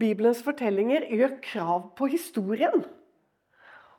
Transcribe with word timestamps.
Bibelens 0.00 0.42
fortellinger 0.42 1.06
gjør 1.14 1.38
krav 1.44 1.88
på 1.98 2.08
historien. 2.10 2.84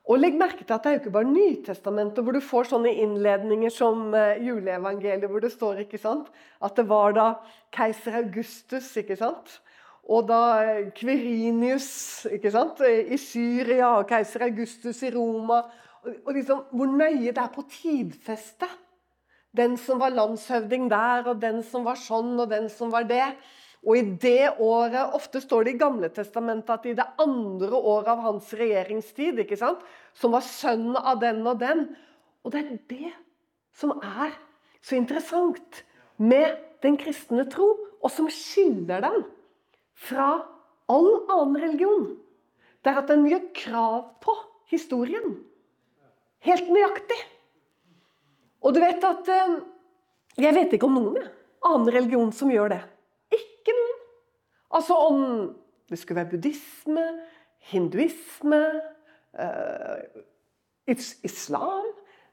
Og 0.06 0.20
legg 0.21 0.36
merke 0.38 0.62
til 0.62 0.75
at 0.75 0.83
det 0.83 0.90
er 0.90 0.98
jo 0.98 1.02
ikke 1.02 1.14
bare 1.16 1.32
Nytestamentet 1.32 2.25
hvor 2.25 2.36
du 2.36 2.42
får 2.44 2.68
sånne 2.70 2.92
innledninger 3.02 3.71
som 3.74 4.12
uh, 4.13 4.36
juleevangeliet, 4.38 5.26
hvor 5.31 5.42
det 5.42 5.54
står 5.55 5.81
ikke 5.86 6.02
sant? 6.02 6.28
at 6.62 6.76
det 6.78 6.86
var 6.89 7.16
da 7.16 7.29
keiser 7.73 8.20
Augustus 8.21 8.92
ikke 9.02 9.18
sant? 9.18 9.60
og 10.05 10.28
da 10.29 10.42
Kverinius 10.94 12.27
ikke 12.30 12.52
sant? 12.54 12.84
i 12.86 13.18
Syria 13.18 13.96
og 13.96 14.05
keiser 14.12 14.46
Augustus 14.46 15.02
i 15.02 15.09
Roma. 15.16 15.64
Og, 16.05 16.34
liksom, 16.36 16.68
Hvor 16.70 16.91
nøye 16.91 17.32
det 17.34 17.41
er 17.41 17.54
på 17.55 17.66
tidfestet. 17.66 18.70
Den 19.55 19.77
som 19.80 19.98
var 20.00 20.14
landshøvding 20.14 20.89
der, 20.91 21.25
og 21.32 21.41
den 21.41 21.64
som 21.64 21.86
var 21.88 21.98
sånn, 21.98 22.36
og 22.38 22.50
den 22.52 22.68
som 22.70 22.91
var 22.93 23.07
det. 23.09 23.32
Og 23.86 23.99
i 23.99 24.04
det 24.17 24.55
året, 24.57 25.13
Ofte 25.13 25.39
står 25.43 25.67
det 25.67 25.75
i 25.75 25.79
Gamle 25.79 26.09
testamentet 26.13 26.73
at 26.73 26.88
i 26.89 26.95
det 26.97 27.05
andre 27.21 27.77
året 27.77 28.09
av 28.16 28.23
hans 28.23 28.49
regjeringstid, 28.57 29.43
ikke 29.43 29.59
sant, 29.59 29.84
som 30.17 30.34
var 30.34 30.45
sønnen 30.45 30.98
av 30.98 31.21
den 31.21 31.43
og 31.45 31.59
den. 31.62 31.85
Og 32.41 32.53
det 32.53 32.63
er 32.63 32.79
det 32.90 33.13
som 33.77 33.93
er 34.02 34.34
så 34.81 34.98
interessant 34.98 35.84
med 36.17 36.57
den 36.85 36.98
kristne 36.98 37.45
tro, 37.52 37.67
og 38.02 38.12
som 38.13 38.29
skiller 38.29 39.05
den 39.05 39.23
fra 39.98 40.29
all 40.90 41.12
annen 41.31 41.57
religion. 41.62 42.09
Det 42.81 42.91
er 42.91 43.02
at 43.02 43.09
den 43.09 43.26
gjør 43.29 43.45
krav 43.57 44.02
på 44.21 44.34
historien. 44.70 45.40
Helt 46.45 46.67
nøyaktig. 46.70 47.17
Og 48.65 48.73
du 48.73 48.81
vet 48.81 49.05
at 49.05 49.29
eh, 49.29 49.55
Jeg 50.41 50.52
vet 50.52 50.73
ikke 50.76 50.90
om 50.90 50.98
noen 50.98 51.29
annen 51.63 51.90
religion 51.95 52.31
som 52.35 52.49
gjør 52.52 52.73
det. 52.73 52.81
Ikke. 53.66 53.78
Altså 54.76 54.94
om 54.94 55.55
det 55.90 56.00
skulle 56.00 56.22
være 56.22 56.30
buddhisme, 56.30 57.05
hinduisme, 57.72 58.82
uh, 59.40 60.22
islam 61.24 61.85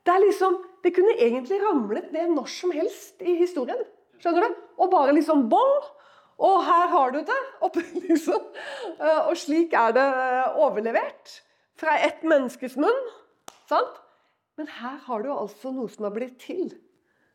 Det 0.07 0.13
er 0.13 0.19
liksom, 0.19 0.57
det 0.85 0.95
kunne 0.95 1.15
egentlig 1.19 1.59
ramlet 1.63 2.13
ned 2.13 2.35
når 2.35 2.45
som 2.45 2.71
helst 2.71 3.23
i 3.23 3.37
historien. 3.39 3.79
Skjønner 4.19 4.49
du? 4.49 4.55
Og 4.79 4.91
bare 4.91 5.15
liksom 5.15 5.49
bong! 5.51 5.85
Og 6.43 6.65
her 6.65 6.89
har 6.91 7.11
du 7.11 7.19
det! 7.19 7.43
Og, 7.63 7.77
liksom, 8.09 8.47
uh, 8.99 9.29
og 9.29 9.37
slik 9.37 9.73
er 9.79 9.93
det 9.95 10.07
overlevert. 10.59 11.43
Fra 11.79 11.95
ett 12.03 12.25
menneskes 12.27 12.75
munn. 12.77 13.05
Sant? 13.71 14.01
Men 14.59 14.67
her 14.69 14.99
har 15.07 15.23
du 15.23 15.31
altså 15.33 15.71
noe 15.71 15.89
som 15.89 16.09
har 16.09 16.17
blitt 16.17 16.41
til. 16.43 16.73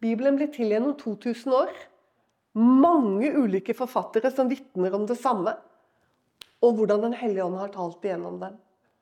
Bibelen 0.04 0.36
ble 0.38 0.50
til 0.54 0.74
gjennom 0.74 0.98
2000 1.00 1.56
år 1.56 1.72
mange 2.58 3.30
ulike 3.38 3.76
forfattere 3.78 4.32
som 4.34 4.50
vitner 4.50 4.96
om 4.98 5.06
det 5.10 5.18
samme. 5.20 5.54
Og 6.66 6.78
hvordan 6.78 7.04
Den 7.06 7.14
hellige 7.14 7.46
ånd 7.46 7.60
har 7.60 7.74
talt 7.74 8.06
igjennom 8.06 8.40
dem. 8.42 8.58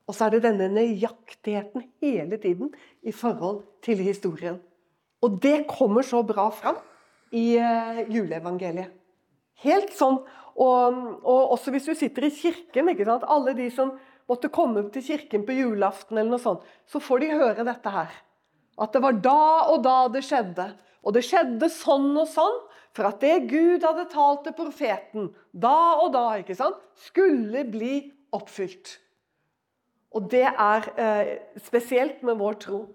Og 0.06 0.14
så 0.14 0.26
er 0.26 0.36
det 0.36 0.44
denne 0.44 0.68
nøyaktigheten 0.70 1.86
hele 2.02 2.38
tiden 2.38 2.70
i 3.02 3.12
forhold 3.12 3.64
til 3.82 4.02
historien. 4.04 4.60
Og 5.24 5.40
det 5.42 5.66
kommer 5.70 6.04
så 6.06 6.22
bra 6.22 6.50
fram 6.54 6.76
i 7.34 7.56
uh, 7.58 8.04
juleevangeliet. 8.12 8.92
Helt 9.64 9.94
sånn. 9.96 10.20
Og, 10.56 11.00
og, 11.24 11.40
også 11.56 11.72
hvis 11.72 11.88
du 11.88 11.94
sitter 11.96 12.28
i 12.28 12.32
kirken, 12.32 12.92
ikke 12.92 13.08
sant? 13.08 13.24
alle 13.28 13.56
de 13.56 13.66
som 13.72 13.94
måtte 14.28 14.52
komme 14.52 14.84
til 14.92 15.04
kirken 15.04 15.44
på 15.46 15.56
julaften, 15.56 16.18
eller 16.18 16.36
noe 16.36 16.42
sånt, 16.42 16.64
så 16.88 17.00
får 17.02 17.22
de 17.22 17.32
høre 17.32 17.66
dette 17.66 17.92
her. 17.92 18.14
At 18.80 18.92
det 18.92 19.02
var 19.02 19.18
da 19.24 19.42
og 19.72 19.82
da 19.84 19.98
det 20.12 20.24
skjedde. 20.26 20.68
Og 21.06 21.16
det 21.16 21.24
skjedde 21.24 21.70
sånn 21.72 22.12
og 22.12 22.28
sånn. 22.28 22.56
For 22.96 23.10
at 23.10 23.20
det 23.20 23.50
Gud 23.50 23.84
hadde 23.84 24.06
talt 24.08 24.46
til 24.46 24.54
profeten 24.56 25.32
da 25.52 25.76
og 26.00 26.14
da, 26.14 26.28
ikke 26.40 26.56
sant, 26.56 26.78
skulle 26.96 27.66
bli 27.68 28.06
oppfylt. 28.36 28.96
Og 30.16 30.30
det 30.32 30.46
er 30.48 30.86
eh, 30.96 31.32
spesielt 31.60 32.22
med 32.24 32.38
vår 32.40 32.56
tro. 32.62 32.86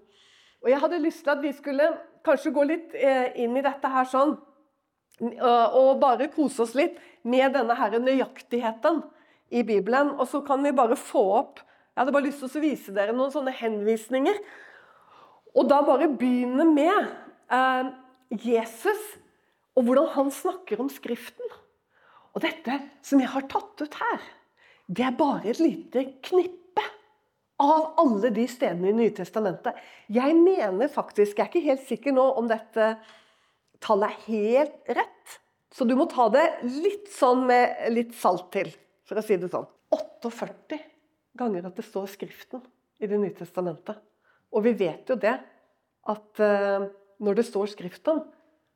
Og 0.62 0.70
jeg 0.70 0.82
hadde 0.82 1.02
lyst 1.04 1.22
til 1.26 1.36
at 1.36 1.44
vi 1.44 1.52
skulle 1.54 1.92
kanskje 2.26 2.54
gå 2.56 2.66
litt 2.70 2.96
eh, 2.98 3.30
inn 3.44 3.54
i 3.58 3.66
dette 3.66 3.94
her 3.94 4.10
sånn. 4.10 4.36
Og 5.22 6.00
bare 6.02 6.32
kose 6.34 6.64
oss 6.64 6.72
litt 6.74 6.96
med 7.30 7.54
denne 7.54 7.76
her 7.78 7.94
nøyaktigheten 8.02 9.04
i 9.54 9.62
Bibelen. 9.68 10.16
Og 10.18 10.26
så 10.32 10.42
kan 10.46 10.64
vi 10.66 10.74
bare 10.74 10.98
få 10.98 11.22
opp 11.44 11.62
Jeg 11.92 12.00
hadde 12.00 12.14
bare 12.16 12.24
lyst 12.24 12.40
til 12.40 12.62
å 12.62 12.64
vise 12.64 12.94
dere 12.96 13.14
noen 13.14 13.34
sånne 13.34 13.52
henvisninger. 13.54 14.38
Og 15.60 15.68
da 15.70 15.82
bare 15.86 16.08
begynne 16.08 16.66
med 16.72 17.10
eh, 17.52 17.92
Jesus 18.48 19.02
og 19.78 19.88
hvordan 19.88 20.10
han 20.16 20.32
snakker 20.34 20.82
om 20.84 20.90
Skriften. 20.92 21.56
Og 22.32 22.44
dette 22.44 22.78
som 23.06 23.22
jeg 23.22 23.32
har 23.32 23.48
tatt 23.52 23.84
ut 23.84 23.98
her, 24.00 24.26
det 24.92 25.06
er 25.08 25.16
bare 25.16 25.52
et 25.52 25.62
lite 25.62 26.04
knippe 26.26 26.84
av 27.62 27.94
alle 28.02 28.32
de 28.34 28.46
stedene 28.50 28.92
i 28.92 28.98
Nytestamentet. 28.98 29.78
Jeg 30.12 30.36
mener 30.36 30.92
faktisk, 30.92 31.38
jeg 31.38 31.46
er 31.46 31.52
ikke 31.52 31.68
helt 31.68 31.86
sikker 31.88 32.16
nå 32.16 32.26
om 32.40 32.50
dette 32.50 32.96
tallet 33.82 34.12
er 34.12 34.26
helt 34.28 34.96
rett. 35.00 35.38
Så 35.72 35.88
du 35.88 35.96
må 35.96 36.08
ta 36.12 36.28
det 36.34 36.46
litt 36.68 37.08
sånn 37.14 37.46
med 37.48 37.88
litt 37.94 38.16
salt 38.18 38.50
til, 38.54 38.70
for 39.08 39.20
å 39.20 39.26
si 39.26 39.38
det 39.40 39.52
sånn. 39.52 39.70
48 39.92 40.80
ganger 41.40 41.68
at 41.68 41.78
det 41.80 41.86
står 41.88 42.10
Skriften 42.12 42.64
i 43.02 43.08
Det 43.10 43.18
nye 43.18 43.34
testamentet. 43.34 43.98
Og 44.52 44.66
vi 44.68 44.76
vet 44.78 45.10
jo 45.10 45.16
det, 45.18 45.34
at 46.12 46.42
uh, 46.44 46.86
når 47.24 47.40
det 47.40 47.46
står 47.48 47.72
Skriften, 47.72 48.22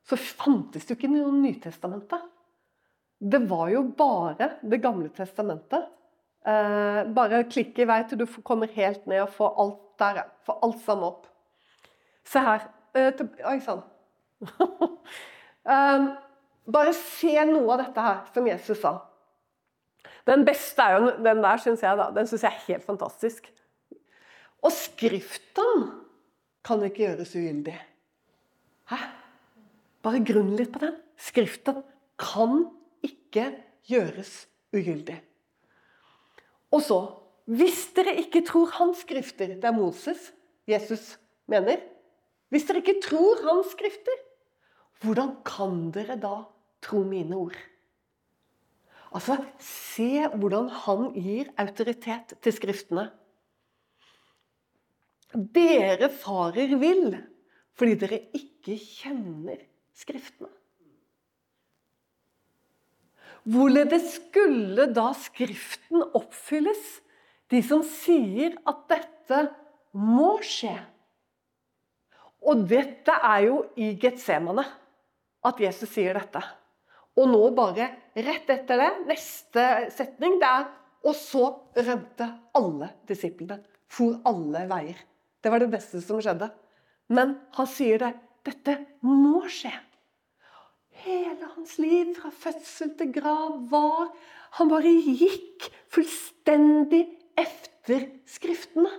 så 0.06 0.16
fantes 0.16 0.86
det 0.86 0.94
jo 0.94 0.98
ikke 1.00 1.10
noe 1.10 1.34
Nytestamentet. 1.34 2.22
Det 3.18 3.40
var 3.48 3.70
jo 3.72 3.82
bare 3.96 4.50
Det 4.62 4.78
gamle 4.82 5.08
testamentet. 5.14 5.88
Eh, 6.46 7.00
bare 7.10 7.42
klikk 7.50 7.78
i 7.82 7.86
vei 7.88 8.02
til 8.06 8.20
du 8.20 8.26
kommer 8.46 8.70
helt 8.76 9.06
ned 9.10 9.24
og 9.24 9.32
får 9.34 9.56
alt 9.62 9.82
der. 9.98 10.22
Får 10.46 10.60
alt 10.62 10.78
sammen 10.84 11.08
opp. 11.08 11.26
Se 12.26 12.42
her. 12.42 12.68
Eh, 12.94 13.24
oi 13.50 13.58
sann. 13.64 13.82
eh, 15.74 16.06
bare 16.70 16.94
se 16.94 17.34
noe 17.50 17.74
av 17.74 17.82
dette 17.82 18.06
her 18.06 18.22
som 18.34 18.46
Jesus 18.46 18.80
sa. 18.84 18.94
Den 20.26 20.46
beste 20.46 20.82
er 20.82 20.96
jo 20.96 21.10
den 21.22 21.42
der, 21.42 21.58
syns 21.62 21.82
jeg. 21.82 21.98
da. 21.98 22.10
Den 22.14 22.30
syns 22.30 22.46
jeg 22.46 22.52
er 22.52 22.64
helt 22.68 22.86
fantastisk. 22.86 23.50
Og 24.62 24.72
Skriften 24.74 25.86
kan 26.66 26.82
ikke 26.82 27.04
gjøres 27.08 27.34
ugyldig. 27.38 27.78
Hæ? 28.90 28.98
Bare 30.06 30.22
grunn 30.22 30.52
litt 30.54 30.70
på 30.70 30.84
den. 30.84 30.94
Skriften 31.18 31.80
kan 32.20 32.60
ikke 33.02 33.48
gjøres 33.90 34.44
ugyldig. 34.74 35.18
Og 36.70 36.82
så 36.86 37.00
Hvis 37.46 37.92
dere 37.94 38.16
ikke 38.18 38.40
tror 38.42 38.72
hans 38.74 39.04
skrifter 39.04 39.52
Det 39.54 39.68
er 39.68 39.74
Moses 39.74 40.32
Jesus 40.66 41.12
mener. 41.46 41.78
Hvis 42.50 42.66
dere 42.66 42.82
ikke 42.82 43.00
tror 43.04 43.42
hans 43.46 43.70
skrifter, 43.70 44.18
hvordan 45.02 45.36
kan 45.46 45.92
dere 45.94 46.16
da 46.18 46.40
tro 46.82 47.04
mine 47.06 47.38
ord? 47.38 47.54
Altså, 49.14 49.38
Se 49.58 50.26
hvordan 50.26 50.68
han 50.68 51.12
gir 51.14 51.50
autoritet 51.58 52.34
til 52.42 52.52
Skriftene. 52.52 53.08
Dere 55.34 56.10
farer 56.10 56.76
vill 56.78 57.16
fordi 57.76 57.94
dere 58.00 58.20
ikke 58.34 58.78
kjenner 58.80 59.62
Skriftene. 59.96 60.50
Hvorledes 63.46 64.16
skulle 64.16 64.88
da 64.90 65.12
Skriften 65.14 66.02
oppfylles, 66.18 66.82
de 67.52 67.60
som 67.62 67.84
sier 67.86 68.56
at 68.66 68.82
dette 68.90 69.42
må 69.94 70.34
skje? 70.42 70.74
Og 72.46 72.66
dette 72.68 73.14
er 73.14 73.46
jo 73.46 73.60
i 73.78 73.92
Getsemane 74.02 74.66
at 75.46 75.62
Jesus 75.62 75.92
sier 75.94 76.18
dette. 76.18 76.42
Og 77.16 77.30
nå 77.30 77.40
bare 77.56 77.88
rett 78.18 78.50
etter 78.52 78.82
det, 78.82 78.90
neste 79.08 79.62
setning, 79.94 80.40
det 80.42 80.50
er 80.50 80.66
Og 81.06 81.14
så 81.14 81.44
rømte 81.86 82.26
alle 82.58 82.88
disiplene. 83.06 83.60
For 83.86 84.16
alle 84.26 84.64
veier. 84.66 84.98
Det 85.38 85.52
var 85.52 85.62
det 85.62 85.68
beste 85.70 86.00
som 86.02 86.18
skjedde. 86.18 86.48
Men 87.14 87.36
han 87.54 87.68
sier 87.70 88.02
det. 88.02 88.08
Dette 88.42 88.74
må 89.06 89.44
skje. 89.46 89.70
Hele 91.04 91.50
hans 91.54 91.76
liv, 91.78 92.14
fra 92.16 92.30
fødsel 92.32 92.94
til 92.98 93.12
grav, 93.12 93.58
var 93.70 94.08
Han 94.56 94.70
bare 94.70 94.92
gikk 95.04 95.66
fullstendig 95.92 97.02
efter 97.36 98.06
Skriftene. 98.26 98.90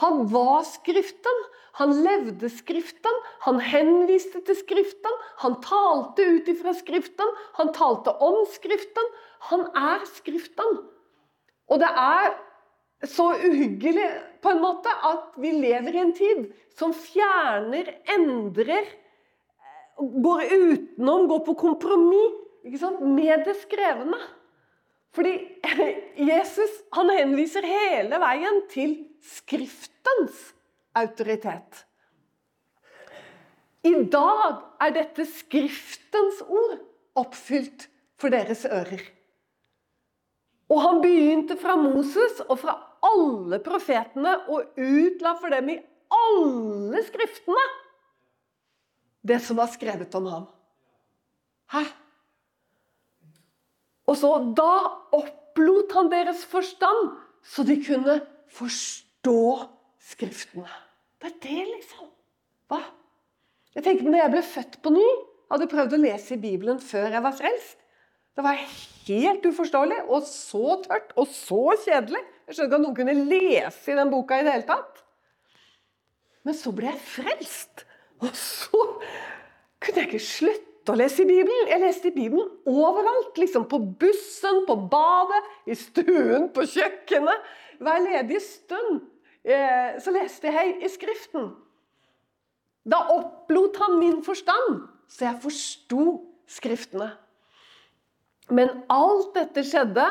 Han 0.00 0.24
var 0.32 0.64
Skriften. 0.66 1.42
Han 1.78 1.92
levde 2.04 2.48
Skriften. 2.50 3.18
Han 3.46 3.60
henviste 3.60 4.40
til 4.46 4.56
Skriften. 4.58 5.18
Han 5.44 5.58
talte 5.62 6.26
ut 6.34 6.48
ifra 6.48 6.74
Skriften. 6.74 7.34
Han 7.60 7.72
talte 7.76 8.16
om 8.18 8.40
Skriften. 8.50 9.10
Han 9.52 9.66
er 9.76 10.06
Skriften. 10.08 10.80
Og 11.70 11.78
det 11.78 11.90
er 11.90 12.32
så 13.06 13.30
uhyggelig 13.36 14.08
på 14.42 14.50
en 14.50 14.62
måte 14.64 14.92
at 15.08 15.36
vi 15.40 15.52
lever 15.56 15.94
i 15.94 16.02
en 16.02 16.16
tid 16.16 16.48
som 16.76 16.92
fjerner, 16.96 17.92
endrer, 18.16 18.88
går 20.00 20.42
utenom, 20.52 21.28
går 21.28 21.42
på 21.46 21.54
kompromiss 21.54 22.84
med 23.00 23.44
det 23.44 23.56
skrevne. 23.62 24.18
Fordi 25.14 25.34
Jesus 26.30 26.80
han 26.94 27.10
henviser 27.10 27.66
hele 27.66 28.20
veien 28.22 28.62
til 28.70 28.96
Skriftens 29.20 30.38
autoritet. 30.96 31.84
I 33.84 33.92
dag 34.12 34.60
er 34.80 34.92
dette 34.94 35.26
Skriftens 35.28 36.40
ord 36.46 36.78
oppfylt 37.20 37.88
for 38.20 38.32
deres 38.32 38.64
ører. 38.68 39.02
Og 40.70 40.80
han 40.84 41.00
begynte 41.02 41.56
fra 41.58 41.74
Moses 41.80 42.40
og 42.46 42.60
fra 42.62 42.76
alle 43.04 43.58
profetene 43.64 44.36
og 44.52 44.76
utla 44.78 45.34
for 45.40 45.52
dem 45.52 45.72
i 45.72 45.78
alle 46.14 47.00
skriftene 47.06 47.64
det 49.26 49.40
som 49.44 49.58
var 49.60 49.70
skrevet 49.72 50.14
om 50.16 50.28
ham. 50.30 50.46
Hæ? 51.74 51.84
Og 54.10 54.16
så 54.18 54.30
Da 54.56 54.70
opplot 55.14 55.92
han 55.94 56.10
deres 56.10 56.44
forstand, 56.44 57.12
så 57.42 57.62
de 57.62 57.76
kunne 57.84 58.20
forstå 58.50 59.68
Skriftene. 60.00 60.64
Det 61.20 61.28
er 61.28 61.34
det, 61.44 61.64
liksom. 61.74 62.06
Hva? 62.72 62.80
Jeg 63.76 63.84
tenker 63.84 64.08
når 64.08 64.22
jeg 64.22 64.32
ble 64.32 64.40
født 64.48 64.78
på 64.82 64.92
ny, 64.94 65.08
hadde 65.52 65.68
prøvd 65.70 65.96
å 65.96 66.00
lese 66.00 66.34
i 66.34 66.40
Bibelen 66.40 66.80
før 66.82 67.12
jeg 67.12 67.22
var 67.22 67.36
frelst. 67.36 67.76
Det 68.34 68.44
var 68.46 68.56
helt 68.56 69.44
uforståelig 69.44 69.98
og 70.06 70.24
så 70.24 70.78
tørt 70.86 71.12
og 71.18 71.28
så 71.34 71.60
kjedelig. 71.84 72.22
Jeg 72.48 72.56
skjønner 72.56 72.70
ikke 72.70 72.78
at 72.78 72.84
noen 72.86 72.96
kunne 72.96 73.28
lese 73.28 73.92
i 73.92 73.98
den 73.98 74.12
boka 74.12 74.38
i 74.38 74.46
det 74.46 74.54
hele 74.56 74.68
tatt. 74.70 75.02
Men 76.46 76.56
så 76.56 76.72
ble 76.74 76.88
jeg 76.88 77.02
frelst. 77.04 77.84
Og 78.20 78.34
så 78.36 78.82
kunne 79.80 80.02
jeg 80.02 80.10
ikke 80.10 80.24
slutte 80.24 80.92
å 80.92 80.98
lese 80.98 81.24
i 81.24 81.28
Bibelen. 81.28 81.70
Jeg 81.70 81.82
leste 81.82 82.10
i 82.10 82.14
Bibelen 82.16 82.50
overalt. 82.68 83.38
liksom 83.38 83.66
På 83.70 83.80
bussen, 83.80 84.64
på 84.68 84.76
badet, 84.92 85.40
i 85.66 85.76
stuen, 85.78 86.50
på 86.52 86.66
kjøkkenet. 86.68 87.48
Hver 87.80 88.04
ledige 88.04 88.42
stund 88.44 89.00
eh, 89.44 89.96
så 90.02 90.12
leste 90.12 90.52
jeg 90.52 90.76
i 90.84 90.90
Skriften. 90.92 91.52
Da 92.84 93.02
opplot 93.12 93.76
han 93.80 93.98
min 94.00 94.20
forstand, 94.24 94.84
så 95.08 95.30
jeg 95.30 95.42
forsto 95.44 96.04
Skriftene. 96.50 97.12
Men 98.50 98.80
alt 98.90 99.36
dette 99.36 99.62
skjedde 99.62 100.02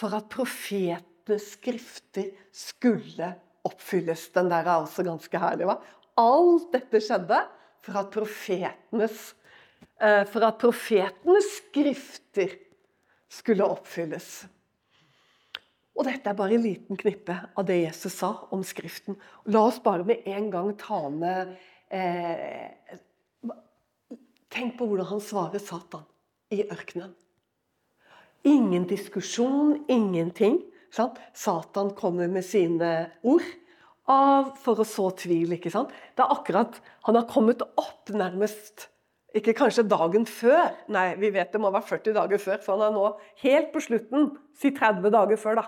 for 0.00 0.14
at 0.16 0.30
profetenes 0.32 1.50
skrifter 1.58 2.30
skulle 2.48 3.28
oppfylles. 3.68 4.30
Den 4.32 4.48
der 4.48 4.64
er 4.64 4.78
også 4.78 5.04
ganske 5.04 5.42
herlig. 5.42 5.68
hva? 5.68 5.76
Alt 6.20 6.72
dette 6.74 7.00
skjedde 7.00 7.38
for 7.82 7.98
at 7.98 8.10
profetenes, 8.12 9.20
eh, 10.00 10.24
for 10.28 10.44
at 10.44 10.58
profetenes 10.60 11.48
skrifter 11.58 12.58
skulle 13.32 13.64
oppfylles. 13.64 14.44
Og 15.92 16.06
dette 16.08 16.28
er 16.28 16.36
bare 16.36 16.56
en 16.56 16.64
liten 16.64 16.96
knippe 16.96 17.34
av 17.56 17.66
det 17.68 17.82
Jesus 17.82 18.14
sa 18.16 18.32
om 18.52 18.62
Skriften. 18.64 19.18
La 19.52 19.66
oss 19.68 19.80
bare 19.82 20.06
med 20.08 20.24
en 20.28 20.50
gang 20.52 20.70
ta 20.80 21.08
med 21.12 21.56
eh, 21.92 22.98
Tenk 24.52 24.74
på 24.76 24.84
hvordan 24.84 25.08
han 25.08 25.20
svarer 25.24 25.62
Satan 25.64 26.02
i 26.52 26.58
ørkenen. 26.66 27.14
Ingen 28.44 28.84
diskusjon, 28.84 29.78
ingenting. 29.88 30.58
Sant? 30.92 31.16
Satan 31.32 31.94
kommer 31.96 32.28
med 32.28 32.44
sine 32.44 32.90
ord 33.24 33.46
av 34.12 34.54
for 34.62 34.80
å 34.80 34.86
så 34.86 35.08
tvil. 35.16 35.54
ikke 35.56 35.72
sant? 35.72 35.92
Det 36.16 36.24
er 36.24 36.34
akkurat 36.34 36.78
Han 37.08 37.18
har 37.18 37.28
kommet 37.30 37.62
opp 37.62 38.12
nærmest 38.12 38.88
Ikke 39.34 39.54
kanskje 39.56 39.86
dagen 39.88 40.26
før, 40.28 40.74
nei, 40.92 41.14
vi 41.16 41.30
vet 41.32 41.52
det 41.54 41.60
må 41.62 41.70
være 41.72 41.88
40 41.88 42.16
dager 42.18 42.40
før, 42.42 42.58
for 42.60 42.76
han 42.76 42.90
er 42.90 42.92
nå 42.92 43.04
helt 43.40 43.70
på 43.72 43.80
slutten, 43.80 44.26
si 44.60 44.74
30 44.76 45.08
dager 45.14 45.40
før, 45.40 45.62
da. 45.62 45.64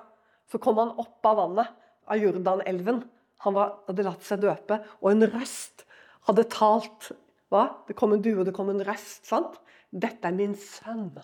Så 0.52 0.60
kom 0.60 0.76
han 0.82 0.92
opp 1.00 1.24
av 1.24 1.38
vannet, 1.40 1.70
av 2.04 2.20
Jordanelven. 2.20 2.98
Han 3.46 3.56
var, 3.56 3.78
hadde 3.88 4.04
latt 4.04 4.26
seg 4.28 4.42
døpe, 4.44 4.82
og 5.00 5.08
en 5.14 5.24
røst 5.32 5.86
hadde 6.28 6.44
talt. 6.52 7.08
Hva? 7.48 7.64
Det 7.88 7.96
kom 7.96 8.12
en 8.12 8.20
due, 8.20 8.42
og 8.42 8.50
det 8.50 8.52
kom 8.56 8.68
en 8.68 8.84
røst. 8.84 9.24
sant? 9.32 9.56
Dette 9.88 10.28
er 10.28 10.36
min 10.36 10.52
sønn. 10.60 11.14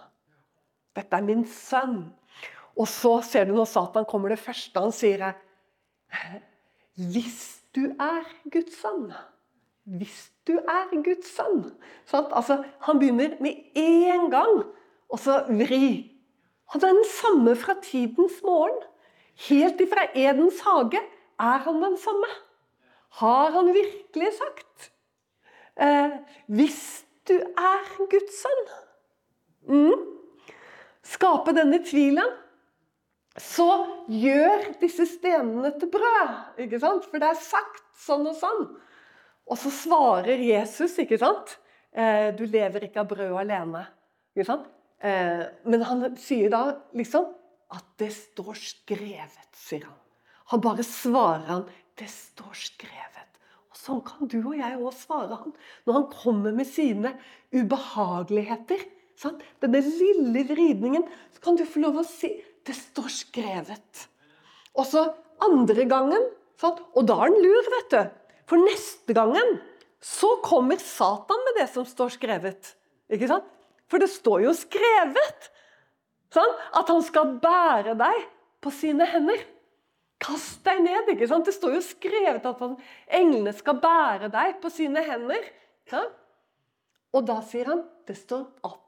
Dette 0.96 1.20
er 1.20 1.26
min 1.26 1.44
sønn. 1.44 2.06
Og 2.80 2.88
så 2.88 3.18
ser 3.26 3.48
du 3.48 3.52
når 3.52 3.68
Satan 3.68 4.08
kommer, 4.08 4.32
det 4.32 4.40
første 4.40 4.80
han 4.80 4.96
sier, 4.96 5.28
er 5.28 6.40
Hvis 6.94 7.62
du 7.74 7.86
er 8.00 8.26
Guds 8.52 8.76
sønn. 8.80 9.10
Hvis 9.84 10.30
du 10.46 10.56
er 10.58 10.90
Guds 11.04 11.30
sønn. 11.34 11.64
Sånn, 12.08 12.28
altså, 12.30 12.60
han 12.86 13.00
begynner 13.00 13.36
med 13.42 13.78
en 13.78 14.28
gang 14.32 14.62
og 15.10 15.18
så 15.22 15.40
vri. 15.48 16.10
Han 16.74 16.84
er 16.86 16.94
den 16.94 17.08
samme 17.08 17.56
fra 17.58 17.76
tidens 17.82 18.38
morgen. 18.46 18.78
Helt 19.48 19.80
ifra 19.80 20.06
Edens 20.14 20.60
hage 20.66 21.00
er 21.40 21.66
han 21.66 21.82
den 21.82 21.96
samme. 21.98 22.28
Har 23.20 23.50
han 23.50 23.72
virkelig 23.74 24.28
sagt 24.36 24.90
eh, 25.80 26.12
Hvis 26.46 27.06
du 27.26 27.34
er 27.40 27.88
Guds 27.98 28.42
sønn 28.42 28.70
mm 29.70 30.10
skape 31.10 31.54
denne 31.56 31.80
tvilen, 31.84 32.36
så 33.38 33.68
gjør 34.10 34.64
disse 34.80 35.06
stenene 35.06 35.70
til 35.78 35.90
brød. 35.92 36.32
ikke 36.64 36.80
sant? 36.82 37.06
For 37.06 37.22
det 37.22 37.30
er 37.30 37.38
sagt 37.38 37.84
sånn 38.02 38.26
og 38.26 38.36
sånn. 38.38 38.64
Og 39.50 39.58
så 39.58 39.70
svarer 39.74 40.42
Jesus, 40.42 40.96
ikke 40.98 41.18
sant? 41.20 41.56
Eh, 41.92 42.30
du 42.34 42.44
lever 42.46 42.86
ikke 42.86 43.04
av 43.04 43.10
brød 43.10 43.36
alene. 43.44 43.84
Ikke 44.34 44.48
sant? 44.50 44.66
Eh, 45.02 45.46
men 45.66 45.86
han 45.86 46.10
sier 46.20 46.50
da 46.52 46.64
liksom 46.96 47.30
at 47.70 47.86
det 48.02 48.10
står 48.14 48.58
skrevet, 48.58 49.50
sier 49.54 49.86
han. 49.86 49.98
Han 50.50 50.62
bare 50.64 50.84
svarer 50.86 51.46
han, 51.46 51.66
det 51.98 52.10
står 52.10 52.54
skrevet. 52.58 53.26
Og 53.70 53.78
Sånn 53.78 54.00
kan 54.06 54.30
du 54.30 54.40
og 54.40 54.56
jeg 54.58 54.78
òg 54.78 54.94
svare 54.98 55.38
han 55.38 55.52
når 55.86 55.96
han 55.96 56.08
kommer 56.12 56.54
med 56.56 56.66
sine 56.68 57.14
ubehageligheter. 57.54 58.82
Sant? 59.20 59.42
Denne 59.62 59.82
lille 59.84 60.42
vridningen. 60.48 61.06
Så 61.34 61.44
kan 61.44 61.58
du 61.58 61.62
få 61.68 61.84
lov 61.84 62.00
å 62.00 62.06
si 62.06 62.32
Det 62.66 62.76
står 62.76 63.08
skrevet. 63.12 64.06
Og 64.76 64.86
så 64.86 65.06
andre 65.42 65.86
gangen 65.88 66.26
sant? 66.60 66.82
Og 66.94 67.06
da 67.08 67.16
er 67.24 67.32
den 67.32 67.44
lur, 67.44 67.70
vet 67.76 67.94
du. 67.94 68.02
For 68.50 68.60
neste 68.60 69.14
gangen 69.16 69.58
så 70.00 70.34
kommer 70.44 70.80
Satan 70.80 71.46
med 71.46 71.60
det 71.60 71.68
som 71.72 71.86
står 71.86 72.14
skrevet. 72.16 72.74
Ikke 73.12 73.28
sant? 73.30 73.46
For 73.90 74.02
det 74.02 74.10
står 74.12 74.44
jo 74.46 74.52
skrevet 74.56 75.48
sant? 76.30 76.60
at 76.78 76.90
han 76.90 77.02
skal 77.02 77.34
bære 77.42 77.96
deg 77.98 78.28
på 78.62 78.72
sine 78.74 79.06
hender. 79.08 79.40
Kast 80.20 80.60
deg 80.66 80.82
ned. 80.84 81.08
ikke 81.14 81.28
sant? 81.30 81.48
Det 81.48 81.56
står 81.56 81.78
jo 81.78 81.82
skrevet 81.84 82.46
at 82.46 82.62
englene 83.18 83.54
skal 83.56 83.80
bære 83.82 84.30
deg 84.32 84.60
på 84.62 84.70
sine 84.72 85.02
hender. 85.06 85.48
Sant? 85.90 86.16
Og 87.10 87.26
da 87.26 87.40
sier 87.42 87.72
han 87.72 87.82
det 88.06 88.14
står 88.20 88.44
at 88.66 88.78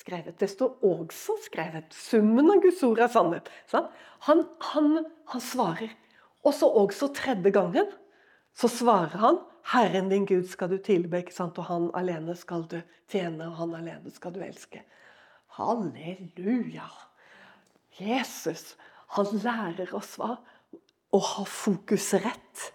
skrevet. 0.00 0.38
Det 0.40 0.48
står 0.50 0.80
også 0.86 1.36
skrevet. 1.44 1.92
Summen 1.94 2.50
av 2.52 2.62
Guds 2.64 2.82
ord 2.86 3.02
er 3.02 3.12
sannhet. 3.12 3.50
Han, 3.72 3.90
han, 4.72 5.04
han, 5.32 5.44
svarer. 5.44 5.92
Og 6.44 6.56
så 6.56 6.68
også 6.82 7.10
tredje 7.16 7.52
gangen 7.54 7.90
så 8.56 8.70
svarer 8.72 9.20
han 9.20 9.40
Herren 9.70 10.08
din 10.10 10.24
Gud 10.26 10.48
skal 10.48 10.72
du 10.72 10.78
tilbe, 10.82 11.20
og 11.20 11.64
han 11.68 11.90
alene 11.94 12.34
skal 12.36 12.64
du 12.70 12.80
tjene, 13.12 13.50
og 13.50 13.58
han 13.60 13.76
alene 13.76 14.10
skal 14.10 14.32
du 14.34 14.40
elske. 14.42 14.80
Halleluja! 15.58 16.88
Jesus, 18.00 18.74
han 19.14 19.28
lærer 19.44 19.92
oss 19.94 20.16
hva? 20.18 20.38
Å 21.12 21.20
ha 21.34 21.44
fokuset 21.44 22.24
rett. 22.24 22.66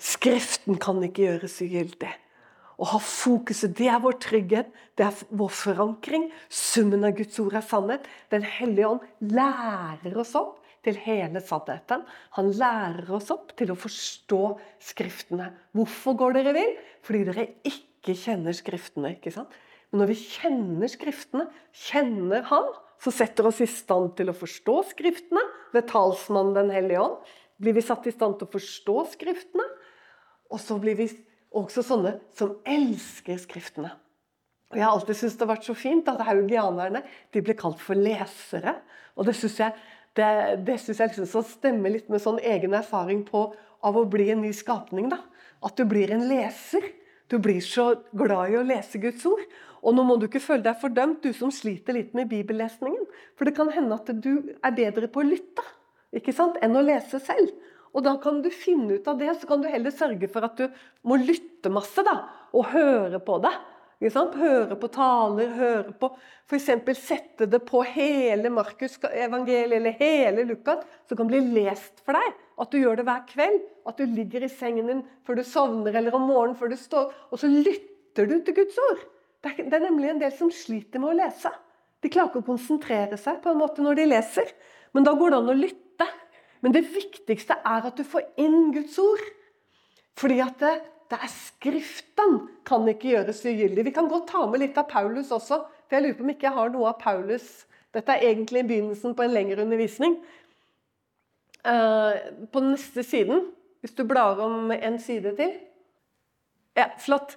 Skriften 0.00 0.80
kan 0.80 1.02
ikke 1.04 1.28
gjøres 1.28 1.60
ugyldig. 1.64 2.12
Å 2.74 2.88
ha 2.90 2.98
fokuset, 2.98 3.74
det 3.78 3.86
er 3.90 4.02
vår 4.02 4.16
trygghet, 4.22 4.70
det 4.98 5.06
er 5.06 5.18
vår 5.38 5.52
forankring. 5.54 6.26
Summen 6.50 7.06
av 7.06 7.14
Guds 7.18 7.38
ord 7.42 7.54
er 7.58 7.66
sannhet. 7.66 8.06
Den 8.34 8.46
hellige 8.46 8.90
ånd 8.96 9.34
lærer 9.34 10.18
oss 10.18 10.34
opp 10.38 10.58
til 10.84 10.98
hele 11.00 11.40
sannheten. 11.44 12.02
Han 12.36 12.50
lærer 12.58 13.10
oss 13.16 13.30
opp 13.34 13.54
til 13.58 13.72
å 13.72 13.78
forstå 13.78 14.42
Skriftene. 14.84 15.50
Hvorfor 15.76 16.18
går 16.20 16.38
dere 16.38 16.54
vill? 16.56 16.74
Fordi 17.06 17.22
dere 17.30 17.46
ikke 17.68 18.16
kjenner 18.18 18.56
Skriftene. 18.56 19.14
ikke 19.16 19.32
sant? 19.34 19.54
Men 19.90 20.02
når 20.02 20.10
vi 20.12 20.18
kjenner 20.24 20.90
Skriftene, 20.90 21.46
kjenner 21.86 22.42
Han, 22.50 22.72
så 23.00 23.12
setter 23.14 23.46
oss 23.48 23.60
i 23.62 23.68
stand 23.70 24.14
til 24.18 24.30
å 24.30 24.36
forstå 24.36 24.76
Skriftene 24.90 25.42
ved 25.74 25.88
talsmannen 25.90 26.56
Den 26.58 26.74
hellige 26.74 27.06
ånd. 27.06 27.16
Blir 27.62 27.76
vi 27.76 27.84
satt 27.86 28.06
i 28.10 28.14
stand 28.14 28.40
til 28.40 28.48
å 28.48 28.54
forstå 28.56 28.96
Skriftene, 29.14 29.66
og 30.50 30.60
så 30.60 30.76
blir 30.82 30.98
vi 30.98 31.08
også 31.54 31.84
sånne 31.86 32.16
som 32.36 32.56
elsker 32.66 33.38
Skriftene. 33.42 33.92
Og 34.72 34.78
Jeg 34.78 34.86
har 34.86 34.94
alltid 34.96 35.18
syntes 35.18 35.36
det 35.38 35.44
har 35.44 35.52
vært 35.52 35.68
så 35.68 35.76
fint 35.78 36.08
at 36.10 36.22
haugianerne 36.26 37.04
de 37.34 37.42
ble 37.44 37.54
kalt 37.58 37.82
for 37.82 37.98
lesere. 37.98 38.74
Og 39.14 39.28
det 39.28 39.36
syns 39.38 39.60
jeg, 39.60 39.76
det, 40.18 40.30
det 40.66 40.80
synes 40.82 41.00
jeg 41.00 41.12
liksom 41.12 41.46
stemmer 41.46 41.94
litt 41.94 42.08
med 42.10 42.22
sånn 42.22 42.40
egen 42.42 42.74
erfaring 42.74 43.22
på, 43.28 43.46
av 43.84 44.00
å 44.00 44.06
bli 44.08 44.30
en 44.32 44.42
ny 44.42 44.50
skapning. 44.56 45.10
da. 45.12 45.20
At 45.64 45.78
du 45.78 45.84
blir 45.86 46.10
en 46.14 46.26
leser. 46.26 46.88
Du 47.30 47.38
blir 47.38 47.62
så 47.64 47.92
glad 48.16 48.50
i 48.50 48.58
å 48.58 48.66
lese 48.66 48.98
Guds 49.02 49.22
ord. 49.28 49.44
Og 49.84 49.94
nå 49.94 50.02
må 50.08 50.16
du 50.18 50.26
ikke 50.26 50.42
føle 50.42 50.64
deg 50.64 50.80
fordømt, 50.80 51.22
du 51.22 51.36
som 51.36 51.52
sliter 51.52 51.94
litt 51.96 52.14
med 52.16 52.30
bibellesningen. 52.32 53.06
For 53.36 53.46
det 53.46 53.54
kan 53.56 53.70
hende 53.72 53.96
at 54.00 54.10
du 54.24 54.56
er 54.58 54.76
bedre 54.76 55.10
på 55.12 55.22
å 55.22 55.28
lytte 55.28 55.64
ikke 56.14 56.34
sant, 56.34 56.58
enn 56.62 56.76
å 56.78 56.84
lese 56.84 57.18
selv. 57.22 57.50
Og 57.94 58.02
da 58.02 58.16
kan 58.22 58.40
du 58.42 58.50
finne 58.50 58.98
ut 58.98 59.06
av 59.08 59.20
det, 59.20 59.30
så 59.38 59.46
kan 59.46 59.62
du 59.62 59.70
heller 59.70 59.94
sørge 59.94 60.28
for 60.30 60.46
at 60.46 60.58
du 60.58 60.66
må 61.06 61.18
lytte 61.20 61.70
masse 61.72 62.02
da, 62.06 62.18
og 62.54 62.72
høre 62.74 63.20
på 63.22 63.38
det. 63.44 63.54
Høre 64.04 64.76
på 64.76 64.88
taler, 64.92 65.52
høre 65.56 65.92
på 65.96 66.10
F.eks. 66.50 66.66
sette 66.98 67.46
det 67.48 67.62
på 67.64 67.80
hele 67.86 68.50
Markus 68.52 68.98
evangeliet 69.08 69.78
eller 69.78 69.94
hele 69.96 70.44
Lukas, 70.44 70.82
som 71.08 71.16
kan 71.16 71.30
bli 71.30 71.40
lest 71.54 72.02
for 72.04 72.18
deg. 72.18 72.34
At 72.60 72.70
du 72.74 72.82
gjør 72.82 72.98
det 73.00 73.06
hver 73.08 73.22
kveld. 73.30 73.62
At 73.88 73.96
du 73.96 74.04
ligger 74.04 74.44
i 74.44 74.50
sengen 74.50 74.90
din 74.90 75.04
før 75.24 75.38
du 75.38 75.44
sovner, 75.46 75.94
eller 75.94 76.14
om 76.14 76.26
morgenen 76.28 76.58
før 76.58 76.74
du 76.74 76.76
står, 76.76 77.14
og 77.30 77.40
så 77.40 77.48
lytter 77.48 78.28
du 78.28 78.36
til 78.44 78.58
Guds 78.58 78.76
ord. 78.90 79.06
Det 79.44 79.54
er, 79.54 79.70
det 79.70 79.78
er 79.78 79.86
nemlig 79.86 80.10
en 80.10 80.20
del 80.20 80.34
som 80.36 80.52
sliter 80.52 81.00
med 81.00 81.14
å 81.14 81.18
lese. 81.22 81.52
De 82.04 82.10
klarer 82.12 82.32
ikke 82.32 82.42
å 82.44 82.50
konsentrere 82.50 83.16
seg 83.20 83.40
på 83.40 83.54
en 83.54 83.60
måte 83.62 83.84
når 83.84 84.02
de 84.02 84.10
leser. 84.10 84.52
Men 84.92 85.06
da 85.06 85.14
går 85.16 85.32
det 85.32 85.40
an 85.40 85.54
å 85.54 85.56
lytte. 85.56 85.83
Men 86.64 86.72
det 86.72 86.86
viktigste 86.94 87.58
er 87.60 87.84
at 87.84 87.98
du 87.98 88.06
får 88.08 88.24
inn 88.40 88.72
Guds 88.72 88.96
ord. 89.02 89.24
Fordi 90.16 90.38
at 90.40 90.56
det, 90.62 90.74
det 91.12 91.18
er 91.20 91.32
Skriften 91.32 92.38
kan 92.64 92.86
ikke 92.88 93.10
gjøres 93.12 93.42
ugyldig. 93.44 93.84
Vi 93.84 93.92
kan 93.92 94.08
godt 94.08 94.30
ta 94.32 94.46
med 94.48 94.62
litt 94.62 94.78
av 94.80 94.88
Paulus 94.88 95.32
også. 95.34 95.60
for 95.84 95.96
jeg 95.98 96.06
lurer 96.06 96.16
på 96.16 96.24
om 96.24 96.32
ikke 96.32 96.48
jeg 96.48 96.56
har 96.56 96.72
noe 96.72 96.88
av 96.94 97.02
Paulus. 97.02 97.66
Dette 97.94 98.16
er 98.16 98.30
egentlig 98.30 98.64
begynnelsen 98.66 99.14
på 99.14 99.26
en 99.26 99.34
lengre 99.34 99.62
undervisning. 99.66 100.16
Uh, 101.64 102.16
på 102.52 102.60
den 102.60 102.74
neste 102.74 103.04
siden, 103.04 103.46
hvis 103.80 103.94
du 103.96 104.04
blar 104.08 104.40
om 104.40 104.72
en 104.72 104.98
side 105.00 105.36
til. 105.36 105.54
Ja, 106.76 106.90
flott. 107.00 107.36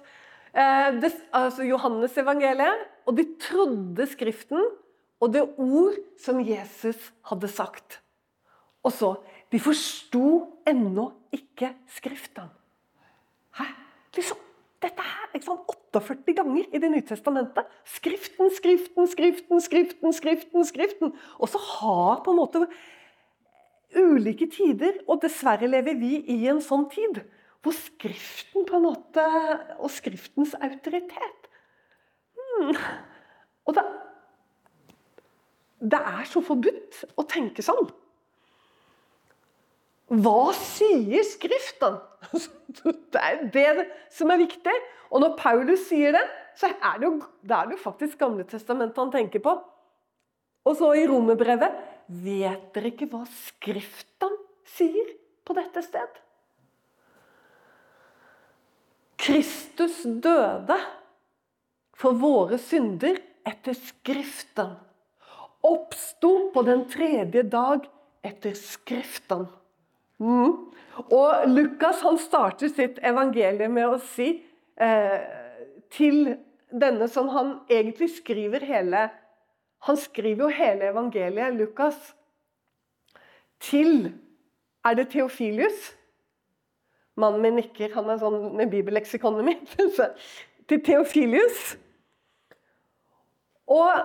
Uh, 0.56 0.96
det, 1.02 1.12
altså 1.36 1.68
Johannes 1.68 2.16
evangeliet. 2.16 2.88
Og 3.04 3.16
de 3.20 3.28
trodde 3.44 4.08
Skriften 4.08 4.64
og 5.20 5.32
det 5.34 5.44
ord 5.58 5.96
som 6.20 6.40
Jesus 6.40 7.10
hadde 7.28 7.48
sagt. 7.52 8.00
Og 8.84 8.92
så 8.92 9.14
De 9.52 9.56
forsto 9.60 10.58
ennå 10.68 11.06
ikke 11.32 11.70
Skriften. 11.88 12.50
Hæ? 13.56 13.64
Liksom, 14.16 14.36
dette 14.82 15.02
her 15.02 15.30
liksom 15.32 15.62
48 15.92 16.34
ganger 16.36 16.64
i 16.72 16.78
Det 16.78 16.90
nye 16.90 17.06
testamentet. 17.06 17.64
Skriften, 17.84 18.50
Skriften, 18.52 19.08
Skriften, 19.08 19.60
Skriften, 19.60 20.12
Skriften. 20.12 20.64
skriften. 20.64 21.12
Og 21.38 21.48
så 21.48 21.58
har 21.58 22.22
på 22.24 22.30
en 22.30 22.36
måte 22.36 22.66
ulike 23.96 24.46
tider, 24.52 25.00
og 25.08 25.22
dessverre 25.22 25.68
lever 25.68 25.96
vi 25.96 26.18
i 26.28 26.46
en 26.50 26.60
sånn 26.60 26.88
tid, 26.92 27.22
hvor 27.64 27.72
Skriften 27.72 28.66
på 28.68 28.76
en 28.76 28.84
måte 28.84 29.24
Og 29.80 29.90
Skriftens 29.90 30.54
autoritet 30.54 31.48
hmm. 32.36 32.76
Og 33.64 33.74
det, 33.76 33.84
det 35.80 36.00
er 36.00 36.28
så 36.28 36.40
forbudt 36.44 37.02
å 37.18 37.24
tenke 37.28 37.64
sånn. 37.64 37.88
Hva 40.08 40.52
sier 40.56 41.24
Skriften? 41.28 41.98
Det 43.12 43.20
er 43.20 43.42
det 43.52 43.88
som 44.12 44.30
er 44.32 44.40
viktig. 44.40 44.74
Og 45.12 45.22
når 45.22 45.36
Paulus 45.40 45.86
sier 45.88 46.12
det, 46.16 46.24
så 46.58 46.70
er 46.72 47.00
det 47.00 47.06
jo, 47.06 47.12
det 47.44 47.56
er 47.56 47.72
jo 47.72 47.80
faktisk 47.80 48.18
Gamle 48.20 48.44
testamentet 48.48 49.00
han 49.00 49.12
tenker 49.12 49.42
på. 49.44 49.54
Og 50.68 50.76
så 50.76 50.92
i 50.98 51.06
romerbrevet 51.08 51.84
Vet 52.08 52.70
dere 52.72 52.88
ikke 52.88 53.08
hva 53.12 53.26
Skriften 53.28 54.32
sier 54.68 55.10
på 55.44 55.56
dette 55.56 55.82
sted? 55.84 56.08
Kristus 59.20 60.00
døde 60.24 60.78
for 61.98 62.16
våre 62.16 62.56
synder 62.62 63.18
etter 63.48 63.76
Skriften. 63.76 64.72
Oppsto 65.68 66.32
på 66.54 66.64
den 66.64 66.86
tredje 66.88 67.44
dag 67.44 67.84
etter 68.24 68.56
Skriften. 68.56 69.44
Mm. 70.18 70.54
Og 71.14 71.46
Lukas 71.46 72.02
han 72.02 72.18
starter 72.18 72.70
sitt 72.72 72.98
evangelium 73.06 73.76
med 73.78 73.86
å 73.86 73.98
si 74.02 74.32
eh, 74.82 75.18
til 75.94 76.34
denne 76.74 77.06
som 77.08 77.30
han 77.32 77.54
egentlig 77.70 78.10
skriver 78.18 78.66
hele 78.66 79.08
Han 79.86 79.96
skriver 79.96 80.42
jo 80.42 80.48
hele 80.50 80.88
evangeliet, 80.90 81.54
Lukas, 81.54 82.14
til 83.62 84.10
Er 84.84 84.94
det 84.98 85.10
Theofilius? 85.12 85.94
Mannen 87.18 87.42
min 87.42 87.56
nikker, 87.58 87.94
han 87.94 88.10
er 88.10 88.18
sånn 88.18 88.56
med 88.58 88.70
bibelleksikonet 88.70 89.44
mitt. 89.46 89.76
til 90.68 90.82
Theofilius. 90.84 91.76
Og, 93.68 94.04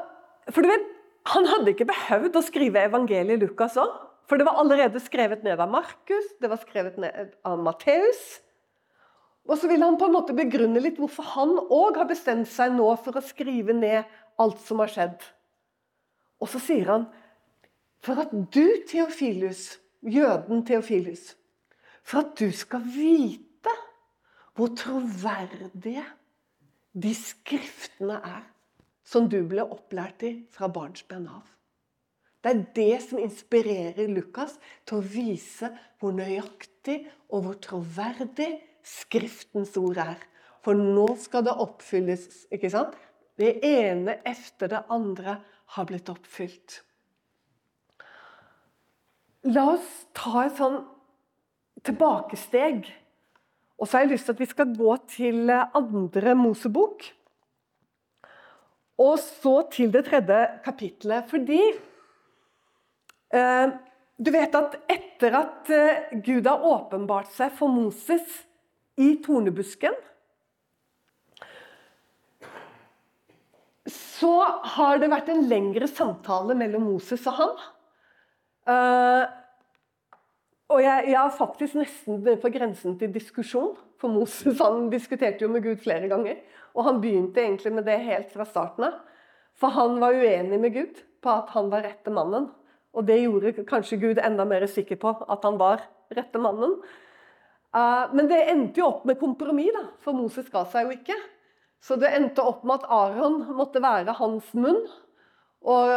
for 0.50 0.62
du 0.62 0.70
vet, 0.70 0.90
Han 1.26 1.46
hadde 1.48 1.72
ikke 1.72 1.88
behøvd 1.88 2.36
å 2.36 2.42
skrive 2.44 2.82
evangeliet 2.84 3.40
Lukas 3.40 3.78
òg. 3.80 3.94
For 4.30 4.40
det 4.40 4.48
var 4.48 4.60
allerede 4.62 5.02
skrevet 5.04 5.44
ned 5.44 5.60
av 5.60 5.72
Markus, 5.72 6.30
det 6.42 6.50
var 6.52 6.62
skrevet 6.62 6.98
ned 7.02 7.34
av 7.48 7.60
Matteus. 7.60 8.22
Og 9.44 9.58
så 9.60 9.68
vil 9.68 9.84
han 9.84 9.98
på 10.00 10.08
en 10.08 10.16
måte 10.16 10.36
begrunne 10.36 10.80
litt 10.80 11.00
hvorfor 11.02 11.28
han 11.34 11.58
òg 11.60 12.00
har 12.00 12.08
bestemt 12.08 12.48
seg 12.52 12.72
nå 12.78 12.88
for 13.04 13.20
å 13.20 13.26
skrive 13.26 13.76
ned 13.76 14.08
alt 14.40 14.62
som 14.64 14.80
har 14.80 14.92
skjedd. 14.92 15.26
Og 16.40 16.50
så 16.52 16.62
sier 16.64 16.90
han 16.92 17.08
for 18.04 18.20
at 18.24 18.32
du, 18.32 18.66
Theofilus, 18.88 19.78
jøden 20.04 20.64
Theofilus, 20.68 21.34
for 22.04 22.24
at 22.24 22.34
du 22.40 22.50
skal 22.56 22.84
vite 22.84 23.72
hvor 24.56 24.74
troverdige 24.78 26.04
de 26.94 27.14
skriftene 27.18 28.20
er 28.20 28.44
som 29.08 29.28
du 29.32 29.40
ble 29.48 29.64
opplært 29.66 30.24
i 30.28 30.34
fra 30.54 30.70
barnsben 30.72 31.26
av. 31.28 31.44
Det 32.44 32.52
er 32.52 32.64
det 32.76 32.96
som 33.06 33.22
inspirerer 33.24 34.10
Lukas 34.12 34.58
til 34.84 35.00
å 35.00 35.06
vise 35.14 35.70
hvor 36.02 36.12
nøyaktig 36.16 37.00
og 37.32 37.46
hvor 37.46 37.60
troverdig 37.64 38.52
Skriftens 38.84 39.78
ord 39.80 40.02
er. 40.04 40.18
For 40.60 40.76
nå 40.76 41.06
skal 41.16 41.46
det 41.48 41.54
oppfylles. 41.56 42.50
ikke 42.52 42.68
sant? 42.74 42.98
Det 43.40 43.62
ene 43.64 44.18
efter 44.28 44.68
det 44.74 44.82
andre 44.92 45.38
har 45.76 45.88
blitt 45.88 46.12
oppfylt. 46.12 46.82
La 49.48 49.64
oss 49.72 49.88
ta 50.12 50.44
et 50.44 50.60
sånn 50.60 50.82
tilbakesteg. 51.88 52.92
Og 53.80 53.88
så 53.88 53.98
har 53.98 54.04
jeg 54.04 54.14
lyst 54.18 54.28
til 54.28 54.36
at 54.36 54.44
vi 54.44 54.50
skal 54.52 54.76
gå 54.76 54.98
til 55.16 55.56
andre 55.56 56.36
Mosebok. 56.36 57.08
Og 59.00 59.16
så 59.24 59.56
til 59.72 59.96
det 59.96 60.04
tredje 60.12 60.44
kapitlet. 60.68 61.32
Fordi 61.32 61.62
Eh, 61.64 61.93
du 63.34 64.30
vet 64.32 64.56
at 64.56 64.76
etter 64.92 65.36
at 65.38 65.70
eh, 65.74 66.18
Gud 66.22 66.46
har 66.48 66.62
åpenbart 66.62 67.32
seg 67.34 67.54
for 67.58 67.72
Moses 67.74 68.44
i 69.02 69.16
tornebusken 69.26 69.96
Så 73.90 74.34
har 74.76 75.02
det 75.02 75.10
vært 75.12 75.32
en 75.34 75.48
lengre 75.50 75.90
samtale 75.90 76.56
mellom 76.56 76.86
Moses 76.94 77.26
og 77.28 77.36
han. 77.36 77.50
Eh, 78.72 79.24
og 80.72 80.80
jeg, 80.80 81.10
jeg 81.12 81.18
er 81.20 81.34
faktisk 81.36 81.76
nesten 81.82 82.22
på 82.24 82.52
grensen 82.54 82.96
til 83.02 83.12
diskusjon. 83.12 83.74
For 84.00 84.14
Moses 84.14 84.62
han 84.64 84.88
diskuterte 84.94 85.44
jo 85.44 85.52
med 85.52 85.66
Gud 85.66 85.82
flere 85.84 86.08
ganger. 86.12 86.40
Og 86.72 86.88
han 86.88 87.02
begynte 87.04 87.44
egentlig 87.44 87.74
med 87.76 87.90
det 87.90 88.00
helt 88.06 88.32
fra 88.32 88.48
starten 88.48 88.88
av. 88.88 89.02
For 89.60 89.76
han 89.76 90.00
var 90.00 90.16
uenig 90.16 90.62
med 90.64 90.78
Gud 90.78 91.04
på 91.24 91.34
at 91.34 91.52
han 91.58 91.68
var 91.74 91.84
rette 91.84 92.14
mannen. 92.14 92.48
Og 92.94 93.08
det 93.08 93.22
gjorde 93.24 93.66
kanskje 93.70 94.00
Gud 94.02 94.22
enda 94.22 94.46
mer 94.46 94.66
sikker 94.70 95.00
på 95.02 95.14
at 95.26 95.46
han 95.48 95.58
var 95.62 95.82
rette 96.14 96.42
mannen. 96.42 96.78
Uh, 97.74 98.06
men 98.14 98.30
det 98.30 98.44
endte 98.52 98.84
jo 98.84 98.90
opp 98.92 99.08
med 99.10 99.18
kompromiss, 99.22 99.80
for 100.06 100.14
Moses 100.14 100.50
ga 100.54 100.62
seg 100.70 100.88
jo 100.88 100.98
ikke. 101.00 101.18
Så 101.84 101.98
det 102.00 102.14
endte 102.16 102.44
opp 102.46 102.62
med 102.64 102.84
at 102.84 102.92
Aron 102.94 103.42
måtte 103.58 103.82
være 103.84 104.14
hans 104.20 104.54
munn. 104.56 104.86
Og 105.64 105.90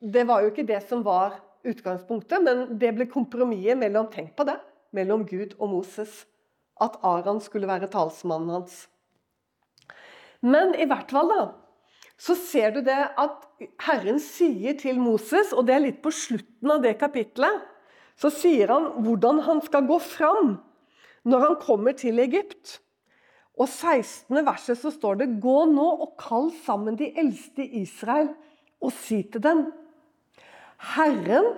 det 0.00 0.26
var 0.28 0.44
jo 0.44 0.52
ikke 0.52 0.68
det 0.68 0.82
som 0.86 1.02
var 1.06 1.40
utgangspunktet, 1.66 2.42
men 2.44 2.78
det 2.80 2.92
ble 2.96 3.08
kompromisset 3.10 3.78
mellom 3.80 4.08
tenk 4.12 4.36
på 4.38 4.46
det, 4.48 4.56
mellom 4.96 5.24
Gud 5.28 5.56
og 5.58 5.72
Moses. 5.72 6.24
At 6.80 7.00
Aron 7.04 7.40
skulle 7.44 7.68
være 7.68 7.90
talsmannen 7.92 8.54
hans. 8.54 8.84
Men 10.40 10.72
i 10.78 10.86
hvert 10.88 11.10
fall, 11.12 11.28
da, 11.28 11.42
så 12.20 12.36
ser 12.36 12.74
du 12.74 12.82
det 12.84 12.98
at 13.18 13.46
Herren 13.80 14.20
sier 14.20 14.76
til 14.78 15.00
Moses, 15.00 15.54
og 15.56 15.64
det 15.68 15.76
er 15.76 15.84
litt 15.86 16.02
på 16.04 16.12
slutten 16.12 16.72
av 16.74 16.82
det 16.84 16.98
kapitlet, 17.00 17.64
så 18.20 18.28
sier 18.32 18.68
han 18.68 18.90
hvordan 19.06 19.40
han 19.46 19.62
skal 19.64 19.86
gå 19.88 19.96
fram 20.04 20.58
når 21.24 21.46
han 21.46 21.56
kommer 21.62 21.96
til 21.96 22.20
Egypt. 22.20 22.76
Og 23.56 23.68
16. 23.68 24.36
verset 24.44 24.78
så 24.80 24.92
står 24.92 25.20
det 25.20 25.30
Gå 25.40 25.56
nå 25.72 25.86
og 26.04 26.12
kall 26.20 26.50
sammen 26.64 26.98
de 27.00 27.10
eldste 27.18 27.64
i 27.64 27.84
Israel, 27.86 28.34
og 28.80 28.92
si 28.96 29.22
til 29.32 29.44
dem 29.44 29.66
Herren, 30.92 31.54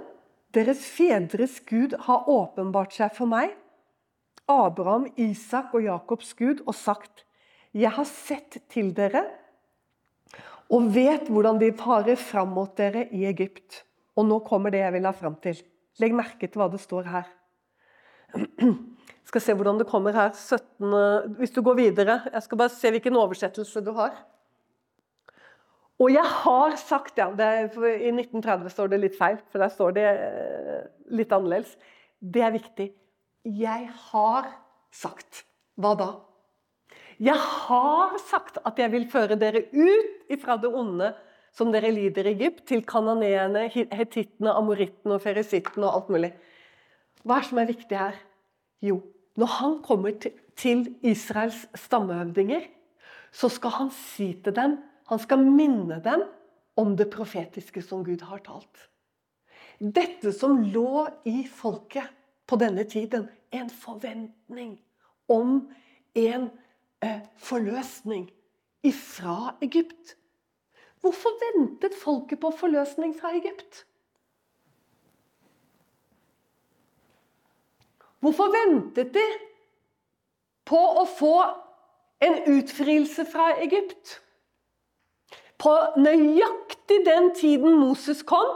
deres 0.55 0.83
fedres 0.87 1.61
Gud, 1.67 1.95
har 2.07 2.31
åpenbart 2.31 2.95
seg 2.95 3.15
for 3.15 3.31
meg, 3.31 3.55
Abraham, 4.51 5.07
Isak 5.19 5.75
og 5.75 5.87
Jakobs 5.87 6.35
Gud, 6.39 6.63
og 6.67 6.75
sagt 6.75 7.27
Jeg 7.75 7.95
har 7.95 8.07
sett 8.07 8.59
til 8.71 8.91
dere 8.95 9.25
og 10.71 10.89
vet 10.95 11.29
hvordan 11.33 11.59
de 11.61 11.73
farer 11.77 12.19
fram 12.21 12.53
mot 12.57 12.73
dere 12.79 13.07
i 13.15 13.25
Egypt. 13.29 13.83
Og 14.17 14.27
nå 14.29 14.41
kommer 14.47 14.73
det 14.73 14.83
jeg 14.85 14.95
vil 14.97 15.09
ha 15.09 15.15
fram 15.17 15.37
til. 15.43 15.59
Legg 16.01 16.15
merke 16.17 16.49
til 16.49 16.61
hva 16.61 16.69
det 16.73 16.81
står 16.83 17.09
her. 17.09 17.31
Jeg 18.33 19.29
skal 19.29 19.45
se 19.45 19.55
hvordan 19.57 19.81
det 19.81 19.89
kommer 19.89 20.17
her. 20.17 20.33
17, 20.37 21.37
hvis 21.39 21.55
du 21.55 21.63
går 21.65 21.79
videre. 21.79 22.21
Jeg 22.33 22.45
skal 22.47 22.61
bare 22.61 22.73
se 22.73 22.93
hvilken 22.93 23.17
oversettelse 23.17 23.85
du 23.85 23.93
har. 23.97 24.17
Og 26.03 26.11
jeg 26.11 26.25
har 26.25 26.77
sagt 26.81 27.21
ja, 27.21 27.29
det, 27.37 27.49
I 27.77 28.11
1930 28.11 28.73
står 28.73 28.91
det 28.91 29.01
litt 29.05 29.17
feil, 29.19 29.39
for 29.53 29.63
der 29.63 29.71
står 29.71 29.95
det 29.97 30.07
eh, 30.09 30.83
litt 31.15 31.33
annerledes. 31.33 31.77
Det 32.19 32.43
er 32.43 32.55
viktig. 32.55 32.89
Jeg 33.47 33.89
har 34.11 34.49
sagt. 34.91 35.45
Hva 35.79 35.95
da? 35.99 36.09
Jeg 37.21 37.37
har 37.37 38.17
sagt 38.23 38.59
at 38.65 38.79
jeg 38.79 38.93
vil 38.93 39.09
føre 39.11 39.37
dere 39.41 39.67
ut 39.73 40.33
ifra 40.33 40.57
det 40.61 40.71
onde 40.73 41.13
som 41.53 41.73
dere 41.73 41.91
lider 41.93 42.27
i 42.31 42.33
Egypt, 42.33 42.65
til 42.69 42.85
kananeene, 42.89 43.67
hetittene, 43.69 44.55
amorittene 44.57 45.19
og 45.19 45.25
ferisittene 45.25 45.89
og 45.89 45.99
alt 45.99 46.13
mulig. 46.15 46.31
Hva 47.23 47.37
er 47.37 47.43
det 47.43 47.49
som 47.51 47.61
er 47.61 47.69
viktig 47.69 47.99
her? 47.99 48.17
Jo, 48.83 49.03
når 49.37 49.53
han 49.59 49.75
kommer 49.85 50.17
til 50.57 50.87
Israels 51.05 51.67
stammehøvdinger, 51.77 52.65
så 53.33 53.49
skal 53.53 53.77
han 53.79 53.93
si 53.97 54.33
til 54.45 54.57
dem 54.57 54.79
Han 55.09 55.19
skal 55.19 55.43
minne 55.45 55.99
dem 56.01 56.23
om 56.77 56.95
det 56.97 57.11
profetiske 57.13 57.83
som 57.85 58.05
Gud 58.05 58.23
har 58.25 58.41
talt. 58.47 58.87
Dette 59.77 60.33
som 60.33 60.63
lå 60.63 61.05
i 61.29 61.43
folket 61.45 62.07
på 62.49 62.57
denne 62.57 62.85
tiden, 62.89 63.27
en 63.53 63.69
forventning 63.69 64.79
om 65.29 65.69
en 66.15 66.49
forløsning 67.37 68.31
ifra 68.83 69.55
Egypt. 69.63 70.17
Hvorfor 71.01 71.35
ventet 71.43 71.95
folket 71.99 72.41
på 72.41 72.51
forløsning 72.51 73.15
fra 73.21 73.33
Egypt? 73.35 73.87
Hvorfor 78.23 78.53
ventet 78.55 79.15
de 79.15 79.25
på 80.65 80.79
å 80.79 81.07
få 81.19 81.37
en 82.23 82.37
utfrielse 82.55 83.27
fra 83.27 83.49
Egypt? 83.65 84.21
På 85.59 85.73
nøyaktig 85.99 87.01
den 87.07 87.33
tiden 87.35 87.81
Moses 87.81 88.23
kom, 88.27 88.55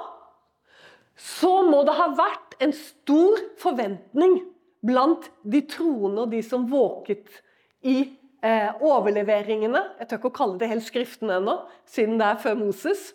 så 1.17 1.63
må 1.67 1.83
det 1.87 1.97
ha 1.99 2.07
vært 2.15 2.55
en 2.63 2.75
stor 2.77 3.43
forventning 3.59 4.39
blant 4.87 5.27
de 5.43 5.65
troende 5.67 6.27
og 6.27 6.35
de 6.35 6.43
som 6.47 6.69
våket 6.71 7.41
i 7.83 7.99
eh, 8.47 8.83
overleveringene. 8.87 9.83
Jeg 10.01 10.09
tør 10.09 10.21
ikke 10.21 10.33
å 10.33 10.39
kalle 10.41 10.61
det 10.63 10.71
helt 10.71 10.87
Skriftene 10.87 11.41
ennå, 11.41 11.61
siden 11.91 12.21
det 12.21 12.31
er 12.31 12.43
før 12.43 12.61
Moses. 12.63 13.09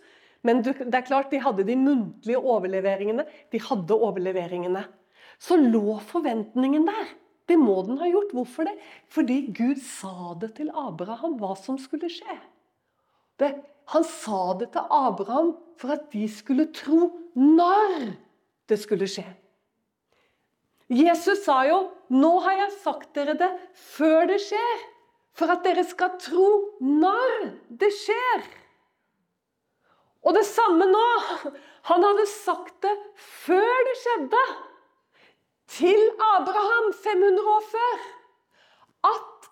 Men 0.43 0.63
det 0.65 0.75
er 0.97 1.05
klart, 1.05 1.31
de 1.31 1.39
hadde 1.41 1.63
de 1.67 1.77
muntlige 1.77 2.39
overleveringene. 2.39 3.27
De 3.53 3.61
hadde 3.61 3.97
overleveringene 4.09 4.87
så 5.41 5.57
lå 5.57 5.97
forventningen 6.11 6.85
der. 6.85 7.11
Det 7.49 7.57
må 7.57 7.81
den 7.87 7.99
ha 8.01 8.07
gjort. 8.09 8.33
Hvorfor 8.35 8.67
det? 8.69 8.75
Fordi 9.11 9.39
Gud 9.57 9.81
sa 9.83 10.35
det 10.41 10.53
til 10.59 10.69
Abraham 10.77 11.37
hva 11.41 11.55
som 11.59 11.79
skulle 11.81 12.11
skje. 12.11 12.37
Det, 13.41 13.55
han 13.91 14.05
sa 14.05 14.53
det 14.59 14.71
til 14.75 14.93
Abraham 14.93 15.55
for 15.81 15.95
at 15.95 16.11
de 16.13 16.27
skulle 16.29 16.69
tro 16.75 17.09
når 17.33 18.11
det 18.69 18.77
skulle 18.83 19.09
skje. 19.09 19.25
Jesus 20.91 21.45
sa 21.45 21.63
jo 21.65 21.89
'Nå 22.11 22.31
har 22.43 22.51
jeg 22.51 22.79
sagt 22.83 23.15
dere 23.15 23.33
det 23.39 23.49
før 23.73 24.27
det 24.27 24.41
skjer', 24.43 24.81
for 25.37 25.51
at 25.51 25.63
dere 25.65 25.83
skal 25.87 26.17
tro 26.21 26.47
når 26.83 27.45
det 27.81 27.91
skjer. 27.95 28.47
Og 30.21 30.35
det 30.37 30.45
samme 30.45 30.85
nå. 30.89 31.05
Han 31.89 32.03
hadde 32.05 32.27
sagt 32.29 32.75
det 32.85 32.93
før 33.17 33.85
det 33.87 33.95
skjedde 34.03 34.41
til 35.71 36.01
Abraham 36.35 36.91
500 36.93 37.53
år 37.55 37.63
før 37.71 38.03
at 39.11 39.47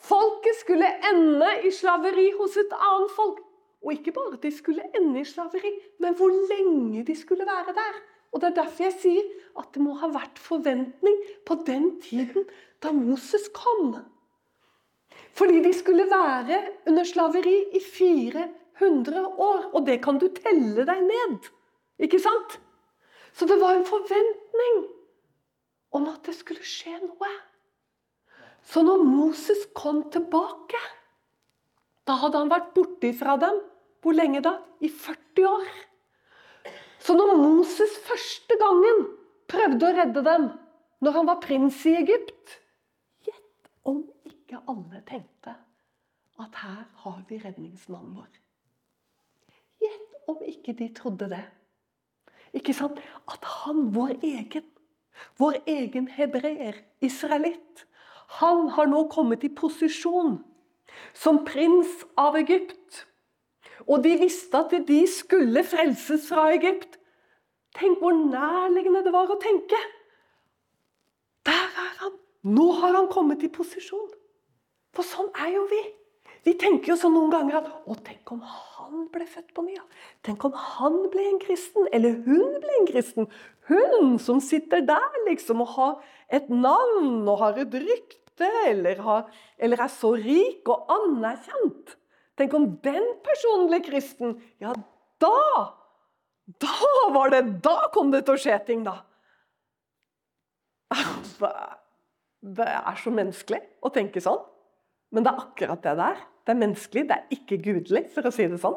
folket 0.00 0.60
skulle 0.62 0.88
ende 1.10 1.50
i 1.68 1.72
slaveri 1.74 2.30
hos 2.38 2.56
et 2.60 2.72
annet 2.78 3.12
folk. 3.16 3.42
Og 3.84 3.92
ikke 3.92 4.14
bare 4.16 4.38
at 4.38 4.46
de 4.46 4.52
skulle 4.56 4.86
ende 4.96 5.20
i 5.20 5.28
slaveri, 5.28 5.74
men 6.00 6.16
hvor 6.16 6.32
lenge 6.32 7.04
de 7.04 7.16
skulle 7.20 7.44
være 7.44 7.76
der. 7.76 8.00
Og 8.32 8.40
Det 8.40 8.48
er 8.48 8.62
derfor 8.62 8.82
jeg 8.82 8.96
sier 8.98 9.26
at 9.60 9.68
det 9.74 9.82
må 9.82 9.92
ha 10.00 10.08
vært 10.10 10.40
forventning 10.42 11.20
på 11.46 11.54
den 11.66 12.00
tiden 12.02 12.48
da 12.82 12.90
Moses 12.92 13.46
kom. 13.54 13.92
Fordi 15.34 15.62
de 15.64 15.72
skulle 15.74 16.06
være 16.10 16.60
under 16.86 17.06
slaveri 17.08 17.56
i 17.74 17.80
400 17.82 19.24
år. 19.26 19.70
Og 19.74 19.86
det 19.86 20.00
kan 20.04 20.18
du 20.18 20.28
telle 20.34 20.86
deg 20.86 21.02
ned. 21.06 21.50
Ikke 21.98 22.20
sant? 22.22 22.58
Så 23.34 23.46
det 23.50 23.58
var 23.60 23.74
en 23.74 23.86
forventning 23.86 24.84
om 25.94 26.06
at 26.10 26.22
det 26.26 26.36
skulle 26.38 26.62
skje 26.66 26.94
noe. 27.02 27.32
Så 28.64 28.82
når 28.82 29.02
Moses 29.04 29.66
kom 29.76 30.04
tilbake, 30.14 30.80
da 32.06 32.16
hadde 32.20 32.40
han 32.40 32.52
vært 32.52 32.72
borte 32.76 33.10
fra 33.16 33.36
dem. 33.40 33.60
Hvor 34.04 34.16
lenge 34.16 34.42
da? 34.44 34.58
I 34.84 34.90
40 34.92 35.48
år. 35.48 35.68
Så 37.04 37.16
når 37.16 37.34
Moses 37.36 37.96
første 38.06 38.56
gangen 38.60 39.06
prøvde 39.50 39.88
å 39.88 39.96
redde 39.96 40.24
dem, 40.24 40.48
når 41.04 41.16
han 41.18 41.28
var 41.28 41.42
prins 41.42 41.82
i 41.88 41.96
Egypt 42.00 42.60
Gjett 43.26 43.68
om 43.84 43.98
ikke 44.54 44.70
alle 44.70 45.02
tenkte 45.06 45.54
at 46.38 46.56
her 46.62 46.84
har 47.02 47.22
vi 47.28 47.38
redningsmannen 47.42 48.14
vår. 48.14 48.30
Gjett 49.82 50.28
om 50.30 50.40
ikke 50.46 50.74
de 50.78 50.88
trodde 50.94 51.28
det. 51.30 51.42
Ikke 52.54 52.74
sant? 52.74 53.00
At 53.30 53.44
han, 53.44 53.88
vår 53.94 54.14
egen, 54.22 54.66
vår 55.38 55.58
egen 55.66 56.08
hebreer, 56.08 56.78
israelitt, 57.02 57.86
han 58.38 58.68
har 58.74 58.86
nå 58.90 59.04
kommet 59.10 59.44
i 59.44 59.50
posisjon 59.50 60.38
som 61.14 61.42
prins 61.46 62.04
av 62.18 62.38
Egypt. 62.38 63.04
Og 63.86 64.02
de 64.06 64.16
visste 64.18 64.58
at 64.58 64.74
de 64.86 65.00
skulle 65.10 65.64
frelses 65.66 66.28
fra 66.30 66.48
Egypt. 66.54 66.98
Tenk 67.74 67.98
hvor 67.98 68.14
nærliggende 68.14 69.02
det 69.02 69.14
var 69.14 69.30
å 69.30 69.38
tenke. 69.42 69.78
Der 71.46 71.66
er 71.86 71.96
han! 72.02 72.20
Nå 72.44 72.70
har 72.78 72.94
han 72.94 73.10
kommet 73.10 73.42
i 73.42 73.50
posisjon. 73.50 74.12
For 74.94 75.06
sånn 75.06 75.30
er 75.42 75.52
jo 75.56 75.66
vi. 75.70 75.82
Vi 76.44 76.52
tenker 76.60 76.92
jo 76.92 76.96
sånn 77.00 77.14
noen 77.16 77.32
ganger 77.32 77.62
at 77.62 77.70
Å, 77.88 77.94
tenk 78.04 78.30
om 78.34 78.42
han 78.44 79.06
ble 79.12 79.24
født 79.28 79.54
på 79.56 79.64
ny. 79.64 79.78
Tenk 80.26 80.44
om 80.44 80.54
han 80.56 80.98
ble 81.12 81.24
en 81.30 81.40
kristen. 81.42 81.88
Eller 81.96 82.18
hun 82.26 82.58
ble 82.60 82.74
en 82.80 82.88
kristen. 82.90 83.30
Hun 83.70 84.18
som 84.20 84.42
sitter 84.44 84.84
der 84.84 85.22
liksom 85.28 85.64
og 85.64 85.72
har 85.78 85.94
et 86.28 86.50
navn 86.52 87.24
og 87.24 87.40
har 87.40 87.60
et 87.62 87.74
rykte, 87.80 88.50
eller, 88.68 89.00
har, 89.06 89.28
eller 89.62 89.80
er 89.86 89.92
så 89.92 90.12
rik 90.18 90.68
og 90.68 90.90
anerkjent. 90.92 91.96
Tenk 92.36 92.56
om 92.58 92.68
den 92.84 93.06
personen 93.24 93.70
ble 93.70 93.80
kristen. 93.86 94.36
Ja, 94.62 94.74
da 95.22 95.34
Da 96.60 97.08
var 97.14 97.30
det 97.32 97.62
Da 97.64 97.86
kom 97.94 98.10
det 98.12 98.26
til 98.26 98.36
å 98.36 98.40
skje 98.42 98.58
ting, 98.66 98.82
da. 98.84 98.98
Det 102.44 102.66
er 102.68 102.98
så 103.00 103.10
menneskelig 103.14 103.62
å 103.80 103.88
tenke 103.94 104.20
sånn. 104.20 104.42
Men 105.14 105.24
det 105.24 105.32
er 105.32 105.42
akkurat 105.44 105.82
det 105.84 105.94
det 105.98 106.10
er. 106.12 106.22
Det 106.44 106.52
er 106.52 106.60
menneskelig, 106.60 107.04
det 107.08 107.16
er 107.16 107.36
ikke 107.38 107.60
gudelig, 107.64 108.04
for 108.12 108.26
å 108.26 108.32
si 108.34 108.46
det 108.50 108.60
sånn. 108.60 108.76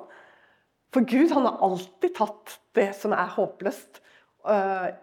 For 0.96 1.08
Gud 1.08 1.34
han 1.36 1.48
har 1.50 1.64
alltid 1.66 2.14
tatt 2.16 2.60
det 2.78 2.92
som 2.96 3.16
er 3.16 3.34
håpløst. 3.34 4.00
Uh, 4.48 4.94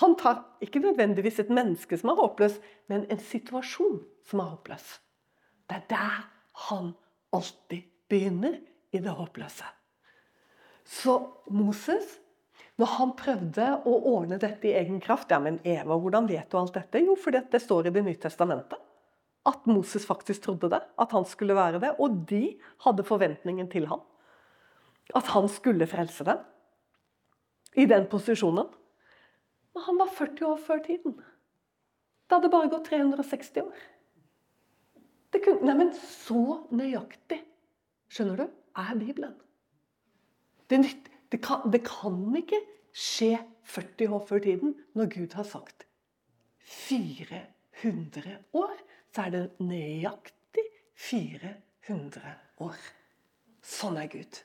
han 0.00 0.14
tar 0.18 0.40
ikke 0.64 0.80
nødvendigvis 0.84 1.42
et 1.42 1.52
menneske 1.52 1.98
som 2.00 2.12
er 2.12 2.20
håpløst, 2.22 2.62
men 2.88 3.04
en 3.12 3.20
situasjon 3.20 3.98
som 4.30 4.40
er 4.42 4.54
håpløs. 4.54 4.86
Det 5.68 5.82
er 5.82 5.84
der 5.90 6.24
han 6.70 6.94
alltid 7.36 7.84
begynner, 8.08 8.60
i 8.94 9.00
det 9.02 9.12
håpløse. 9.12 9.66
Så 10.86 11.18
Moses, 11.52 12.14
når 12.80 12.92
han 12.94 13.12
prøvde 13.18 13.66
å 13.84 13.96
ordne 14.14 14.38
dette 14.40 14.70
i 14.70 14.76
egen 14.78 15.02
kraft 15.02 15.34
Ja, 15.34 15.40
men 15.42 15.58
Eva, 15.66 15.98
hvordan 15.98 16.28
vet 16.30 16.48
du 16.52 16.56
alt 16.60 16.78
dette? 16.78 17.02
Jo, 17.02 17.16
fordi 17.18 17.42
det 17.52 17.60
står 17.60 17.88
i 17.88 17.92
Det 17.92 18.04
nye 18.06 18.20
testamentet 18.22 18.85
at 19.46 19.66
Moses 19.70 20.06
faktisk 20.06 20.42
trodde 20.46 20.70
det, 20.72 20.80
at 20.98 21.12
han 21.14 21.24
skulle 21.28 21.56
være 21.56 21.80
det. 21.82 21.94
Og 22.02 22.22
de 22.28 22.56
hadde 22.84 23.06
forventningen 23.06 23.70
til 23.70 23.86
ham. 23.90 24.02
At 25.14 25.30
han 25.34 25.48
skulle 25.48 25.86
frelse 25.86 26.26
dem. 26.26 26.42
I 27.76 27.86
den 27.86 28.08
posisjonen. 28.10 28.68
Men 29.74 29.84
han 29.86 29.98
var 30.00 30.12
40 30.18 30.46
år 30.48 30.62
før 30.66 30.82
tiden. 30.86 31.18
Det 32.26 32.34
hadde 32.38 32.50
bare 32.50 32.70
gått 32.72 32.88
360 32.90 33.62
år. 33.62 33.82
Det 35.34 35.42
kunne, 35.44 35.66
nei, 35.68 35.74
men 35.76 35.92
så 35.94 36.62
nøyaktig, 36.74 37.42
skjønner 38.10 38.40
du, 38.40 38.46
er 38.80 38.94
Bibelen. 38.98 39.34
Det, 40.70 40.80
det, 41.30 41.40
kan, 41.44 41.66
det 41.70 41.82
kan 41.86 42.16
ikke 42.38 42.58
skje 42.96 43.36
40 43.68 44.14
år 44.16 44.24
før 44.26 44.42
tiden 44.42 44.74
når 44.96 45.10
Gud 45.12 45.36
har 45.38 45.46
sagt 45.46 45.84
400 46.66 48.38
år 48.56 48.74
så 49.14 49.26
er 49.26 49.32
det 49.34 49.44
nøyaktig 49.62 50.64
400 51.06 52.34
år. 52.64 52.76
Sånn 53.66 53.98
er 54.00 54.10
Gud. 54.10 54.42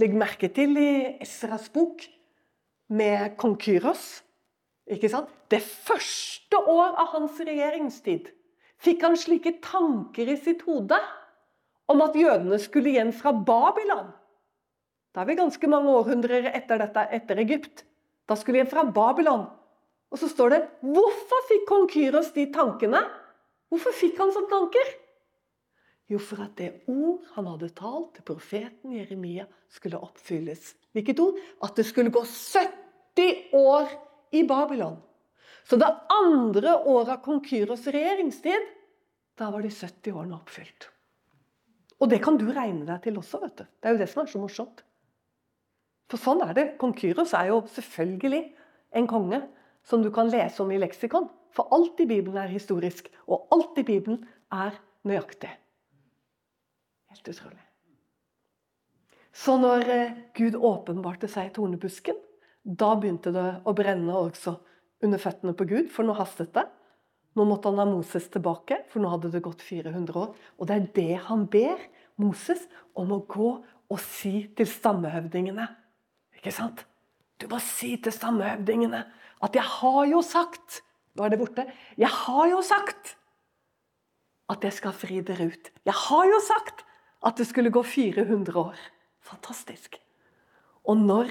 Legg 0.00 0.16
merke 0.16 0.50
til 0.54 0.76
i 0.80 0.90
Esras 1.20 1.68
bok 1.72 2.04
med 2.90 3.36
kong 3.40 3.56
Kyros. 3.60 4.22
Ikke 4.90 5.10
sant? 5.12 5.30
Det 5.50 5.60
første 5.62 6.58
år 6.58 6.96
av 6.98 7.12
hans 7.14 7.38
regjeringstid 7.42 8.30
fikk 8.80 9.04
han 9.04 9.18
slike 9.18 9.58
tanker 9.64 10.30
i 10.30 10.38
sitt 10.40 10.64
hode 10.66 10.98
om 11.90 12.02
at 12.04 12.16
jødene 12.16 12.58
skulle 12.62 12.92
igjen 12.92 13.12
fra 13.14 13.32
Babylon. 13.34 14.10
Da 15.10 15.22
er 15.22 15.30
vi 15.30 15.38
ganske 15.40 15.70
mange 15.70 15.90
århundrer 15.90 16.52
etter 16.52 16.78
dette, 16.78 17.02
etter 17.10 17.40
Egypt. 17.42 17.84
Da 18.30 18.36
skulle 18.38 18.60
igjen 18.60 18.70
fra 18.70 18.84
Babylon. 18.86 19.48
Og 20.10 20.18
så 20.18 20.30
står 20.30 20.54
det 20.54 20.60
Hvorfor 20.82 21.46
fikk 21.48 21.68
kong 21.68 21.86
Kyros 21.90 22.32
de 22.34 22.48
tankene? 22.54 23.02
Hvorfor 23.70 23.94
fikk 23.94 24.18
han 24.18 24.32
sånne 24.34 24.50
tanker? 24.50 24.92
Jo, 26.10 26.18
for 26.18 26.42
at 26.42 26.56
det 26.58 26.72
ord 26.90 27.22
han 27.36 27.46
hadde 27.46 27.70
talt 27.78 28.16
til 28.16 28.26
profeten 28.26 28.96
Jeremia, 28.96 29.44
skulle 29.70 30.00
oppfylles. 30.02 30.72
Hvilket 30.90 31.20
ord? 31.22 31.36
At 31.62 31.78
det 31.78 31.86
skulle 31.86 32.10
gå 32.10 32.24
70 32.26 33.54
år 33.54 33.92
i 34.34 34.42
Babylon. 34.42 34.96
Så 35.62 35.78
det 35.78 35.86
andre 36.10 36.74
året 36.82 37.12
av 37.14 37.20
kong 37.22 37.38
Kyros 37.46 37.86
regjeringstid, 37.86 38.66
da 39.38 39.52
var 39.54 39.62
de 39.62 39.70
70 39.70 40.10
årene 40.10 40.34
oppfylt. 40.40 40.88
Og 42.00 42.10
det 42.10 42.18
kan 42.24 42.38
du 42.40 42.48
regne 42.48 42.88
deg 42.88 43.04
til 43.04 43.20
også, 43.20 43.38
vet 43.44 43.60
du. 43.60 43.64
Det 43.78 43.86
er 43.86 43.94
jo 43.94 44.00
det 44.02 44.10
som 44.10 44.24
er 44.24 44.32
så 44.32 44.42
morsomt. 44.42 44.82
For 46.10 46.18
sånn 46.18 46.42
er 46.42 46.56
det. 46.56 46.66
Kong 46.80 46.96
Kyros 46.98 47.36
er 47.38 47.52
jo 47.52 47.60
selvfølgelig 47.70 48.42
en 48.98 49.06
konge 49.06 49.44
som 49.86 50.02
du 50.02 50.10
kan 50.14 50.30
lese 50.30 50.62
om 50.62 50.70
i 50.72 50.78
leksikon. 50.80 51.28
For 51.54 51.70
alt 51.74 51.98
i 52.00 52.06
Bibelen 52.06 52.38
er 52.38 52.52
historisk, 52.52 53.10
og 53.26 53.48
alt 53.54 53.78
i 53.80 53.86
Bibelen 53.86 54.22
er 54.54 54.76
nøyaktig. 55.06 55.50
Helt 57.10 57.28
utrolig. 57.32 57.64
Så 59.32 59.56
når 59.58 59.88
eh, 59.90 60.18
Gud 60.36 60.56
åpenbarte 60.56 61.30
seg 61.30 61.48
i 61.48 61.54
tornebusken, 61.54 62.18
da 62.62 62.92
begynte 62.98 63.32
det 63.34 63.46
å 63.64 63.74
brenne 63.74 64.14
også 64.14 64.56
under 65.04 65.22
føttene 65.22 65.54
på 65.56 65.66
Gud, 65.70 65.88
for 65.92 66.06
nå 66.06 66.14
hastet 66.18 66.52
det. 66.54 66.66
Nå 67.38 67.46
måtte 67.46 67.70
han 67.70 67.80
ha 67.80 67.86
Moses 67.88 68.26
tilbake, 68.32 68.82
for 68.90 69.02
nå 69.02 69.10
hadde 69.12 69.30
det 69.32 69.42
gått 69.44 69.62
400 69.62 70.18
år. 70.18 70.32
Og 70.58 70.68
det 70.68 70.76
er 70.76 70.88
det 70.98 71.20
han 71.28 71.46
ber 71.50 71.82
Moses 72.20 72.66
om 72.98 73.14
å 73.14 73.22
gå 73.30 73.52
og 73.90 74.02
si 74.02 74.50
til 74.58 74.68
stammehøvdingene. 74.68 75.66
Ikke 76.38 76.52
sant? 76.54 76.84
Du 77.40 77.46
må 77.50 77.58
si 77.64 77.94
til 78.02 78.12
stammehøvdingene 78.12 79.04
at 79.42 79.54
'jeg 79.54 79.64
har 79.64 80.04
jo 80.06 80.20
sagt' 80.22 80.82
Nå 81.16 81.24
er 81.24 81.28
det 81.28 81.38
borte. 81.38 81.66
'Jeg 81.98 82.08
har 82.08 82.46
jo 82.46 82.60
sagt' 82.62 83.16
at 84.50 84.64
jeg 84.66 84.72
skal 84.72 84.92
fri 84.96 85.20
dere 85.20 85.50
ut. 85.52 85.70
Jeg 85.86 85.94
har 85.94 86.26
jo 86.26 86.40
sagt 86.42 86.84
at 87.26 87.38
det 87.38 87.46
skulle 87.46 87.70
gå 87.70 87.82
400 87.82 88.56
år. 88.58 88.78
Fantastisk. 89.20 90.00
Og 90.84 90.96
når 90.96 91.30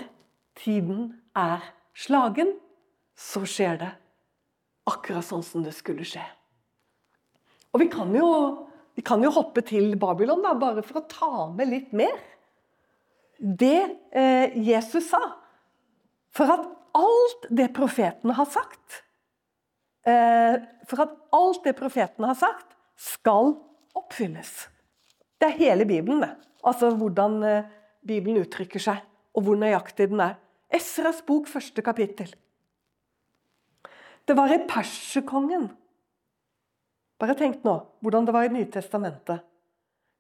tiden 0.56 1.22
er 1.36 1.64
slagen, 1.94 2.54
så 3.18 3.44
skjer 3.44 3.80
det 3.82 3.92
akkurat 4.88 5.26
sånn 5.26 5.44
som 5.44 5.66
det 5.66 5.74
skulle 5.76 6.08
skje. 6.08 6.24
Og 7.74 7.84
vi 7.84 7.90
kan 7.92 8.14
jo, 8.16 8.30
vi 8.96 9.04
kan 9.06 9.22
jo 9.24 9.34
hoppe 9.36 9.62
til 9.68 9.98
Babylon, 10.00 10.42
da, 10.46 10.56
bare 10.58 10.84
for 10.86 11.02
å 11.02 11.08
ta 11.10 11.48
med 11.52 11.70
litt 11.70 11.92
mer. 11.94 12.16
Det 13.40 13.82
eh, 14.16 14.56
Jesus 14.64 15.12
sa. 15.12 15.22
For 16.34 16.50
at 16.56 16.66
alt 16.98 17.48
det 17.50 17.70
profetene 17.76 18.36
har 18.38 18.48
sagt 18.50 19.00
eh, 20.08 20.60
For 20.90 21.06
at 21.06 21.16
alt 21.36 21.64
det 21.68 21.76
profetene 21.78 22.32
har 22.32 22.38
sagt, 22.40 22.76
skal 23.00 23.54
oppfylles. 23.96 24.68
Det 25.40 25.48
er 25.48 25.60
hele 25.60 25.86
Bibelen, 25.88 26.24
det. 26.24 26.34
Altså 26.68 26.92
hvordan 26.96 27.38
eh, 27.48 27.68
Bibelen 28.06 28.42
uttrykker 28.42 28.82
seg, 28.84 29.04
og 29.36 29.46
hvor 29.46 29.60
nøyaktig 29.60 30.10
den 30.12 30.24
er. 30.24 30.36
Esras 30.74 31.22
bok, 31.26 31.48
første 31.48 31.82
kapittel. 31.86 32.34
Det 34.28 34.36
var 34.38 34.52
i 34.54 34.60
perserkongen. 34.70 35.70
Bare 37.20 37.36
tenk 37.36 37.64
nå 37.66 37.80
hvordan 38.04 38.28
det 38.28 38.36
var 38.36 38.48
i 38.48 38.54
Nytestamentet. 38.54 39.42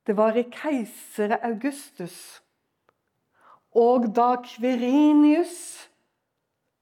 Det 0.07 0.15
var 0.17 0.37
i 0.39 0.47
keisere 0.49 1.37
Augustus. 1.45 2.39
Og 3.77 4.07
da 4.15 4.33
Kverinius 4.41 5.88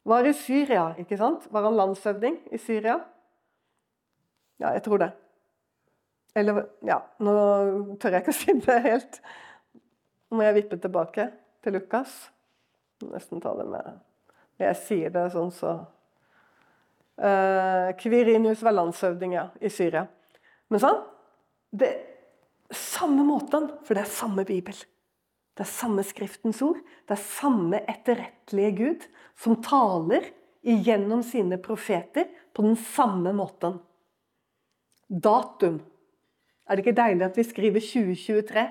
var 0.07 0.27
i 0.27 0.33
Syria, 0.35 0.89
ikke 0.99 1.17
sant? 1.19 1.47
Var 1.51 1.67
han 1.67 1.77
landshøvding 1.77 2.39
i 2.55 2.59
Syria? 2.61 2.97
Ja, 4.61 4.71
jeg 4.73 4.83
tror 4.85 5.03
det. 5.03 5.11
Eller 6.37 6.63
Ja, 6.85 7.01
nå 7.19 7.33
tør 8.01 8.15
jeg 8.15 8.23
ikke 8.23 8.35
å 8.35 8.39
si 8.41 8.55
det 8.63 8.79
helt. 8.85 9.21
Nå 10.27 10.39
må 10.39 10.47
jeg 10.47 10.57
vippe 10.61 10.79
tilbake 10.81 11.29
til 11.63 11.77
Lukas. 11.77 12.15
Nesten 13.03 13.43
ta 13.43 13.53
det 13.57 13.67
med 13.69 13.93
Jeg 14.57 14.79
sier 14.87 15.13
det 15.13 15.29
sånn, 15.35 15.53
så 15.53 15.77
Uh, 17.17 17.95
Kvirinius 17.97 18.59
var 18.61 18.75
landshøvding 18.77 19.31
ja, 19.33 19.47
i 19.57 19.71
Syria. 19.73 20.03
Men 20.69 20.81
sånn, 20.83 20.99
det 21.73 21.89
samme 22.69 23.23
måten, 23.25 23.71
for 23.87 23.97
det 23.97 24.03
er 24.03 24.11
samme 24.11 24.45
bibel. 24.45 24.77
Det 25.57 25.65
er 25.65 25.71
samme 25.71 26.03
Skriftens 26.05 26.61
ord. 26.61 26.77
Det 27.07 27.15
er 27.15 27.23
samme 27.23 27.79
etterrettelige 27.89 28.75
Gud 28.77 29.01
som 29.37 29.61
taler 29.63 30.21
igjennom 30.67 31.23
sine 31.25 31.57
profeter 31.57 32.25
på 32.53 32.61
den 32.61 32.75
samme 32.93 33.33
måten. 33.33 33.79
Datum. 35.09 35.81
Er 36.67 36.75
det 36.75 36.85
ikke 36.85 37.01
deilig 37.01 37.25
at 37.25 37.37
vi 37.37 37.43
skriver 37.47 37.79
2023? 37.79 38.67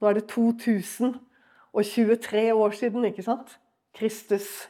Nå 0.00 0.08
er 0.08 0.12
det 0.18 0.26
2023 0.28 2.54
år 2.54 2.70
siden, 2.70 3.04
ikke 3.08 3.22
sant? 3.24 3.58
Kristus 3.96 4.68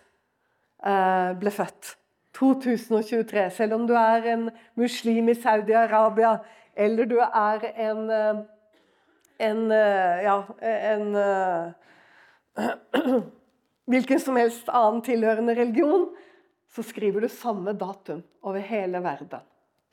uh, 0.87 1.35
ble 1.40 1.51
født. 1.51 1.96
2023. 2.37 3.51
Selv 3.51 3.75
om 3.75 3.87
du 3.88 3.94
er 3.96 4.22
en 4.35 4.51
muslim 4.77 5.29
i 5.29 5.35
Saudi-Arabia, 5.35 6.37
eller 6.77 7.05
du 7.09 7.18
er 7.18 7.61
en, 7.90 8.11
eh, 8.11 8.37
en 9.38 9.70
eh, 9.70 10.22
Ja, 10.25 10.37
en 10.61 11.14
eh, 11.16 11.72
Hvilken 13.87 14.20
som 14.20 14.37
helst 14.40 14.68
annen 14.68 15.03
tilhørende 15.07 15.55
religion, 15.55 16.09
så 16.75 16.83
skriver 16.83 17.22
du 17.22 17.29
samme 17.31 17.72
datum 17.79 18.25
over 18.42 18.59
hele 18.59 18.99
verden. 19.05 19.44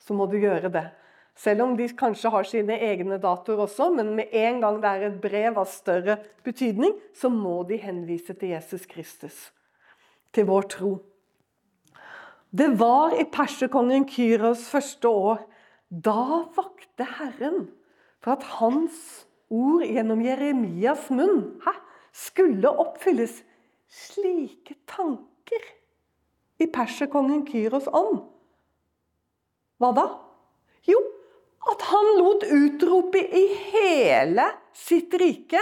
Så 0.02 0.16
må 0.16 0.26
du 0.26 0.34
gjøre 0.40 0.68
det. 0.74 0.88
Selv 1.34 1.64
om 1.64 1.76
de 1.78 1.86
kanskje 1.98 2.30
har 2.30 2.46
sine 2.46 2.76
egne 2.82 3.18
datoer 3.22 3.64
også, 3.64 3.88
men 3.94 4.12
med 4.18 4.34
en 4.34 4.60
gang 4.62 4.80
det 4.82 4.90
er 4.90 5.06
et 5.08 5.20
brev 5.22 5.58
av 5.62 5.70
større 5.70 6.18
betydning, 6.46 6.94
så 7.14 7.30
må 7.30 7.62
de 7.68 7.78
henvise 7.82 8.34
til 8.38 8.54
Jesus 8.54 8.86
Kristus. 8.90 9.38
Til 10.34 10.46
vår 10.50 10.68
tro. 10.74 10.92
Det 12.54 12.68
var 12.78 13.16
i 13.18 13.26
perserkongen 13.26 14.06
Kyros 14.10 14.68
første 14.70 15.10
år. 15.10 15.42
Da 15.90 16.44
vakte 16.54 17.06
Herren 17.18 17.68
for 18.22 18.36
at 18.36 18.46
hans 18.58 19.26
ord 19.54 19.86
gjennom 19.86 20.22
Jeremias 20.24 21.08
munn 21.14 21.60
hæ, 21.64 21.74
skulle 22.14 22.70
oppfylles. 22.70 23.42
Slike 23.94 24.74
tanker 24.90 25.64
i 26.58 26.66
perserkongen 26.72 27.44
Kyros 27.46 27.86
ånd. 27.94 28.24
Hva 29.78 29.90
da? 29.94 30.06
Jo, 30.88 30.98
at 31.70 31.82
han 31.90 32.10
lot 32.18 32.46
utrope 32.48 33.20
i 33.20 33.44
hele 33.70 34.48
sitt 34.74 35.14
rike. 35.20 35.60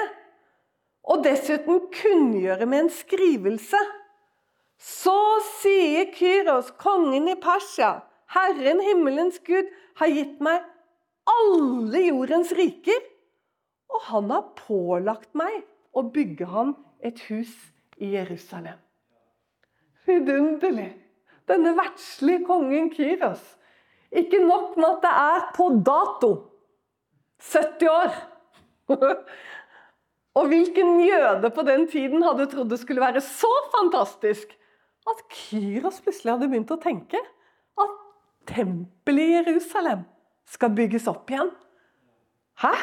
Og 1.02 1.24
dessuten 1.26 1.88
kunngjøre 1.92 2.68
med 2.68 2.86
en 2.86 2.92
skrivelse 2.94 3.80
så 4.82 5.18
sier 5.60 6.08
Kyros, 6.10 6.72
kongen 6.74 7.28
i 7.30 7.36
Persia, 7.38 8.00
Herren 8.34 8.80
himmelens 8.82 9.38
Gud, 9.46 9.68
har 10.00 10.10
gitt 10.10 10.40
meg 10.42 10.64
alle 11.28 12.00
jordens 12.08 12.50
riker, 12.58 12.98
og 13.92 14.00
han 14.08 14.30
har 14.32 14.48
pålagt 14.56 15.30
meg 15.38 15.62
å 15.92 16.04
bygge 16.14 16.48
ham 16.48 16.74
et 17.04 17.20
hus 17.28 17.52
i 18.00 18.14
Jerusalem. 18.16 18.78
Vidunderlig! 20.08 20.92
Denne 21.50 21.74
verdslige 21.76 22.44
kongen 22.46 22.88
Kyros. 22.94 23.42
Ikke 24.12 24.38
nok 24.44 24.76
med 24.78 24.88
at 24.88 25.02
det 25.04 25.12
er 25.22 25.46
på 25.56 25.68
dato 25.84 26.30
70 27.42 27.90
år. 27.90 28.14
og 30.38 30.48
hvilken 30.48 31.00
jøde 31.02 31.50
på 31.54 31.64
den 31.66 31.86
tiden 31.90 32.24
hadde 32.24 32.48
trodd 32.52 32.70
det 32.70 32.80
skulle 32.82 33.02
være 33.02 33.22
så 33.24 33.50
fantastisk 33.74 34.54
at 35.10 35.22
Kyros 35.34 36.00
plutselig 36.04 36.34
hadde 36.34 36.50
begynt 36.50 36.72
å 36.74 36.80
tenke 36.82 37.18
at 37.82 37.94
tempelet 38.52 39.22
i 39.24 39.36
Jerusalem 39.40 40.04
skal 40.48 40.74
bygges 40.76 41.08
opp 41.10 41.30
igjen. 41.32 41.50
Hæ? 42.62 42.74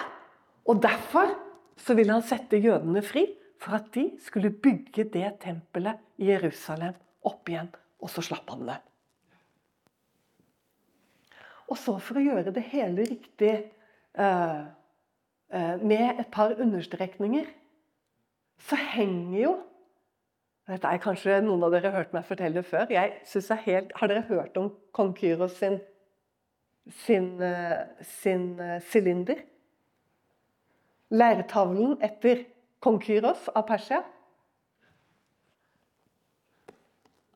Og 0.69 0.81
derfor 0.83 1.31
så 1.79 1.95
ville 1.97 2.13
han 2.13 2.25
sette 2.25 2.59
jødene 2.61 3.01
fri 3.05 3.25
for 3.59 3.75
at 3.79 3.89
de 3.95 4.05
skulle 4.23 4.51
bygge 4.53 5.07
det 5.11 5.31
tempelet 5.43 5.99
i 6.21 6.29
Jerusalem 6.29 6.97
opp 7.25 7.49
igjen. 7.49 7.71
Og 7.99 8.11
så 8.13 8.23
slapp 8.23 8.51
han 8.53 8.67
det. 8.69 8.77
Og 11.69 11.77
så 11.77 11.97
for 12.01 12.17
å 12.17 12.23
gjøre 12.23 12.53
det 12.53 12.63
hele 12.71 13.05
riktig 13.05 13.51
eh, 13.53 14.61
eh, 15.53 15.75
med 15.81 16.21
et 16.21 16.29
par 16.33 16.55
understrekninger, 16.57 17.49
så 18.69 18.79
henger 18.93 19.41
jo 19.45 19.57
Dette 20.69 20.85
er 20.85 20.99
kanskje 21.01 21.39
noen 21.41 21.63
av 21.65 21.71
dere 21.73 21.89
har 21.89 22.03
hørt 22.03 22.11
meg 22.13 22.27
fortelle 22.27 22.61
før. 22.61 22.91
Jeg 22.93 23.15
synes 23.25 23.47
jeg 23.49 23.63
helt, 23.63 23.93
Har 23.97 24.11
dere 24.11 24.21
hørt 24.27 24.57
om 24.61 24.67
kong 24.93 25.15
Kyros 25.17 25.55
sin, 25.57 25.79
sin, 26.93 27.31
eh, 27.41 27.87
sin 28.05 28.51
eh, 28.61 28.75
sylinder? 28.85 29.41
Leirtavlen 31.09 31.97
etter 32.05 32.45
kong 32.83 32.99
Kyros 33.01 33.49
av 33.55 33.65
Persia? 33.67 34.03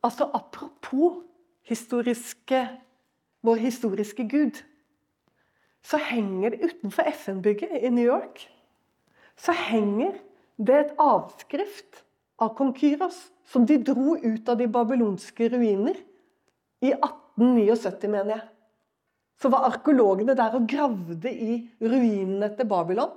Altså 0.04 0.28
apropos 0.34 1.24
historiske, 1.64 2.66
vår 3.42 3.62
historiske 3.64 4.28
gud, 4.30 4.60
så 5.84 5.98
henger 5.98 6.54
det 6.54 6.64
utenfor 6.70 7.08
FN-bygget 7.12 7.84
i 7.84 7.90
New 7.90 8.06
York 8.06 8.50
så 9.40 9.54
henger 9.56 10.18
det 10.58 10.76
et 10.78 10.96
avskrift 11.02 12.04
av 12.42 12.54
kong 12.58 12.74
Kyros, 12.78 13.18
som 13.46 13.66
de 13.68 13.80
dro 13.82 14.16
ut 14.18 14.50
av 14.50 14.58
de 14.60 14.68
babylonske 14.72 15.50
ruiner 15.54 15.98
i 16.84 16.94
1879, 16.94 18.10
mener 18.12 18.36
jeg. 18.36 18.44
Så 19.42 19.50
var 19.52 19.68
arkeologene 19.68 20.36
der 20.38 20.56
og 20.56 20.68
gravde 20.70 21.32
i 21.32 21.58
ruinene 21.82 22.48
etter 22.52 22.68
Babylon. 22.70 23.12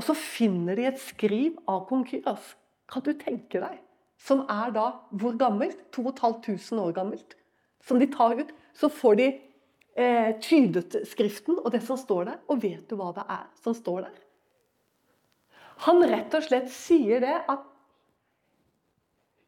Og 0.00 0.06
så 0.06 0.16
finner 0.16 0.78
de 0.78 0.86
et 0.88 1.00
skriv 1.02 1.58
av 1.68 1.84
kong 1.90 2.06
Kyras. 2.08 2.54
Kan 2.88 3.04
du 3.04 3.12
tenke 3.20 3.60
deg? 3.60 3.76
Som 4.16 4.46
er 4.48 4.72
da 4.72 4.86
hvor 5.20 5.36
gammelt? 5.36 5.76
2500 5.92 6.80
år 6.80 6.96
gammelt. 6.96 7.36
Som 7.84 8.00
de 8.00 8.08
tar 8.08 8.40
ut. 8.40 8.54
Så 8.72 8.88
får 8.88 9.20
de 9.20 9.26
eh, 10.00 10.32
tydet 10.40 11.02
skriften 11.08 11.60
og 11.60 11.68
det 11.74 11.82
som 11.84 12.00
står 12.00 12.30
der. 12.30 12.40
Og 12.48 12.64
vet 12.64 12.88
du 12.88 12.96
hva 12.96 13.12
det 13.16 13.26
er 13.28 13.44
som 13.60 13.76
står 13.76 14.06
der? 14.06 14.16
Han 15.84 16.00
rett 16.08 16.32
og 16.36 16.48
slett 16.48 16.72
sier 16.72 17.20
det 17.20 17.36
at 17.44 17.68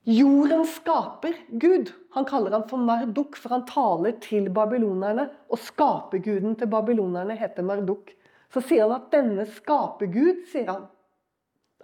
Jorden 0.04 0.64
skaper 0.68 1.36
Gud. 1.62 1.92
Han 2.12 2.28
kaller 2.28 2.56
han 2.58 2.64
for 2.68 2.80
Marduk, 2.82 3.36
for 3.38 3.54
han 3.54 3.64
taler 3.68 4.16
til 4.20 4.48
babylonerne. 4.52 5.30
Og 5.48 5.60
skaperguden 5.64 6.58
til 6.60 6.68
babylonerne 6.68 7.36
heter 7.40 7.64
Marduk. 7.64 8.12
Så 8.52 8.60
sier 8.64 8.84
han 8.84 8.98
at 8.98 9.12
denne 9.14 9.46
skapergud, 9.48 10.44
sier 10.52 10.68
han, 10.68 10.88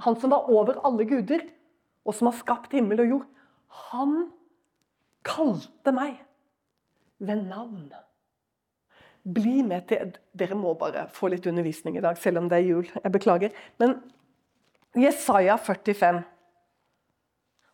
han 0.05 0.19
som 0.21 0.33
var 0.35 0.51
over 0.53 0.79
alle 0.87 1.07
guder, 1.09 1.47
og 2.07 2.17
som 2.17 2.31
har 2.31 2.37
skapt 2.39 2.75
himmel 2.77 3.03
og 3.03 3.15
jord, 3.15 3.31
han 3.91 4.19
kalte 5.27 5.93
meg 5.95 6.21
ved 7.19 7.49
navn. 7.49 7.89
Bli 9.29 9.61
med 9.67 9.89
til 9.91 10.15
Dere 10.39 10.57
må 10.57 10.73
bare 10.79 11.09
få 11.13 11.29
litt 11.33 11.47
undervisning 11.51 11.99
i 11.99 12.05
dag, 12.05 12.17
selv 12.21 12.41
om 12.41 12.49
det 12.49 12.61
er 12.61 12.69
jul. 12.69 12.87
Jeg 13.03 13.13
beklager. 13.13 13.57
Men 13.83 13.99
Jesaja 14.97 15.59
45. 15.61 16.23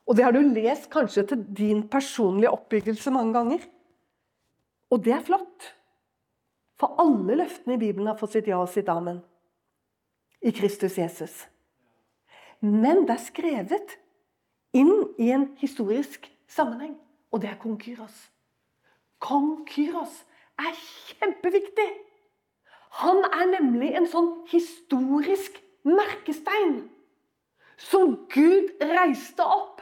Og 0.05 0.17
det 0.17 0.25
har 0.27 0.35
du 0.35 0.43
lest 0.43 0.91
kanskje 0.93 1.27
til 1.31 1.45
din 1.57 1.85
personlige 1.89 2.53
oppbyggelse 2.53 3.13
mange 3.15 3.37
ganger. 3.37 3.63
Og 4.93 5.05
det 5.05 5.15
er 5.17 5.25
flott. 5.25 5.71
For 6.85 6.99
alle 7.01 7.39
løftene 7.41 7.79
i 7.79 7.81
Bibelen 7.81 8.11
har 8.11 8.19
fått 8.21 8.35
sitt 8.35 8.49
ja 8.51 8.59
og 8.61 8.69
sitt 8.69 8.91
amen 8.93 9.23
i 10.45 10.51
Kristus 10.53 10.99
Jesus. 11.01 11.33
Men 12.61 13.07
det 13.09 13.15
er 13.15 13.23
skrevet 13.25 13.95
inn 14.77 14.93
i 15.17 15.31
en 15.33 15.47
historisk 15.63 16.29
sammenheng, 16.45 16.93
og 17.33 17.41
det 17.41 17.55
er 17.55 17.57
kong 17.63 17.79
Kyros. 17.81 18.19
Kong 19.17 19.65
Kyros 19.71 20.21
er 20.61 20.77
kjempeviktig. 20.77 21.89
Han 23.01 23.25
er 23.33 23.49
nemlig 23.57 23.95
en 23.97 24.13
sånn 24.13 24.35
historisk 24.53 25.57
merkestein 25.89 26.83
som 27.81 28.19
Gud 28.29 28.77
reiste 28.93 29.53
opp 29.57 29.81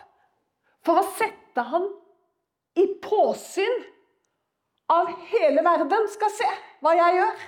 for 0.86 1.02
å 1.02 1.08
sette 1.18 1.66
ham 1.66 1.90
i 2.78 2.86
påsyn 3.02 3.80
av 4.94 5.10
hele 5.32 5.66
verden 5.66 6.06
skal 6.14 6.38
se 6.38 6.54
hva 6.82 6.94
jeg 6.98 7.18
gjør. 7.18 7.44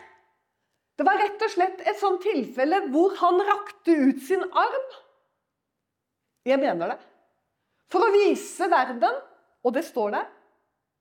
Det 0.94 1.06
var 1.08 1.18
rett 1.18 1.42
og 1.42 1.50
slett 1.50 1.80
et 1.82 1.98
sånt 1.98 2.22
tilfelle 2.22 2.84
hvor 2.92 3.16
han 3.18 3.40
rakte 3.48 3.96
ut 3.98 4.20
sin 4.22 4.44
arm. 4.54 4.92
Jeg 6.46 6.60
mener 6.62 6.94
det. 6.94 7.00
For 7.90 8.04
å 8.04 8.12
vise 8.14 8.68
verden, 8.70 9.18
og 9.64 9.74
det 9.74 9.84
står 9.86 10.14
der, 10.14 10.30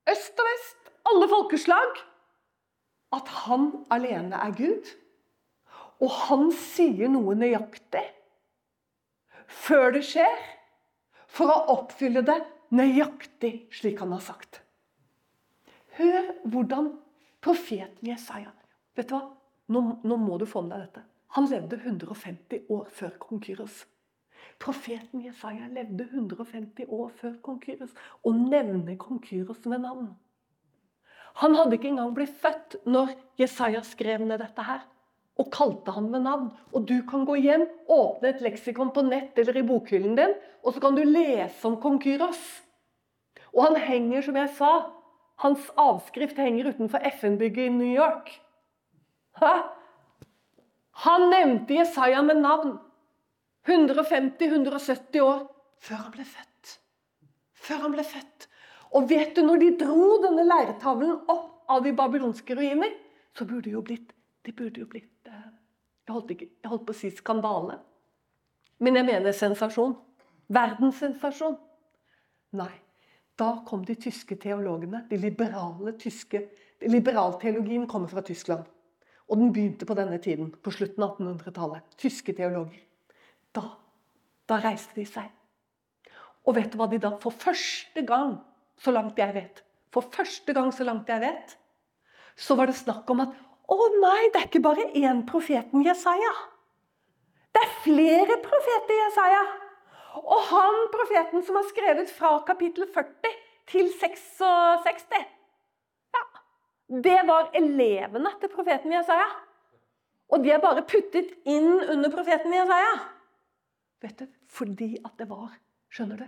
øst 0.09 0.39
og 0.39 0.49
vest, 0.49 0.91
alle 1.09 1.27
folkeslag, 1.29 2.01
at 3.13 3.29
han 3.43 3.69
alene 3.93 4.39
er 4.39 4.55
Gud. 4.57 4.89
Og 6.01 6.11
han 6.25 6.49
sier 6.57 7.11
noe 7.11 7.35
nøyaktig 7.37 8.03
før 9.53 9.91
det 9.93 10.01
skjer, 10.07 10.39
for 11.29 11.49
å 11.49 11.75
oppfylle 11.75 12.23
det 12.25 12.39
nøyaktig 12.73 13.53
slik 13.73 14.01
han 14.01 14.13
har 14.15 14.23
sagt. 14.25 14.61
Hør 15.97 16.31
hvordan 16.49 16.89
profeten 17.43 18.07
Jesaja 18.07 18.51
Vet 18.95 19.09
du 19.09 19.15
hva? 19.15 19.23
Nå, 19.73 19.81
nå 20.03 20.17
må 20.21 20.37
du 20.37 20.45
få 20.45 20.61
med 20.61 20.75
deg 20.75 20.83
dette. 20.85 21.01
Han 21.33 21.47
levde 21.49 21.79
150 21.79 22.67
år 22.69 22.89
før 22.93 23.15
kong 23.21 23.39
Kyros. 23.41 23.79
Profeten 24.61 25.23
Jesaja 25.23 25.65
levde 25.71 26.05
150 26.11 26.91
år 26.93 27.09
før 27.17 27.39
kong 27.45 27.57
Kyros 27.63 27.95
og 28.21 28.37
nevner 28.37 28.99
kong 29.01 29.21
Kyros 29.23 29.63
ved 29.65 29.81
navn. 29.81 30.11
Han 31.41 31.57
hadde 31.57 31.79
ikke 31.79 31.89
engang 31.89 32.13
blitt 32.13 32.35
født 32.37 32.77
når 32.85 33.15
Jesaja 33.41 33.81
skrev 33.87 34.21
ned 34.27 34.43
dette 34.43 34.67
her 34.67 34.83
og 35.41 35.49
kalte 35.53 35.95
han 35.95 36.11
med 36.13 36.27
navn. 36.27 36.51
Og 36.73 36.85
du 36.85 36.99
kan 37.09 37.25
gå 37.25 37.39
hjem, 37.41 37.65
åpne 37.89 38.29
et 38.29 38.43
leksikon 38.45 38.93
på 38.93 39.01
nett 39.07 39.39
eller 39.41 39.57
i 39.57 39.65
bokhyllen 39.65 40.13
din, 40.19 40.35
og 40.61 40.75
så 40.75 40.83
kan 40.83 40.93
du 40.93 41.01
lese 41.07 41.65
om 41.65 41.79
kong 41.81 41.97
Kyros. 42.03 42.41
Og 43.53 43.63
han 43.65 43.79
henger, 43.81 44.21
som 44.25 44.37
jeg 44.37 44.51
sa, 44.57 44.73
hans 45.41 45.69
avskrift 45.79 46.37
henger 46.37 46.71
utenfor 46.73 47.03
FN-bygget 47.17 47.65
i 47.69 47.73
New 47.73 47.93
York. 47.95 48.29
Hæ? 49.41 49.53
Han 51.03 51.29
nevnte 51.29 51.73
Jesaja 51.73 52.21
med 52.21 52.41
navn 52.43 52.77
150-170 53.67 55.19
år 55.23 55.45
før 55.83 55.95
han 55.95 56.11
ble 56.13 56.25
født. 56.25 56.75
Før 57.53 57.85
han 57.87 57.95
ble 57.95 58.03
født. 58.03 58.49
Og 58.93 59.09
vet 59.09 59.35
du, 59.35 59.41
når 59.41 59.61
de 59.63 59.71
dro 59.79 60.19
denne 60.23 60.45
leirtavlen 60.45 61.15
opp 61.31 61.71
av 61.71 61.81
de 61.83 61.95
babylonske 61.97 62.55
ruiner, 62.55 62.91
så 63.33 63.47
burde 63.49 63.65
det 63.69 63.73
jo 63.73 63.81
blitt 63.81 64.11
det 64.43 64.55
burde 64.55 64.81
jo 64.81 64.87
blitt 64.91 65.27
eh, 65.27 65.51
jeg 66.03 66.13
holdt, 66.13 66.31
ikke, 66.35 66.49
jeg 66.61 66.69
holdt 66.69 66.85
på 66.87 66.91
å 66.91 66.97
si 66.99 67.11
skandale. 67.15 67.77
Men 68.83 68.99
jeg 68.99 69.07
mener 69.07 69.35
sensasjon. 69.35 69.93
Verdenssensasjon. 70.51 71.55
Nei. 72.59 72.73
Da 73.39 73.63
kom 73.67 73.85
de 73.85 73.95
tyske 73.97 74.37
teologene. 74.39 75.05
De 75.09 75.17
liberale 75.17 75.95
tyske 75.99 76.45
Liberalteologien 76.83 77.85
kommer 77.87 78.11
fra 78.11 78.21
Tyskland. 78.21 78.65
Og 79.31 79.39
den 79.39 79.53
begynte 79.55 79.85
på 79.87 79.95
denne 79.95 80.17
tiden, 80.19 80.49
på 80.51 80.71
slutten 80.71 81.05
av 81.05 81.15
1800-tallet. 81.15 81.95
Tyske 81.95 82.35
teologer. 82.35 82.81
Da, 83.55 83.63
da 84.49 84.57
reiste 84.59 84.97
de 84.97 85.05
seg. 85.07 85.29
Og 86.43 86.57
vet 86.57 86.73
du 86.73 86.77
hva 86.79 86.89
de 86.91 86.99
da 86.99 87.13
For 87.23 87.31
første 87.31 88.03
gang, 88.03 88.35
så 88.75 88.91
langt 88.91 89.19
jeg 89.21 89.31
vet, 89.35 89.63
for 89.93 90.09
første 90.11 90.53
gang 90.53 90.73
så 90.75 90.83
langt 90.83 91.07
jeg 91.07 91.21
vet, 91.21 91.55
så 92.35 92.57
var 92.57 92.67
det 92.67 92.75
snakk 92.75 93.09
om 93.13 93.23
at 93.23 93.35
å 93.71 93.77
nei, 94.01 94.27
det 94.33 94.41
er 94.41 94.47
ikke 94.49 94.63
bare 94.65 94.89
én 94.97 95.21
profeten 95.29 95.85
Jesaja. 95.85 96.31
Det 97.53 97.61
er 97.61 97.75
flere 97.85 98.39
profeter 98.43 98.97
Jesaja. 99.05 99.43
Og 100.19 100.45
han 100.49 100.79
profeten 100.93 101.43
som 101.45 101.57
har 101.57 101.65
skrevet 101.69 102.11
fra 102.13 102.35
kapittel 102.47 102.85
40 102.93 103.33
til 103.71 103.89
66 103.99 105.07
ja, 106.13 106.23
Det 107.07 107.17
var 107.27 107.49
elevene 107.57 108.33
til 108.41 108.51
profeten 108.53 108.93
Jesaja. 108.93 109.27
Og 110.33 110.43
de 110.43 110.53
er 110.53 110.61
bare 110.61 110.85
puttet 110.85 111.33
inn 111.49 111.81
under 111.81 112.11
profeten 112.13 112.53
Jesaja. 112.53 112.95
Vet 114.03 114.19
du, 114.19 114.25
Fordi 114.47 114.95
at 115.05 115.17
det 115.17 115.29
var 115.29 115.53
Skjønner 115.93 116.23
du? 116.23 116.25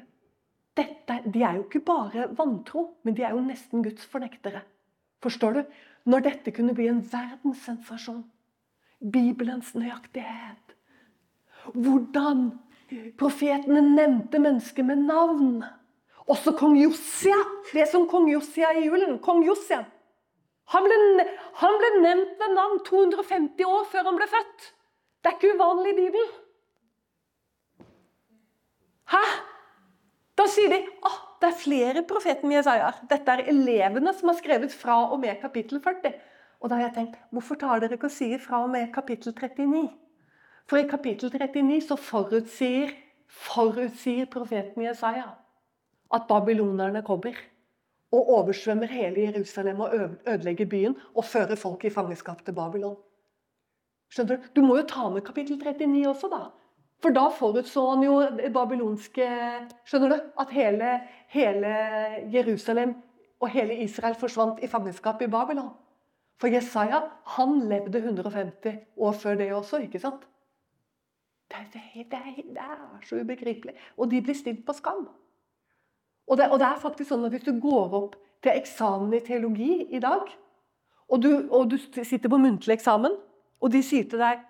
Dette, 0.78 1.22
de 1.26 1.42
er 1.42 1.56
jo 1.56 1.64
ikke 1.64 1.80
bare 1.88 2.28
vantro, 2.38 2.98
men 3.04 3.16
de 3.16 3.24
er 3.24 3.32
jo 3.34 3.42
nesten 3.42 3.82
Guds 3.82 4.06
fornektere. 4.06 4.62
Forstår 5.24 5.56
du? 5.56 5.62
når 6.06 6.26
dette 6.28 6.54
kunne 6.54 6.76
bli 6.78 6.88
en 6.90 7.02
verdenssensasjon. 7.10 8.24
Bibelens 9.12 9.74
nøyaktighet. 9.76 10.76
Hvordan 11.74 12.48
profetene 13.20 13.82
nevnte 13.82 14.40
mennesker 14.42 14.86
med 14.88 15.04
navn. 15.08 15.64
Også 16.26 16.56
kong 16.58 16.78
Josia. 16.80 17.38
Det 17.72 17.88
som 17.92 18.08
kong 18.10 18.30
Josia 18.32 18.72
i 18.74 18.86
julen. 18.88 19.20
Kong 19.24 19.44
Josia. 19.46 19.84
Han 20.74 20.88
ble, 20.88 21.26
han 21.62 21.76
ble 21.82 21.92
nevnt 22.02 22.40
ved 22.42 22.56
navn 22.58 22.80
250 22.88 23.68
år 23.70 23.84
før 23.92 24.10
han 24.10 24.18
ble 24.18 24.28
født. 24.32 24.72
Det 25.22 25.32
er 25.32 25.38
ikke 25.38 25.54
uvanlig 25.58 25.94
i 25.94 26.00
Bibelen. 26.00 26.32
Hæ? 29.14 29.22
Da 30.36 30.48
sier 30.52 30.72
de 30.74 30.80
at 31.06 31.22
det 31.42 31.52
er 31.52 31.60
flere 31.60 32.02
profeten 32.10 32.54
Jesaja. 32.54 32.90
Dette 33.10 33.36
er 33.36 33.46
elevene 33.52 34.14
som 34.18 34.32
har 34.32 34.40
skrevet 34.40 34.74
fra 34.74 35.04
og 35.12 35.20
med 35.22 35.38
kapittel 35.42 35.82
40. 35.84 36.16
Og 36.64 36.72
da 36.72 36.80
har 36.80 36.88
jeg 36.88 36.96
tenkt, 36.96 37.20
hvorfor 37.30 37.60
tar 37.62 37.84
dere 37.84 37.98
ikke 38.00 38.10
og 38.10 38.16
sier 38.16 38.42
fra 38.42 38.64
og 38.66 38.72
med 38.74 38.90
kapittel 38.96 39.36
39? 39.36 39.86
For 40.66 40.82
i 40.82 40.88
kapittel 40.90 41.30
39 41.30 41.82
så 41.88 41.96
forutsier, 41.96 42.94
forutsier 43.28 44.26
profeten 44.32 44.86
Jesaja 44.86 45.28
at 46.14 46.26
babylonerne 46.30 47.04
kommer 47.06 47.38
og 48.16 48.30
oversvømmer 48.40 48.90
hele 48.90 49.28
Jerusalem 49.28 49.80
og 49.80 49.94
ødelegger 50.28 50.66
byen 50.66 50.98
og 51.16 51.26
fører 51.26 51.56
folk 51.56 51.86
i 51.86 51.94
fangenskap 51.94 52.46
til 52.46 52.54
Babylon. 52.54 52.98
Skjønner 54.10 54.38
Du 54.38 54.62
Du 54.62 54.66
må 54.66 54.78
jo 54.78 54.88
ta 54.88 55.10
med 55.10 55.22
kapittel 55.22 55.58
39 55.58 56.08
også, 56.10 56.30
da. 56.32 56.44
For 57.02 57.14
da 57.14 57.28
forutså 57.30 57.90
han 57.90 58.04
jo 58.04 58.20
det 58.38 58.54
babylonske 58.54 59.26
Skjønner 59.86 60.10
du? 60.10 60.20
At 60.40 60.50
hele, 60.50 61.00
hele 61.28 61.74
Jerusalem 62.34 62.96
og 63.40 63.50
hele 63.50 63.76
Israel 63.84 64.16
forsvant 64.16 64.64
i 64.64 64.68
fangenskap 64.68 65.22
i 65.22 65.28
Babylon. 65.28 65.74
For 66.40 66.48
Jesaja 66.48 67.02
han 67.38 67.60
levde 67.70 67.98
150 67.98 68.80
år 68.98 69.12
før 69.12 69.36
det 69.36 69.54
også, 69.54 69.78
ikke 69.78 70.00
sant? 70.00 70.26
Det, 71.52 71.58
det, 71.74 71.82
er, 72.12 72.36
det 72.36 72.58
er 72.58 73.06
så 73.06 73.20
ubegripelig. 73.22 73.76
Og 73.98 74.12
de 74.12 74.22
blir 74.22 74.36
stilt 74.38 74.66
på 74.66 74.74
skam. 74.74 75.06
Og 76.28 76.38
det, 76.38 76.50
og 76.50 76.60
det, 76.60 76.68
er 76.68 76.82
faktisk 76.82 77.12
sånn 77.12 77.26
at 77.28 77.36
Hvis 77.36 77.46
du 77.46 77.54
går 77.62 77.94
opp 77.94 78.16
til 78.44 78.56
eksamen 78.56 79.14
i 79.14 79.22
teologi 79.26 79.86
i 79.94 80.02
dag, 80.02 80.26
og 81.10 81.22
du, 81.22 81.30
og 81.54 81.70
du 81.70 81.78
sitter 81.78 82.30
på 82.30 82.40
muntlig 82.42 82.80
eksamen, 82.80 83.14
og 83.62 83.72
de 83.72 83.82
sier 83.86 84.08
til 84.10 84.22
deg 84.22 84.42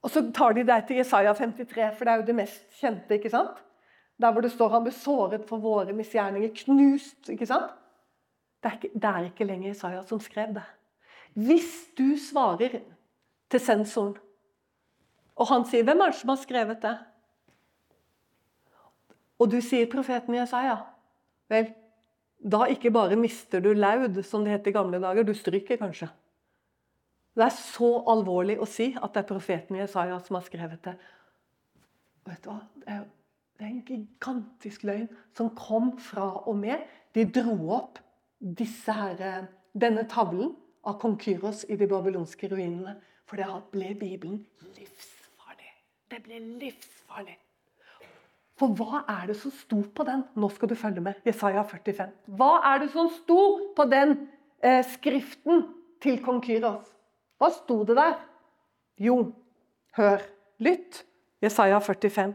Og 0.00 0.10
så 0.14 0.22
tar 0.32 0.54
de 0.56 0.62
deg 0.64 0.86
til 0.88 0.96
Jesaja 0.96 1.34
53, 1.36 1.90
for 1.98 2.06
det 2.06 2.12
er 2.12 2.20
jo 2.22 2.28
det 2.30 2.36
mest 2.38 2.78
kjente. 2.80 3.18
ikke 3.18 3.30
sant? 3.30 3.58
Der 4.20 4.32
hvor 4.32 4.40
det 4.40 4.52
står 4.52 4.68
'Han 4.68 4.82
ble 4.82 4.92
såret 4.92 5.44
for 5.48 5.58
våre 5.58 5.92
misgjerninger', 5.92 6.64
knust. 6.64 7.28
ikke 7.28 7.46
sant? 7.46 7.70
Det 8.62 8.72
er 8.72 8.76
ikke, 8.76 8.90
det 8.94 9.04
er 9.04 9.24
ikke 9.24 9.44
lenger 9.44 9.68
Jesaja 9.68 10.02
som 10.06 10.20
skrev 10.20 10.54
det. 10.54 10.62
Hvis 11.34 11.90
du 11.98 12.16
svarer 12.16 12.80
til 13.50 13.60
sensoren, 13.60 14.16
og 15.40 15.48
han 15.48 15.64
sier 15.64 15.84
'Hvem 15.84 16.00
er 16.00 16.12
det 16.12 16.20
som 16.20 16.28
har 16.28 16.36
skrevet 16.36 16.82
det?' 16.82 16.98
Og 19.40 19.50
du 19.50 19.60
sier 19.64 19.88
profeten 19.88 20.34
Jesaja. 20.34 20.76
Vel, 21.48 21.70
da 22.40 22.66
ikke 22.68 22.92
bare 22.92 23.16
mister 23.16 23.60
du 23.60 23.72
laud, 23.72 24.22
som 24.24 24.44
det 24.44 24.52
het 24.52 24.66
i 24.66 24.74
gamle 24.76 25.00
dager, 25.00 25.24
du 25.24 25.32
stryker 25.34 25.80
kanskje. 25.80 26.10
Det 27.36 27.46
er 27.46 27.54
så 27.54 28.04
alvorlig 28.10 28.58
å 28.60 28.68
si 28.68 28.90
at 29.02 29.14
det 29.14 29.22
er 29.22 29.28
profeten 29.28 29.78
Jesaja 29.78 30.18
som 30.20 30.36
har 30.36 30.44
skrevet 30.44 30.82
det. 30.84 30.94
Vet 32.28 32.44
du 32.44 32.50
hva? 32.50 32.60
Det 32.76 32.96
er, 32.96 33.04
en 33.60 33.82
gigantisk 33.84 34.84
løgn 34.88 35.08
som 35.36 35.50
kom 35.56 35.92
fra 36.00 36.30
og 36.48 36.56
med 36.56 36.80
de 37.14 37.26
dro 37.28 37.56
opp 37.76 37.98
her, 38.40 39.48
denne 39.76 40.06
tavlen 40.08 40.54
av 40.84 40.96
kong 41.00 41.18
Kyros 41.20 41.66
i 41.68 41.76
de 41.76 41.88
babylonske 41.88 42.48
ruinene. 42.48 42.96
For 43.28 43.36
det 43.36 43.46
ble 43.70 43.94
Bibelen 43.94 44.46
livsfarlig. 44.74 45.09
Det 46.10 46.18
blir 46.24 46.42
livsfarlig. 46.58 47.36
For 48.58 48.74
hva 48.76 49.04
er 49.08 49.30
det 49.30 49.36
som 49.38 49.52
sto 49.54 49.78
på 49.94 50.04
den? 50.04 50.24
Nå 50.34 50.48
skal 50.52 50.72
du 50.72 50.74
følge 50.76 51.02
med. 51.04 51.20
Jesaja 51.24 51.62
45. 51.64 52.10
Hva 52.36 52.50
er 52.72 52.82
det 52.82 52.88
som 52.92 53.06
sto 53.14 53.42
på 53.76 53.86
den 53.88 54.16
eh, 54.58 54.82
skriften 54.96 55.62
til 56.02 56.18
kong 56.24 56.42
Kyros? 56.44 56.88
Hva 57.38 57.52
sto 57.54 57.78
det 57.88 57.96
der? 57.96 58.18
Jo, 59.00 59.20
hør, 59.96 60.26
lytt. 60.58 61.04
Jesaja 61.40 61.78
45. 61.80 62.34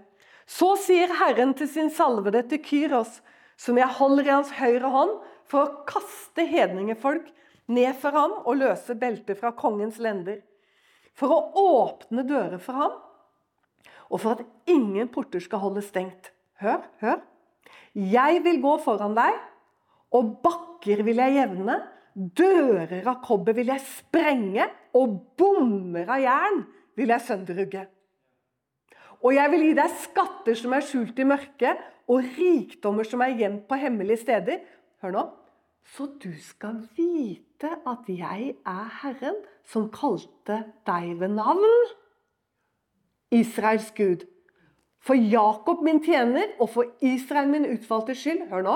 Så 0.50 0.72
sier 0.82 1.12
Herren 1.20 1.52
til 1.58 1.70
sin 1.70 1.92
salvede 1.94 2.46
til 2.50 2.64
Kyros, 2.64 3.20
som 3.60 3.78
jeg 3.78 3.98
holder 4.00 4.26
i 4.30 4.34
hans 4.38 4.54
høyre 4.56 4.90
hånd, 4.94 5.18
for 5.46 5.62
å 5.62 5.86
kaste 5.90 6.48
hedningefolk 6.48 7.28
ned 7.70 7.92
for 8.02 8.16
ham 8.16 8.40
og 8.46 8.64
løse 8.64 8.96
beltet 8.98 9.38
fra 9.42 9.52
kongens 9.58 10.00
lender. 10.02 10.40
For 11.16 11.30
å 11.32 11.42
åpne 11.60 12.26
dører 12.26 12.58
for 12.64 12.82
ham 12.82 12.96
og 14.10 14.22
for 14.22 14.36
at 14.36 14.46
ingen 14.70 15.10
porter 15.12 15.44
skal 15.44 15.64
holde 15.64 15.84
stengt. 15.86 16.32
Hør, 16.62 16.84
hør. 17.02 17.20
Jeg 17.96 18.42
vil 18.44 18.62
gå 18.64 18.78
foran 18.84 19.16
deg, 19.18 19.36
og 20.16 20.38
bakker 20.44 21.04
vil 21.08 21.20
jeg 21.24 21.38
jevne. 21.40 21.80
Dører 22.16 23.08
av 23.12 23.20
kobber 23.26 23.56
vil 23.58 23.72
jeg 23.74 23.84
sprenge, 23.84 24.68
og 24.96 25.18
bommer 25.40 26.08
av 26.08 26.22
jern 26.24 26.62
vil 26.96 27.12
jeg 27.12 27.26
sønderrugge. 27.28 27.86
Og 29.26 29.34
jeg 29.36 29.52
vil 29.52 29.66
gi 29.66 29.74
deg 29.80 29.98
skatter 30.04 30.60
som 30.60 30.76
er 30.78 30.86
skjult 30.86 31.20
i 31.20 31.28
mørket, 31.28 31.82
og 32.12 32.28
rikdommer 32.38 33.08
som 33.08 33.24
er 33.26 33.36
gjemt 33.40 33.66
på 33.68 33.80
hemmelige 33.82 34.22
steder. 34.22 34.62
Hør 35.02 35.16
nå. 35.16 35.26
Så 35.96 36.08
du 36.22 36.32
skal 36.42 36.80
vite 36.98 37.70
at 37.86 38.08
jeg 38.10 38.56
er 38.66 38.88
Herren 39.02 39.38
som 39.70 39.90
kalte 39.94 40.62
deg 40.88 41.14
ved 41.20 41.36
navn. 41.38 41.66
Israels 43.36 43.92
Gud. 43.98 44.26
For 45.06 45.14
Jakob 45.14 45.84
min 45.86 46.02
tjener 46.04 46.56
og 46.60 46.72
for 46.74 46.90
Israel 47.06 47.52
min 47.52 47.68
utvalgte 47.70 48.16
skyld, 48.18 48.48
hør 48.50 48.66
nå, 48.66 48.76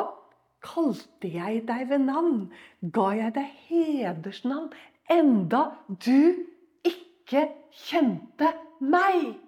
kalte 0.61 1.31
jeg 1.31 1.63
deg 1.67 1.87
ved 1.89 2.03
navn, 2.05 2.49
ga 2.93 3.09
jeg 3.17 3.35
deg 3.39 3.53
hedersnavn, 3.69 4.69
enda 5.09 5.63
du 5.87 6.45
ikke 6.85 7.47
kjente 7.87 8.51
meg. 8.79 9.39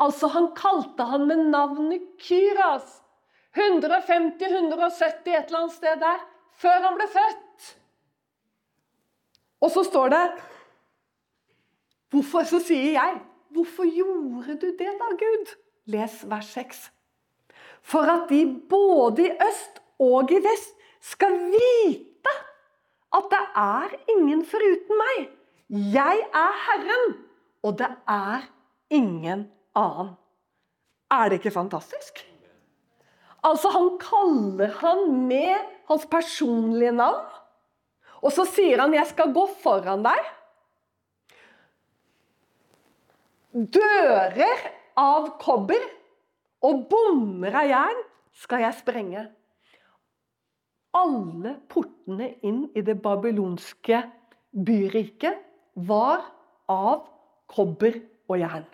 Altså, 0.00 0.30
han 0.32 0.50
kalte 0.56 1.06
han 1.06 1.26
med 1.28 1.44
navnet 1.52 2.06
Kyras. 2.22 3.00
150-170 3.54 5.28
et 5.30 5.44
eller 5.46 5.60
annet 5.60 5.76
sted 5.76 6.00
der, 6.00 6.24
før 6.58 6.80
han 6.88 6.96
ble 6.98 7.06
født. 7.12 7.68
Og 9.62 9.70
så 9.70 9.84
står 9.86 10.10
det 10.12 10.24
Hvorfor 12.14 12.46
så 12.46 12.60
sier 12.62 12.92
jeg 12.94 13.14
Hvorfor 13.54 13.86
gjorde 13.86 14.56
du 14.58 14.66
det 14.78 14.92
da, 14.98 15.12
Gud? 15.18 15.54
Les 15.86 16.14
vers 16.26 16.46
6. 16.56 16.90
For 17.82 18.10
at 18.10 18.26
de 18.28 18.40
både 18.70 19.28
i 19.28 19.30
øst 19.48 19.78
og 20.02 20.32
i 20.32 20.40
vest 20.42 20.74
skal 21.04 21.36
vite 21.52 22.34
at 23.14 23.30
det 23.30 23.42
er 23.60 23.94
ingen 24.16 24.42
foruten 24.48 24.98
meg. 24.98 25.28
Jeg 25.94 26.24
er 26.34 26.58
Herren, 26.66 27.14
og 27.62 27.78
det 27.78 27.92
er 28.10 28.48
ingen 28.90 29.46
annen. 29.76 30.14
Er 31.10 31.28
det 31.28 31.38
ikke 31.38 31.54
fantastisk? 31.54 32.24
Altså, 33.44 33.68
han 33.70 33.90
kaller 34.00 34.72
han 34.80 35.26
med 35.28 35.54
hans 35.88 36.06
personlige 36.10 36.92
navn. 36.92 37.28
Og 38.24 38.32
så 38.32 38.44
sier 38.48 38.80
han 38.80 38.94
'jeg 38.94 39.06
skal 39.06 39.32
gå 39.32 39.46
foran 39.62 40.02
deg'. 40.02 40.32
Dører 43.54 44.64
av 44.98 45.28
kobber 45.38 45.82
og 46.66 46.88
bommer 46.90 47.54
av 47.54 47.68
jern 47.70 48.00
skal 48.42 48.64
jeg 48.64 48.78
sprenge. 48.80 49.22
Alle 50.94 51.52
portene 51.70 52.32
inn 52.46 52.64
i 52.74 52.82
det 52.82 52.96
babylonske 53.02 54.00
byriket 54.66 55.38
var 55.86 56.26
av 56.70 57.06
kobber 57.50 58.00
og 58.26 58.40
jern. 58.42 58.66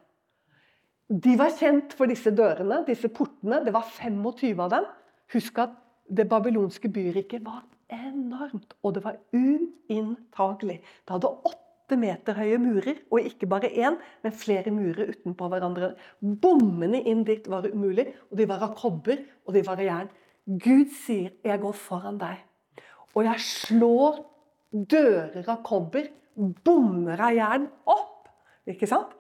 De 1.11 1.37
var 1.37 1.53
kjent 1.59 1.93
for 1.99 2.09
disse 2.09 2.33
dørene, 2.33 2.81
disse 2.87 3.11
portene. 3.13 3.61
Det 3.67 3.75
var 3.75 3.85
25 3.85 4.65
av 4.65 4.73
dem. 4.73 4.91
Husk 5.35 5.59
at 5.61 5.75
det 6.09 6.29
babylonske 6.31 6.89
byriket 6.89 7.45
var 7.45 7.67
enormt, 7.91 8.77
og 8.81 8.95
det 8.95 9.05
var 9.05 9.19
uinntagelig. 9.35 10.79
Det 10.81 11.19
hadde 11.19 11.35
åtte 11.37 11.70
åtte 11.91 11.99
meter 11.99 12.37
høye 12.39 12.59
murer, 12.63 13.01
og 13.11 13.27
ikke 13.27 13.49
bare 13.51 13.71
én, 13.75 13.97
men 14.23 14.33
flere 14.33 14.71
murer 14.71 15.11
utenpå 15.11 15.49
hverandre. 15.51 15.97
Bommene 16.21 17.03
inn 17.03 17.25
dit 17.27 17.47
var 17.51 17.67
umulig, 17.67 18.13
og 18.31 18.39
de 18.39 18.47
var 18.47 18.63
av 18.63 18.77
kobber 18.79 19.19
og 19.47 19.55
de 19.55 19.63
var 19.67 19.81
av 19.81 19.89
jern. 19.89 20.11
Gud 20.47 20.91
sier 20.95 21.33
'jeg 21.45 21.61
går 21.61 21.73
foran 21.73 22.19
deg', 22.19 22.45
og 23.15 23.25
jeg 23.25 23.41
slår 23.41 24.25
dører 24.73 25.49
av 25.49 25.63
kobber, 25.63 26.07
bommer 26.37 27.21
av 27.21 27.35
jern, 27.35 27.69
opp. 27.87 28.29
Ikke 28.67 28.87
sant? 28.87 29.11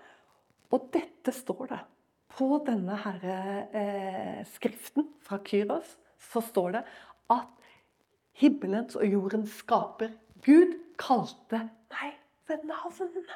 Og 0.70 0.90
dette 0.92 1.32
står 1.32 1.66
det. 1.68 1.80
På 2.28 2.62
denne 2.64 2.97
her, 2.97 3.68
eh, 3.74 4.45
skriften 4.45 5.09
fra 5.20 5.38
Kyros 5.38 5.97
så 6.18 6.40
står 6.40 6.70
det 6.72 6.84
at 7.30 7.49
himmelens 8.32 8.95
og 8.95 9.05
jordens 9.05 9.51
skaper 9.51 10.11
Gud 10.45 10.78
kalte 10.97 11.68
meg 11.90 12.20
ved 12.51 12.66
navn. 12.68 13.28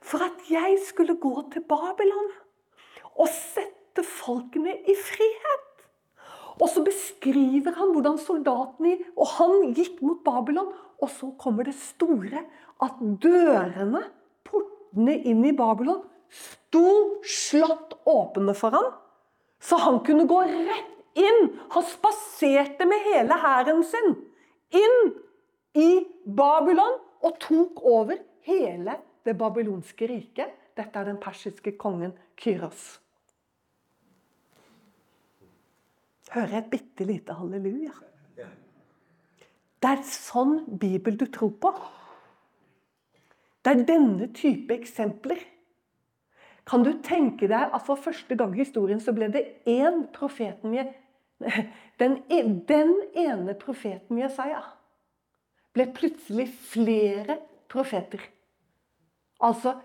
For 0.00 0.22
at 0.24 0.46
jeg 0.50 0.78
skulle 0.86 1.18
gå 1.20 1.34
til 1.52 1.64
Babylon 1.68 2.30
og 3.16 3.28
sette 3.32 4.04
folkene 4.06 4.76
i 4.88 4.96
frihet. 4.96 5.66
Og 6.60 6.68
så 6.68 6.82
beskriver 6.84 7.72
han 7.76 7.92
hvordan 7.94 8.18
soldatene 8.20 8.98
Og 9.16 9.28
han 9.38 9.72
gikk 9.76 10.00
mot 10.04 10.20
Babylon. 10.24 10.70
Og 11.00 11.08
så 11.08 11.30
kommer 11.40 11.64
det 11.64 11.74
store 11.74 12.44
at 12.84 13.00
dørene, 13.22 14.02
portene 14.44 15.16
inn 15.24 15.44
i 15.48 15.54
Babylon, 15.56 16.02
sto 16.30 17.20
slått 17.24 17.96
åpne 18.08 18.54
for 18.56 18.76
han. 18.76 18.90
Så 19.60 19.78
han 19.80 20.00
kunne 20.04 20.28
gå 20.28 20.42
rett 20.44 21.20
inn. 21.20 21.48
Han 21.72 21.86
spaserte 21.88 22.86
med 22.88 23.08
hele 23.08 23.36
hæren 23.40 23.80
sin 23.84 24.12
inn 24.76 25.14
i 25.76 25.90
Babylon 26.24 27.00
og 27.20 27.38
tok 27.42 27.82
over 27.84 28.20
hele 28.46 28.96
det 29.24 29.36
babylonske 29.38 30.08
riket. 30.08 30.56
Dette 30.76 30.98
er 30.98 31.10
den 31.10 31.20
persiske 31.20 31.74
kongen 31.78 32.14
Kyros. 32.40 33.00
Hører 36.30 36.54
jeg 36.54 36.62
et 36.62 36.70
bitte 36.70 37.04
lite 37.04 37.34
halleluja? 37.34 37.92
Det 39.80 39.88
er 39.88 40.02
sånn 40.04 40.60
Bibel 40.80 41.16
du 41.18 41.24
tror 41.32 41.54
på. 41.60 41.72
Det 43.64 43.72
er 43.72 43.86
denne 43.88 44.28
type 44.36 44.76
eksempler. 44.76 45.40
Kan 46.68 46.84
du 46.84 46.92
tenke 47.02 47.48
deg 47.50 47.72
at 47.74 47.84
for 47.86 48.00
første 48.00 48.36
gang 48.38 48.52
i 48.54 48.62
historien 48.62 49.00
så 49.02 49.14
ble 49.16 49.30
det 49.32 49.42
én 49.68 50.04
profeten 50.14 50.76
den, 52.00 52.18
e, 52.28 52.42
den 52.68 52.92
ene 53.16 53.56
profeten 53.58 54.20
Jesaja 54.20 54.60
ble 55.76 55.86
plutselig 55.94 56.48
flere 56.72 57.38
profeter. 57.70 58.22
Altså 59.40 59.76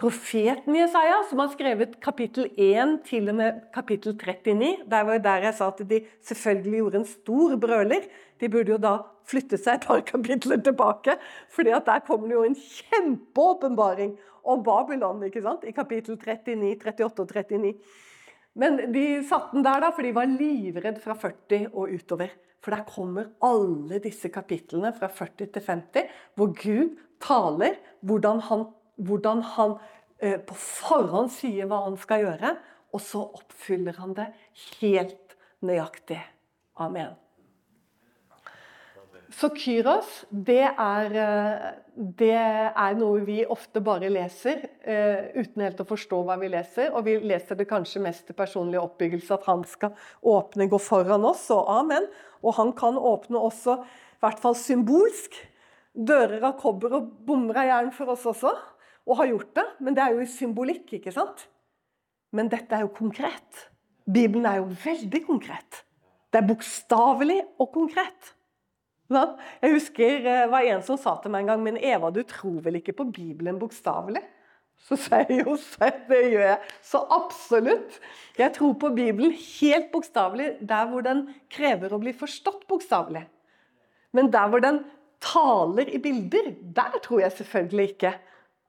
profeten 0.00 0.76
Jesaja, 0.78 1.18
som 1.28 1.42
har 1.42 1.50
skrevet 1.52 1.98
kapittel 2.02 2.48
1 2.56 2.96
til 3.04 3.28
og 3.28 3.36
med 3.36 3.60
kapittel 3.74 4.16
39. 4.16 4.70
Der 4.88 5.06
var 5.06 5.20
der 5.20 5.46
jeg 5.48 5.56
sa 5.58 5.68
at 5.68 5.82
de 5.90 6.00
selvfølgelig 6.24 6.80
gjorde 6.80 7.00
en 7.02 7.08
stor 7.10 7.56
brøler. 7.60 8.08
De 8.40 8.48
burde 8.48 8.72
jo 8.72 8.80
da 8.80 8.96
flytte 9.28 9.60
seg 9.60 9.76
et 9.76 9.86
par 9.86 10.00
kapitler 10.12 10.62
tilbake, 10.64 11.16
fordi 11.52 11.74
at 11.76 11.86
der 11.86 12.04
kommer 12.06 12.28
det 12.28 12.38
jo 12.38 12.44
en 12.48 12.56
kjempeåpenbaring 12.56 14.16
om 14.44 14.62
Babylon 14.64 15.26
ikke 15.26 15.42
sant? 15.44 15.66
i 15.68 15.76
kapittel 15.76 16.16
39, 16.16 16.78
38 16.80 17.20
og 17.20 17.34
39. 17.36 17.74
Men 18.60 18.80
de 18.92 19.04
satte 19.28 19.54
den 19.54 19.64
der 19.64 19.84
da, 19.84 19.90
for 19.94 20.02
de 20.02 20.14
var 20.16 20.30
livredd 20.30 20.98
fra 21.04 21.14
40 21.14 21.68
og 21.70 21.92
utover. 21.92 22.32
For 22.60 22.74
der 22.74 22.84
kommer 22.88 23.30
alle 23.44 24.00
disse 24.04 24.28
kapitlene 24.32 24.92
fra 24.96 25.08
40 25.08 25.48
til 25.54 25.64
50, 25.64 26.10
hvor 26.36 26.52
Gud 26.56 26.98
taler 27.24 27.78
hvordan 28.04 28.42
han, 28.48 28.66
hvordan 29.00 29.42
han 29.56 29.78
eh, 30.20 30.36
på 30.36 30.56
forhånd 30.60 31.32
sier 31.32 31.70
hva 31.70 31.84
han 31.86 31.96
skal 32.00 32.26
gjøre, 32.26 32.54
og 32.90 33.02
så 33.04 33.22
oppfyller 33.22 33.96
han 34.02 34.14
det 34.18 34.28
helt 34.80 35.36
nøyaktig. 35.64 36.20
Amen. 36.80 37.16
Så 39.30 39.50
Kyros, 39.54 40.24
det 40.30 40.64
er, 40.66 41.12
eh, 41.14 41.66
det 42.18 42.32
er, 42.34 42.94
noe 42.98 43.20
vi 43.22 43.44
ofte 43.46 43.82
bare 43.84 44.08
leser 44.10 44.64
uh, 44.82 45.28
uten 45.36 45.62
helt 45.62 45.82
å 45.82 45.86
forstå 45.86 46.18
hva 46.26 46.34
vi 46.40 46.48
leser. 46.50 46.90
Og 46.96 47.04
vi 47.06 47.14
leser 47.22 47.58
det 47.58 47.68
kanskje 47.70 48.02
mest 48.02 48.24
til 48.26 48.36
personlig 48.38 48.80
oppbyggelse, 48.80 49.36
at 49.36 49.46
han 49.46 49.62
skal 49.68 49.94
åpne, 50.26 50.66
gå 50.72 50.80
foran 50.82 51.28
oss. 51.28 51.44
Og 51.54 51.68
amen. 51.70 52.08
Og 52.42 52.56
han 52.58 52.72
kan 52.78 52.98
åpne 52.98 53.38
også, 53.50 53.76
i 53.84 54.24
hvert 54.24 54.42
fall 54.42 54.58
symbolsk, 54.58 55.38
dører 55.94 56.42
av 56.48 56.56
kobber 56.58 56.98
og 56.98 57.12
bommer 57.26 57.62
av 57.62 57.70
jern 57.70 57.94
for 57.94 58.10
oss 58.16 58.26
også. 58.32 58.56
Og 59.06 59.20
har 59.20 59.30
gjort 59.30 59.54
det. 59.60 59.66
Men 59.78 59.94
det 59.94 60.04
er 60.04 60.16
jo 60.16 60.24
i 60.26 60.32
symbolikk, 60.32 60.96
ikke 60.98 61.14
sant? 61.14 61.46
Men 62.34 62.50
dette 62.50 62.74
er 62.74 62.86
jo 62.86 62.92
konkret. 62.98 63.68
Bibelen 64.10 64.48
er 64.48 64.58
jo 64.58 64.68
veldig 64.84 65.22
konkret. 65.28 65.84
Det 66.30 66.42
er 66.42 66.50
bokstavelig 66.50 67.40
og 67.60 67.70
konkret. 67.74 68.34
Jeg 69.10 69.72
husker 69.74 70.20
det 70.22 70.36
var 70.52 70.66
en 70.70 70.82
som 70.86 70.98
sa 71.00 71.16
til 71.18 71.32
meg 71.34 71.42
en 71.42 71.50
gang 71.50 71.64
Men 71.64 71.78
Eva, 71.82 72.12
du 72.14 72.22
tror 72.22 72.60
vel 72.62 72.78
ikke 72.78 72.94
på 73.00 73.08
Bibelen 73.10 73.58
bokstavelig? 73.58 74.22
Så 74.86 74.96
sa 74.96 75.20
jeg 75.26 75.42
jo 75.42 75.56
det 76.08 76.20
gjør 76.32 76.46
jeg. 76.46 76.58
Så 76.82 77.02
absolutt. 77.12 77.98
Jeg 78.38 78.54
tror 78.56 78.72
på 78.80 78.88
Bibelen 78.96 79.34
helt 79.34 79.90
bokstavelig 79.92 80.54
der 80.60 80.88
hvor 80.88 81.04
den 81.04 81.26
krever 81.52 81.92
å 81.92 82.00
bli 82.00 82.14
forstått 82.16 82.64
bokstavelig. 82.70 83.26
Men 84.16 84.30
der 84.32 84.48
hvor 84.48 84.62
den 84.64 84.80
taler 85.20 85.90
i 85.90 86.00
bilder, 86.00 86.54
der 86.74 86.96
tror 87.04 87.20
jeg 87.20 87.36
selvfølgelig 87.36 87.88
ikke 87.92 88.14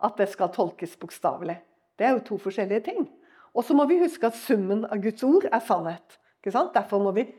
at 0.04 0.18
det 0.20 0.28
skal 0.34 0.52
tolkes 0.52 0.98
bokstavelig. 1.00 1.62
Det 1.96 2.06
er 2.06 2.18
jo 2.18 2.26
to 2.28 2.42
forskjellige 2.42 2.84
ting. 2.89 3.08
Og 3.56 3.64
så 3.64 3.76
må 3.78 3.86
vi 3.88 4.02
huske 4.02 4.28
at 4.28 4.38
summen 4.38 4.84
av 4.89 5.00
Guds 5.04 5.24
ord 5.24 5.48
er 5.48 5.64
sannhet. 5.64 6.20
Derfor 6.44 7.00
må 7.00 7.16
vi 7.16 7.30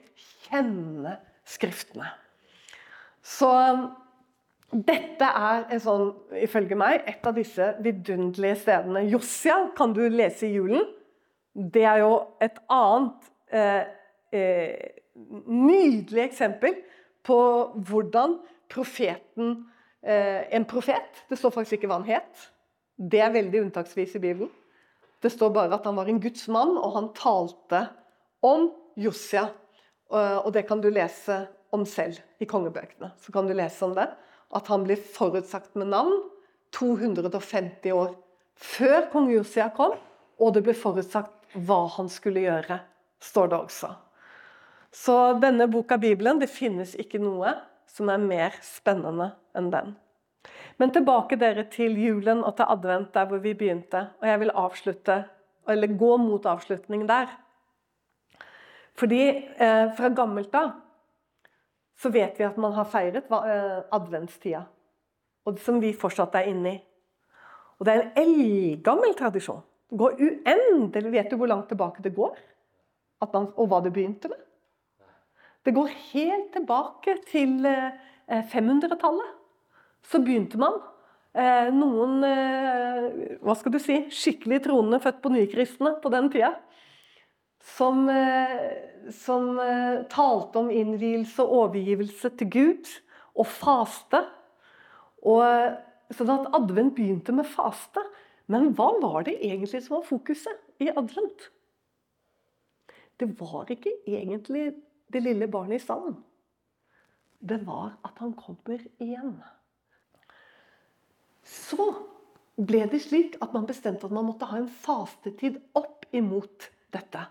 kjenne 0.47 1.19
Skriftene. 1.43 2.07
Så 3.23 3.51
dette 4.73 5.27
er 5.29 5.67
en 5.69 5.83
sånn, 5.83 6.07
ifølge 6.41 6.77
meg 6.79 7.05
et 7.09 7.27
av 7.29 7.37
disse 7.37 7.67
vidunderlige 7.85 8.63
stedene. 8.65 9.05
Jossia 9.13 9.59
kan 9.77 9.93
du 9.95 10.03
lese 10.09 10.49
i 10.49 10.55
julen. 10.57 10.87
Det 11.53 11.85
er 11.85 12.01
jo 12.01 12.15
et 12.43 12.57
annet 12.73 13.29
eh, 13.53 13.85
eh, 14.33 15.03
nydelig 15.45 16.25
eksempel 16.25 16.79
på 17.23 17.39
hvordan 17.85 18.39
profeten 18.73 19.59
eh, 20.01 20.49
En 20.57 20.65
profet 20.65 21.21
Det 21.29 21.37
står 21.37 21.53
faktisk 21.53 21.77
ikke 21.77 21.91
hva 21.91 22.01
han 22.01 22.09
het. 22.09 22.47
Det 22.97 23.21
er 23.21 23.35
veldig 23.35 23.67
unntaksvis 23.67 24.17
i 24.17 24.23
Bibelen. 24.25 24.51
Det 25.23 25.31
står 25.31 25.53
bare 25.55 25.77
at 25.77 25.85
han 25.87 26.01
var 26.01 26.09
en 26.09 26.21
Guds 26.21 26.49
mann, 26.51 26.73
og 26.81 26.97
han 26.97 27.13
talte 27.15 27.85
om 28.43 28.71
Jossia. 28.99 29.45
Og 30.11 30.49
det 30.53 30.65
kan 30.69 30.81
du 30.83 30.89
lese 30.93 31.45
om 31.73 31.87
selv 31.89 32.21
i 32.43 32.49
kongebøkene. 32.49 33.13
Så 33.19 33.33
kan 33.33 33.49
du 33.49 33.55
lese 33.57 33.85
om 33.87 33.95
det. 33.97 34.09
At 34.53 34.69
han 34.69 34.85
blir 34.85 35.01
forutsagt 35.01 35.75
med 35.81 35.93
navn 35.93 36.19
250 36.77 37.93
år 37.97 38.15
før 38.63 39.09
kong 39.13 39.31
Josia 39.33 39.71
kom. 39.75 39.97
Og 40.41 40.55
det 40.57 40.65
ble 40.67 40.75
forutsagt 40.77 41.57
hva 41.67 41.85
han 41.97 42.09
skulle 42.09 42.45
gjøre, 42.47 42.79
står 43.21 43.51
det 43.53 43.59
også. 43.59 43.91
Så 44.93 45.17
denne 45.41 45.69
boka 45.73 45.99
Bibelen, 46.01 46.41
det 46.41 46.51
finnes 46.53 46.95
ikke 47.01 47.21
noe 47.21 47.55
som 47.89 48.09
er 48.13 48.21
mer 48.21 48.57
spennende 48.65 49.33
enn 49.57 49.71
den. 49.73 49.95
Men 50.81 50.93
tilbake 50.93 51.37
dere 51.41 51.65
til 51.71 51.97
julen 52.01 52.43
og 52.43 52.57
til 52.59 52.69
advent, 52.73 53.13
der 53.15 53.29
hvor 53.29 53.41
vi 53.45 53.55
begynte. 53.57 54.07
Og 54.21 54.29
jeg 54.29 54.41
vil 54.43 54.55
avslutte, 54.65 55.19
eller 55.69 55.97
gå 56.01 56.17
mot 56.19 56.47
avslutning 56.49 57.05
der. 57.09 57.31
Fordi 58.99 59.23
eh, 59.31 59.93
fra 59.97 60.11
gammelt 60.13 60.55
av 60.59 60.73
så 61.99 62.11
vet 62.13 62.39
vi 62.39 62.47
at 62.47 62.59
man 62.61 62.75
har 62.77 62.89
feiret 62.91 63.29
eh, 63.31 63.83
adventstida. 63.95 64.65
Og 65.47 65.59
som 65.63 65.81
vi 65.83 65.93
fortsatt 65.97 66.37
er 66.39 66.51
inne 66.53 66.77
i. 66.77 66.79
Og 67.79 67.87
det 67.87 67.95
er 67.95 68.03
en 68.03 68.23
eldgammel 68.23 69.15
tradisjon. 69.19 69.63
Det 69.91 69.99
går 69.99 70.21
uendelig 70.23 71.13
Vet 71.13 71.31
du 71.33 71.37
hvor 71.37 71.51
langt 71.51 71.69
tilbake 71.69 72.03
det 72.05 72.15
går? 72.17 72.37
Man, 73.33 73.51
og 73.55 73.69
hva 73.71 73.79
det 73.83 73.93
begynte 73.95 74.31
med? 74.31 74.39
Det 75.63 75.75
går 75.75 75.91
helt 76.13 76.49
tilbake 76.55 77.17
til 77.29 77.61
500-tallet. 78.51 79.29
Eh, 79.29 80.09
så 80.11 80.19
begynte 80.23 80.59
man. 80.59 80.81
Eh, 81.35 81.69
noen 81.75 82.23
hva 83.43 83.55
skal 83.59 83.75
du 83.75 83.79
si, 83.83 84.01
skikkelig 84.11 84.65
troende 84.67 84.99
født 85.03 85.23
på 85.23 85.31
nykristne 85.33 85.95
på 86.03 86.11
den 86.13 86.31
tida 86.35 86.55
som, 87.63 88.09
eh, 88.09 89.11
som 89.11 89.59
eh, 89.61 90.03
talte 90.11 90.59
om 90.59 90.71
innvielse 90.71 91.43
og 91.43 91.69
overgivelse 91.69 92.33
til 92.39 92.51
Gud, 92.51 92.91
og 93.39 93.49
faste. 93.49 94.25
Og, 95.23 95.79
sånn 96.13 96.33
at 96.35 96.53
advent 96.59 96.97
begynte 96.99 97.35
med 97.35 97.49
faste. 97.49 98.03
Men 98.51 98.73
hva 98.77 98.91
var 99.01 99.23
det 99.25 99.39
egentlig 99.39 99.85
som 99.85 100.01
var 100.01 100.09
fokuset 100.09 100.83
i 100.83 100.91
advent? 100.91 101.49
Det 103.17 103.31
var 103.39 103.71
ikke 103.71 103.95
egentlig 104.11 104.73
det 105.13 105.23
lille 105.23 105.49
barnet 105.49 105.79
i 105.79 105.85
salen. 105.85 106.17
Det 107.43 107.61
var 107.67 107.95
at 108.05 108.19
han 108.23 108.35
kommer 108.39 108.83
igjen. 109.03 109.37
Så 111.47 111.87
ble 112.59 112.85
det 112.91 113.01
slik 113.07 113.39
at 113.43 113.55
man 113.55 113.67
bestemte 113.67 114.07
at 114.07 114.15
man 114.15 114.27
måtte 114.29 114.49
ha 114.51 114.59
en 114.61 114.71
fastetid 114.71 115.59
opp 115.79 116.05
imot 116.15 116.69
dette. 116.95 117.25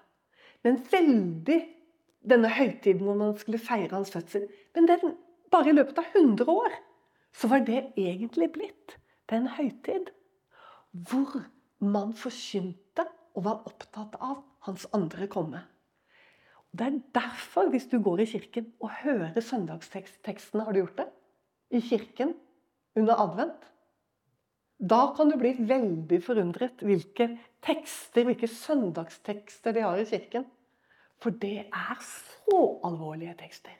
Men 0.64 0.80
veldig 0.91 1.59
denne 2.32 2.51
høytiden 2.53 3.05
hvor 3.05 3.18
man 3.18 3.38
skulle 3.39 3.62
feire 3.62 3.95
hans 3.95 4.12
fødsel. 4.14 4.47
Men 4.76 4.89
den, 4.89 5.16
bare 5.51 5.72
i 5.72 5.76
løpet 5.76 5.99
av 6.01 6.16
100 6.16 6.51
år 6.53 6.76
så 7.34 7.49
var 7.51 7.64
det 7.66 7.93
egentlig 7.97 8.51
blitt 8.53 8.97
den 9.32 9.47
høytid 9.55 10.12
hvor 10.91 11.39
man 11.82 12.12
forkynte 12.18 13.07
og 13.36 13.45
var 13.47 13.68
opptatt 13.70 14.18
av 14.20 14.41
hans 14.68 14.86
andre 14.93 15.28
komme. 15.32 15.64
Det 16.72 16.88
er 16.88 16.99
derfor, 17.16 17.70
hvis 17.72 17.88
du 17.91 17.97
går 18.03 18.24
i 18.24 18.30
kirken 18.32 18.70
og 18.80 18.93
hører 19.01 19.39
søndagstekstene 19.43 20.64
Har 20.64 20.72
du 20.72 20.80
gjort 20.80 21.01
det? 21.01 21.07
I 21.72 21.82
kirken 21.84 22.34
under 22.95 23.20
advent. 23.20 23.70
Da 24.82 25.11
kan 25.13 25.29
du 25.29 25.38
bli 25.38 25.53
veldig 25.69 26.17
forundret 26.25 26.82
hvilke 26.82 27.27
tekster, 27.61 28.25
hvilke 28.25 28.49
søndagstekster 28.49 29.75
de 29.75 29.84
har 29.86 29.99
i 30.01 30.07
kirken. 30.09 30.47
For 31.21 31.34
det 31.38 31.67
er 31.67 31.99
så 32.01 32.61
alvorlige 32.88 33.36
tekster. 33.43 33.75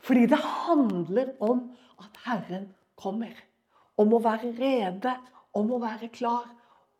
Fordi 0.00 0.24
det 0.32 0.38
handler 0.40 1.34
om 1.44 1.66
at 2.00 2.16
Herren 2.24 2.70
kommer. 2.96 3.36
Om 4.00 4.16
å 4.16 4.22
være 4.24 4.54
rede, 4.56 5.12
om 5.52 5.70
å 5.76 5.82
være 5.82 6.08
klar. 6.14 6.48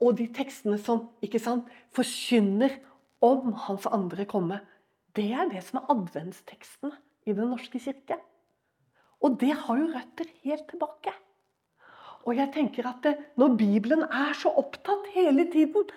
Og 0.02 0.18
de 0.20 0.28
tekstene 0.34 0.76
som 0.82 1.08
ikke 1.24 1.40
sant, 1.40 1.64
forkynner 1.96 2.76
om 3.24 3.54
Hans 3.64 3.88
andre 3.88 4.28
komme, 4.28 4.60
det 5.16 5.30
er 5.32 5.48
det 5.48 5.64
som 5.64 5.80
er 5.80 5.90
adventstekstene 5.96 6.92
i 7.24 7.32
Den 7.32 7.54
norske 7.54 7.80
kirke. 7.80 8.20
Og 9.22 9.40
det 9.40 9.54
har 9.64 9.78
jo 9.80 9.92
røtter 9.94 10.28
helt 10.44 10.68
tilbake. 10.68 11.14
Og 12.22 12.36
jeg 12.38 12.52
tenker 12.54 12.86
at 12.86 13.02
det, 13.02 13.16
Når 13.36 13.56
Bibelen 13.58 14.02
er 14.02 14.32
så 14.38 14.52
opptatt 14.54 15.10
hele 15.14 15.48
tiden 15.50 15.88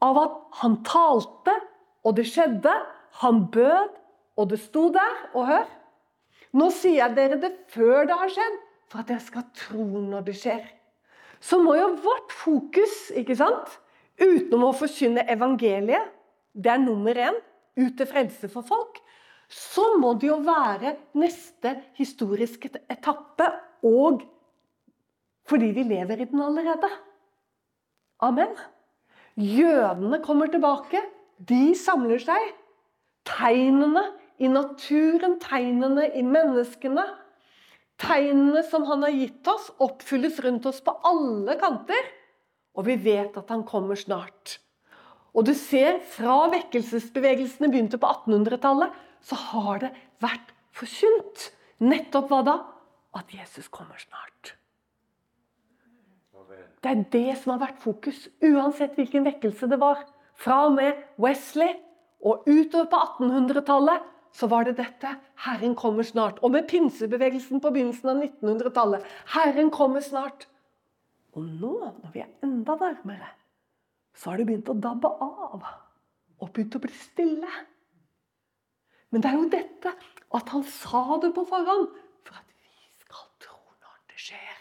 av 0.00 0.18
at 0.18 0.36
han 0.62 0.78
talte, 0.84 1.54
og 2.04 2.16
det 2.16 2.26
skjedde, 2.30 2.72
han 3.20 3.46
bød, 3.52 3.90
og 4.36 4.48
det 4.50 4.60
sto 4.62 4.88
der 4.94 5.16
Og 5.34 5.46
hør 5.50 5.68
Nå 6.56 6.70
sier 6.74 6.96
jeg 7.04 7.14
dere 7.14 7.36
det 7.38 7.50
før 7.70 8.08
det 8.08 8.16
har 8.18 8.30
skjedd, 8.32 8.56
for 8.90 9.02
at 9.02 9.10
dere 9.10 9.22
skal 9.22 9.44
tro 9.54 9.84
når 10.02 10.24
det 10.26 10.34
skjer. 10.34 10.64
Så 11.38 11.60
må 11.62 11.76
jo 11.78 11.92
vårt 12.02 12.32
fokus, 12.34 13.12
ikke 13.14 13.36
sant, 13.38 13.76
utenom 14.18 14.66
å 14.66 14.72
forkynne 14.74 15.22
evangeliet, 15.30 16.10
det 16.58 16.72
er 16.72 16.82
nummer 16.82 17.14
én, 17.14 17.38
ut 17.78 17.94
til 17.94 18.08
frelse 18.10 18.50
for 18.50 18.66
folk, 18.66 18.98
så 19.46 19.92
må 20.02 20.16
det 20.18 20.26
jo 20.26 20.40
være 20.42 20.96
neste 21.18 21.76
historiske 21.98 22.72
etappe 22.90 23.46
og 23.86 24.26
fordi 25.50 25.72
vi 25.74 25.86
lever 25.88 26.22
i 26.22 26.28
den 26.30 26.42
allerede. 26.44 26.90
Amen. 28.22 28.52
Jødene 29.34 30.20
kommer 30.22 30.50
tilbake. 30.52 31.02
De 31.48 31.74
samler 31.74 32.20
seg. 32.22 32.52
Tegnene 33.26 34.04
i 34.40 34.48
naturen, 34.48 35.36
tegnene 35.42 36.06
i 36.16 36.22
menneskene, 36.24 37.04
tegnene 38.00 38.62
som 38.64 38.86
han 38.88 39.04
har 39.04 39.12
gitt 39.12 39.50
oss, 39.52 39.68
oppfylles 39.82 40.40
rundt 40.44 40.68
oss 40.70 40.80
på 40.84 40.94
alle 41.06 41.58
kanter. 41.60 42.08
Og 42.78 42.86
vi 42.86 42.96
vet 43.02 43.36
at 43.36 43.50
han 43.52 43.66
kommer 43.68 43.98
snart. 43.98 44.58
Og 45.36 45.46
du 45.46 45.52
ser, 45.54 46.00
fra 46.10 46.46
vekkelsesbevegelsene 46.54 47.70
begynte 47.70 48.00
på 48.00 48.08
1800-tallet, 48.08 48.94
så 49.22 49.36
har 49.52 49.84
det 49.84 49.92
vært 50.22 50.54
forkynt. 50.74 51.50
Nettopp 51.84 52.32
hva 52.32 52.40
da? 52.46 52.56
At 53.16 53.30
Jesus 53.34 53.68
kommer 53.72 54.00
snart. 54.00 54.56
Det 56.80 56.90
er 56.90 57.02
det 57.12 57.36
som 57.40 57.54
har 57.54 57.60
vært 57.66 57.82
fokus, 57.82 58.22
uansett 58.40 58.96
hvilken 58.96 59.26
vekkelse 59.26 59.68
det 59.68 59.80
var. 59.80 60.00
Fra 60.40 60.62
og 60.68 60.78
med 60.78 60.96
Wesley 61.20 61.74
og 62.24 62.46
utover 62.48 62.88
på 62.88 63.00
1800-tallet 63.20 64.06
så 64.32 64.46
var 64.48 64.64
det 64.64 64.76
dette. 64.78 65.10
Herren 65.44 65.74
kommer 65.76 66.06
snart. 66.06 66.38
Og 66.42 66.54
med 66.54 66.68
pinsebevegelsen 66.70 67.60
på 67.60 67.72
begynnelsen 67.74 68.12
av 68.12 68.22
1900-tallet. 68.22 69.04
Herren 69.34 69.70
kommer 69.74 70.04
snart. 70.04 70.46
Og 71.36 71.44
nå, 71.44 71.74
når 72.02 72.14
vi 72.14 72.22
er 72.22 72.30
enda 72.46 72.76
nærmere, 72.78 73.28
så 74.14 74.30
har 74.30 74.40
det 74.40 74.46
begynt 74.48 74.70
å 74.70 74.78
dabbe 74.78 75.10
av. 75.26 75.66
Og 76.40 76.52
begynt 76.54 76.78
å 76.78 76.82
bli 76.82 76.92
stille. 76.94 77.50
Men 79.10 79.22
det 79.22 79.30
er 79.30 79.38
jo 79.38 79.50
dette 79.50 79.94
at 80.38 80.54
han 80.54 80.64
sa 80.70 81.18
det 81.22 81.32
på 81.34 81.44
forhånd 81.50 81.88
for 82.26 82.38
at 82.38 82.46
vi 82.54 82.90
skal 83.02 83.26
tro 83.42 83.58
når 83.82 83.96
det 84.12 84.20
skjer. 84.22 84.60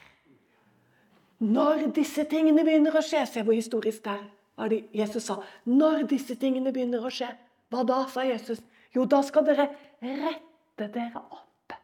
Når 1.39 1.89
disse 1.95 2.25
tingene 2.27 2.65
begynner 2.67 2.97
å 2.99 3.03
skje 3.05 3.21
Se 3.29 3.43
hvor 3.47 3.55
historisk 3.55 4.03
det 4.03 4.15
er. 4.17 4.25
Det 4.69 4.79
Jesus 4.91 5.23
sa. 5.29 5.37
Når 5.71 6.03
disse 6.11 6.35
tingene 6.35 6.73
begynner 6.75 7.05
å 7.05 7.11
skje. 7.13 7.29
Hva 7.71 7.85
da, 7.87 8.01
sa 8.11 8.25
Jesus. 8.27 8.59
Jo, 8.91 9.05
da 9.07 9.21
skal 9.23 9.45
dere 9.47 9.69
rette 10.01 10.89
dere 10.91 11.21
opp. 11.21 11.75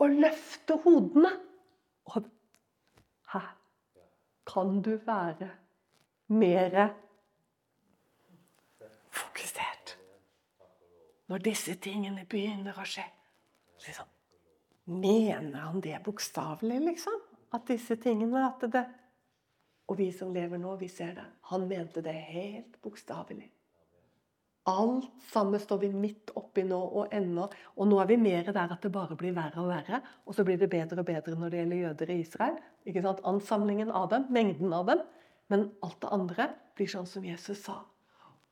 Og 0.00 0.14
løfte 0.22 0.78
hodene. 0.86 1.34
Og 2.08 2.30
Hæ? 3.32 3.42
kan 4.46 4.82
du 4.82 4.96
være 5.06 5.50
mer 6.26 6.94
fokusert. 9.10 9.98
Når 11.28 11.44
disse 11.44 11.74
tingene 11.74 12.24
begynner 12.28 12.76
å 12.76 12.86
skje. 12.88 13.04
Liksom, 13.86 14.08
mener 14.84 15.60
han 15.60 15.80
det 15.82 16.00
bokstavelig, 16.04 16.80
liksom? 16.88 17.20
At 17.52 17.66
disse 17.68 17.96
tingene 18.00 18.46
at 18.46 18.66
det, 18.72 18.84
Og 19.90 19.98
vi 19.98 20.12
som 20.14 20.30
lever 20.32 20.60
nå, 20.62 20.76
vi 20.78 20.86
ser 20.88 21.10
det. 21.16 21.24
Han 21.50 21.66
mente 21.68 22.00
det 22.00 22.14
helt 22.14 22.76
bokstavelig. 22.80 23.50
Alt 24.70 25.08
sammen 25.32 25.60
står 25.60 25.78
vi 25.82 25.88
midt 25.90 26.30
oppi 26.38 26.62
nå 26.62 26.78
og 26.78 27.10
ennå. 27.12 27.48
Og 27.76 27.88
nå 27.90 27.98
er 27.98 28.06
vi 28.12 28.16
mer 28.16 28.46
der 28.46 28.72
at 28.72 28.84
det 28.84 28.92
bare 28.94 29.16
blir 29.18 29.34
verre 29.34 29.58
og 29.60 29.72
verre. 29.72 29.98
Og 30.24 30.36
så 30.36 30.44
blir 30.46 30.56
det 30.60 30.70
bedre 30.70 31.02
og 31.02 31.08
bedre 31.08 31.34
når 31.34 31.50
det 31.50 31.58
gjelder 31.58 31.80
jøder 31.80 32.12
i 32.14 32.18
Israel. 32.22 32.60
Ikke 32.86 33.02
sant? 33.02 33.24
Ansamlingen 33.26 33.90
av 33.90 34.06
dem, 34.14 34.28
mengden 34.30 34.72
av 34.72 34.86
dem. 34.86 35.02
Men 35.50 35.66
alt 35.82 35.98
det 36.04 36.12
andre 36.14 36.48
blir 36.78 36.92
sånn 36.94 37.10
som 37.10 37.26
Jesus 37.26 37.64
sa. 37.66 37.80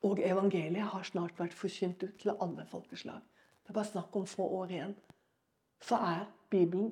Og 0.03 0.19
evangeliet 0.19 0.91
har 0.91 1.07
snart 1.07 1.39
vært 1.39 1.55
forkynt 1.55 2.03
ut 2.03 2.19
til 2.19 2.35
alle 2.35 2.67
folkeslag. 2.67 3.23
Det 3.63 3.71
er 3.71 3.79
bare 3.79 3.93
snakk 3.93 4.19
om 4.19 4.27
få 4.27 4.49
år 4.59 4.75
igjen. 4.75 4.95
Så 5.81 5.95
er 5.95 6.27
Bibelen 6.51 6.91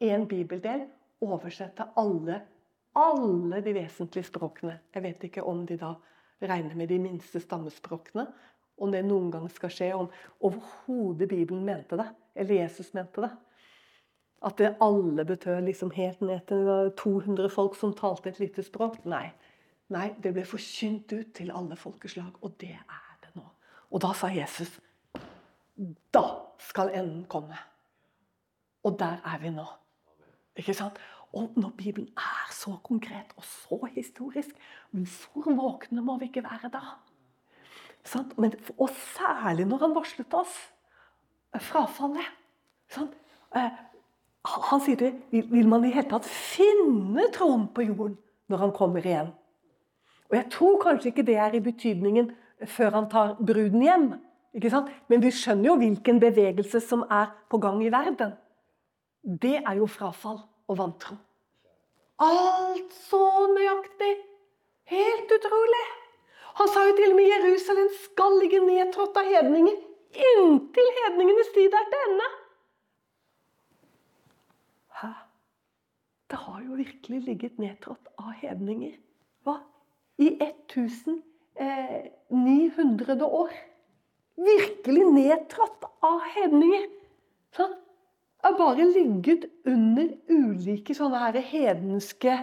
en 0.00 0.26
bibeldel 0.28 0.84
oversette 1.24 1.86
alle, 1.96 2.40
alle 2.96 3.62
de 3.64 3.72
vesentlige 3.76 4.28
språkene. 4.28 4.78
Jeg 4.94 5.02
vet 5.02 5.24
ikke 5.28 5.44
om 5.44 5.64
de 5.66 5.78
da 5.80 5.94
regner 6.42 6.76
med 6.76 6.88
de 6.88 6.98
minste 7.00 7.40
stammespråkene. 7.40 8.26
Om 8.76 8.92
det 8.92 9.06
noen 9.06 9.30
gang 9.32 9.48
skal 9.48 9.72
skje, 9.72 9.90
om 9.96 10.10
overhodet 10.44 11.28
Bibelen 11.30 11.64
mente 11.64 11.96
det, 11.96 12.10
eller 12.36 12.60
Jesus 12.60 12.92
mente 12.94 13.24
det. 13.24 13.30
At 14.44 14.58
det 14.60 14.74
alle 14.84 15.24
betød 15.24 15.62
liksom 15.64 15.90
helt 15.96 16.20
ned 16.20 16.44
til 16.48 16.92
200 16.98 17.48
folk 17.50 17.76
som 17.76 17.94
talte 17.96 18.28
et 18.28 18.40
lite 18.40 18.62
språk. 18.62 19.00
Nei. 19.08 19.30
Nei, 19.88 20.10
det 20.20 20.34
ble 20.34 20.44
forkynt 20.44 21.12
ut 21.14 21.32
til 21.38 21.52
alle 21.54 21.76
folkeslag, 21.78 22.36
og 22.42 22.58
det 22.60 22.74
er 22.74 23.16
det 23.22 23.32
nå. 23.38 23.46
Og 23.94 24.02
da 24.02 24.12
sa 24.18 24.28
Jesus 24.34 24.80
Da 26.12 26.24
skal 26.58 26.90
enden 26.96 27.24
komme. 27.30 27.56
Og 28.84 28.98
der 28.98 29.22
er 29.24 29.38
vi 29.38 29.50
nå. 29.50 29.64
Ikke 30.56 30.74
sant? 30.74 30.98
Og 31.36 31.52
når 31.56 31.72
Bibelen 31.76 32.08
er 32.16 32.52
så 32.52 32.76
konkret 32.82 33.34
og 33.36 33.44
så 33.44 33.88
historisk, 33.94 34.54
hvor 34.90 35.52
våkne 35.56 36.02
må 36.02 36.18
vi 36.18 36.30
ikke 36.30 36.44
være 36.44 36.70
da? 36.72 36.84
Men, 38.36 38.54
og 38.78 38.90
særlig 39.16 39.66
når 39.66 39.82
han 39.82 39.94
varslet 39.96 40.34
oss 40.34 40.54
frafallet. 41.60 42.28
Sånn? 42.92 43.08
Eh, 43.56 43.72
han 44.46 44.82
sier 44.84 45.00
det 45.00 45.08
Vil 45.50 45.66
man 45.66 45.84
i 45.84 45.90
hele 45.90 46.06
tatt 46.06 46.28
finne 46.28 47.26
troen 47.34 47.66
på 47.74 47.82
jorden 47.88 48.14
når 48.46 48.62
han 48.62 48.74
kommer 48.76 49.06
igjen? 49.06 49.32
Og 50.30 50.36
Jeg 50.36 50.50
tror 50.54 50.78
kanskje 50.82 51.10
ikke 51.10 51.26
det 51.26 51.36
er 51.42 51.54
i 51.54 51.62
betydningen 51.62 52.30
før 52.66 52.94
han 52.94 53.10
tar 53.10 53.34
bruden 53.40 53.82
hjem. 53.82 54.06
Men 55.08 55.22
vi 55.22 55.30
skjønner 55.34 55.68
jo 55.68 55.76
hvilken 55.76 56.20
bevegelse 56.22 56.80
som 56.80 57.02
er 57.10 57.34
på 57.50 57.58
gang 57.58 57.82
i 57.84 57.90
verden 57.92 58.32
det 59.26 59.56
er 59.58 59.74
jo 59.80 59.88
frafall 59.90 60.38
og 60.70 60.78
vantro. 60.78 61.16
Alt 62.22 62.94
så 63.08 63.22
nøyaktig! 63.52 64.14
Helt 64.86 65.32
utrolig! 65.38 65.84
Han 66.56 66.70
sa 66.72 66.86
jo 66.88 66.94
til 66.96 67.12
og 67.12 67.18
med 67.18 67.32
Jerusalem 67.34 67.90
skal 68.04 68.38
ligge 68.40 68.62
nedtrådt 68.64 69.18
av 69.20 69.28
hedninger 69.28 69.76
inntil 70.16 70.88
hedningenes 71.00 71.50
tid 71.54 71.72
er 71.74 71.86
til 71.92 72.00
ende. 72.08 72.28
Hæ? 75.00 75.10
Det 76.30 76.38
har 76.44 76.58
jo 76.66 76.72
virkelig 76.80 77.20
ligget 77.28 77.54
nedtrådt 77.58 78.06
av 78.18 78.32
hedninger. 78.40 78.94
Hva? 79.44 79.56
I 80.18 80.28
1900 80.42 83.14
eh, 83.14 83.26
år. 83.26 83.50
Virkelig 84.36 85.04
nedtrådt 85.12 85.84
av 86.04 86.20
hedninger. 86.34 86.86
Sånn? 87.56 87.74
Har 88.46 88.58
bare 88.58 88.84
ligget 88.90 89.46
under 89.66 90.12
ulike 90.30 90.94
sånne 90.94 91.20
her 91.20 91.38
hedenske 91.42 92.36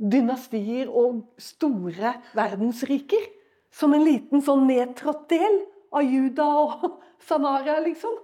dynastier 0.00 0.88
og 0.88 1.22
store 1.38 2.14
verdensriker. 2.36 3.28
Som 3.70 3.94
en 3.94 4.02
liten 4.02 4.42
sånn 4.42 4.64
nedtrådt 4.66 5.28
del 5.30 5.60
av 5.94 6.02
Juda 6.02 6.46
og 6.64 6.86
Samaria, 7.28 7.78
liksom. 7.84 8.16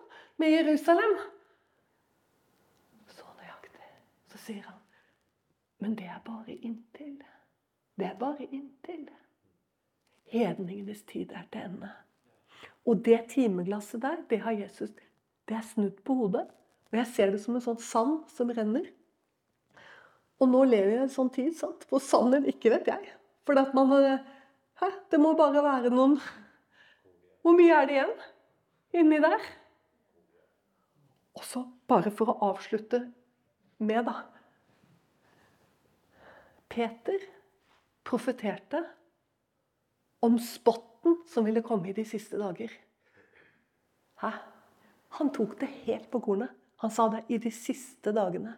Med 0.42 0.52
Jerusalem. 0.52 1.14
Så 3.12 3.28
nøyaktig. 3.38 3.92
Så 4.32 4.42
sier 4.48 4.64
han 4.66 4.80
Men 5.78 5.94
det 5.94 6.08
er 6.10 6.20
bare 6.24 6.56
inntil. 6.56 7.20
Det 7.96 8.10
er 8.10 8.18
bare 8.18 8.48
inntil. 8.50 9.06
Hedningenes 10.32 11.04
tid 11.06 11.32
er 11.32 11.46
til 11.52 11.68
ende. 11.68 11.92
Og 12.86 13.04
det 13.04 13.20
timeglasset 13.30 14.02
der, 14.02 14.16
det 14.30 14.40
har 14.42 14.56
Jesus 14.56 14.90
det 15.48 15.56
er 15.56 15.62
snudd 15.62 16.02
på 16.04 16.14
hodet. 16.14 16.46
Og 16.92 16.98
jeg 17.00 17.10
ser 17.12 17.34
det 17.34 17.42
som 17.42 17.56
en 17.56 17.64
sånn 17.64 17.80
sand 17.82 18.16
som 18.32 18.50
renner. 18.54 18.86
Og 20.40 20.50
nå 20.50 20.62
lever 20.68 20.92
jeg 20.92 21.00
i 21.00 21.04
en 21.06 21.12
sånn 21.12 21.32
tid 21.32 21.54
sant? 21.56 21.86
hvor 21.90 22.02
sanden 22.04 22.46
ikke 22.50 22.72
vet 22.74 22.90
jeg. 22.92 23.12
For 23.48 23.58
at 23.60 23.72
man 23.76 23.92
eh, 23.96 24.24
hæ, 24.80 24.90
Det 25.10 25.20
må 25.22 25.34
bare 25.38 25.62
være 25.62 25.92
noen 25.94 26.16
Hvor 27.42 27.54
mye 27.56 27.76
er 27.78 27.86
det 27.86 27.96
igjen 27.96 28.16
inni 29.00 29.20
der? 29.22 29.44
Og 31.36 31.44
så, 31.44 31.62
bare 31.86 32.10
for 32.10 32.32
å 32.32 32.50
avslutte 32.50 33.02
med, 33.78 34.08
da 34.08 34.24
Peter 36.72 37.22
profeterte 38.04 38.82
om 40.24 40.38
spotten 40.42 41.20
som 41.28 41.46
ville 41.46 41.62
komme 41.64 41.88
i 41.88 41.94
de 41.96 42.04
siste 42.08 42.36
dager. 42.40 42.72
Hæ? 44.20 44.32
Han 45.20 45.30
tok 45.32 45.54
det 45.60 45.70
helt 45.86 46.10
på 46.12 46.20
kornet. 46.24 46.52
Han 46.84 46.92
sa 46.92 47.08
det 47.12 47.24
i 47.32 47.38
de 47.40 47.52
siste 47.54 48.12
dagene. 48.12 48.56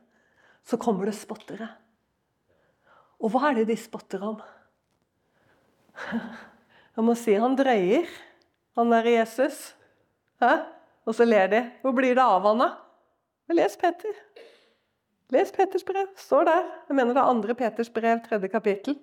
så 0.68 0.76
kommer 0.76 1.08
det 1.08 1.14
spottere. 1.16 1.64
Og 3.24 3.32
hva 3.32 3.48
er 3.48 3.54
det 3.56 3.70
de 3.70 3.76
spotter 3.80 4.20
om? 4.20 4.36
Jeg 6.98 7.06
må 7.06 7.14
si 7.16 7.32
han 7.38 7.56
drøyer, 7.56 8.10
han 8.76 8.92
der 8.92 9.06
Jesus. 9.08 9.72
Hæ? 10.42 10.50
Og 11.08 11.16
så 11.16 11.24
ler 11.24 11.48
de. 11.48 11.62
Hvor 11.80 11.94
blir 11.96 12.18
det 12.18 12.24
av 12.24 12.44
han 12.44 12.60
da? 12.60 12.68
Les 13.56 13.78
Peter. 13.80 14.12
Les 15.32 15.52
Peters 15.54 15.86
brev. 15.86 16.10
Står 16.20 16.44
der. 16.50 16.68
Jeg 16.88 16.98
mener 16.98 17.16
det 17.16 17.22
er 17.22 17.32
andre 17.32 17.56
Peters 17.56 17.90
brev, 17.92 18.20
tredje 18.26 18.50
kapittel. 18.52 18.98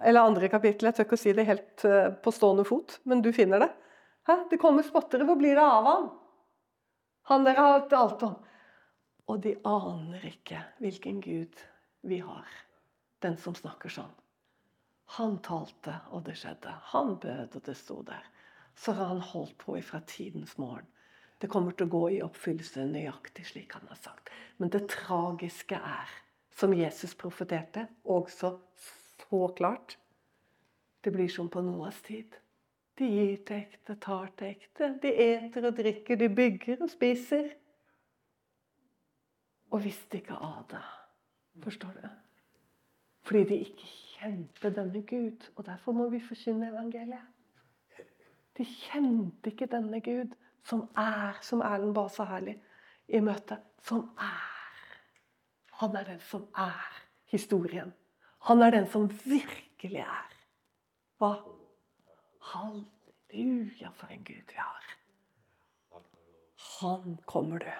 Eller 0.00 0.24
andre 0.24 0.48
kapittel. 0.48 0.88
Jeg 0.88 0.96
tør 0.96 1.08
ikke 1.08 1.18
å 1.18 1.22
si 1.22 1.34
det 1.36 1.46
helt 1.50 1.84
eh, 1.88 2.08
på 2.22 2.32
stående 2.34 2.64
fot, 2.66 2.96
men 3.04 3.22
du 3.22 3.28
finner 3.34 3.66
det. 3.66 3.70
Hæ? 4.30 4.38
Det 4.50 4.60
kommer 4.62 4.86
spottere. 4.86 5.26
Hvor 5.28 5.36
blir 5.38 5.58
det 5.58 5.66
av 5.66 5.90
han? 5.90 6.08
Han 7.30 7.44
dere 7.46 7.60
har 7.60 7.78
hatt 7.78 7.92
alt 7.96 8.24
om. 8.26 8.34
Og 9.30 9.42
de 9.44 9.54
aner 9.68 10.24
ikke 10.26 10.62
hvilken 10.82 11.20
Gud 11.22 11.60
vi 12.02 12.18
har. 12.24 12.48
Den 13.22 13.36
som 13.38 13.54
snakker 13.54 13.92
sånn. 13.92 14.10
Han 15.18 15.36
talte, 15.44 15.94
og 16.10 16.24
det 16.26 16.38
skjedde. 16.40 16.72
Han 16.94 17.16
bød, 17.20 17.58
og 17.58 17.64
det 17.66 17.76
sto 17.78 18.00
der. 18.06 18.24
Så 18.74 18.94
har 18.96 19.12
han 19.12 19.20
holdt 19.20 19.58
på 19.60 19.76
ifra 19.78 20.00
tidens 20.08 20.56
morgen. 20.58 20.88
Det 21.38 21.50
kommer 21.50 21.74
til 21.74 21.88
å 21.88 21.92
gå 21.92 22.02
i 22.14 22.20
oppfyllelse 22.22 22.84
nøyaktig 22.86 23.44
slik 23.48 23.74
han 23.74 23.88
har 23.90 23.98
sagt. 23.98 24.30
Men 24.62 24.70
det 24.70 24.86
tragiske 24.90 25.76
er, 25.76 26.10
som 26.54 26.74
Jesus 26.74 27.16
profeterte, 27.18 27.88
også 28.04 28.56
så 29.28 29.48
klart 29.56 29.98
Det 31.02 31.10
blir 31.10 31.28
som 31.28 31.48
på 31.50 31.60
Noas 31.66 31.96
tid. 32.06 32.36
De 33.02 33.08
gir 33.10 33.38
til 33.42 33.56
ekte, 33.56 33.96
tar 33.98 34.28
til 34.38 34.52
ekte. 34.52 34.88
De 35.02 35.10
eter 35.10 35.64
og 35.66 35.74
drikker, 35.74 36.16
de 36.20 36.28
bygger 36.30 36.84
og 36.84 36.90
spiser. 36.90 37.48
Og 39.74 39.82
visste 39.82 40.20
ikke 40.20 40.36
av 40.38 40.60
det. 40.70 40.82
Forstår 41.64 41.96
du? 41.96 42.04
Fordi 43.26 43.42
de 43.48 43.58
ikke 43.64 43.88
kjente 43.88 44.70
denne 44.76 45.02
Gud. 45.02 45.48
Og 45.56 45.66
derfor 45.66 45.96
må 45.98 46.06
vi 46.12 46.20
forkynne 46.22 46.68
evangeliet. 46.70 47.26
De 48.58 48.66
kjente 48.68 49.50
ikke 49.50 49.66
denne 49.72 49.98
Gud 50.04 50.36
som 50.68 50.84
er, 50.94 51.40
som 51.42 51.64
Erlend 51.66 51.96
ba 51.96 52.06
så 52.12 52.28
herlig 52.28 52.54
i 53.08 53.18
møtet, 53.20 53.64
som 53.82 54.04
er. 54.20 54.84
Han 55.80 55.96
er 55.98 56.06
den 56.12 56.20
som 56.28 56.46
er 56.54 57.02
historien. 57.32 57.90
Han 58.46 58.62
er 58.62 58.70
den 58.70 58.86
som 58.86 59.10
virkelig 59.24 60.04
er. 60.04 60.38
Hva? 61.18 61.32
Halleluja, 62.42 63.92
for 63.96 64.12
en 64.12 64.24
Gud 64.24 64.44
vi 64.48 64.58
har. 64.58 64.84
Han 66.80 67.18
kommer, 67.24 67.58
du. 67.58 67.72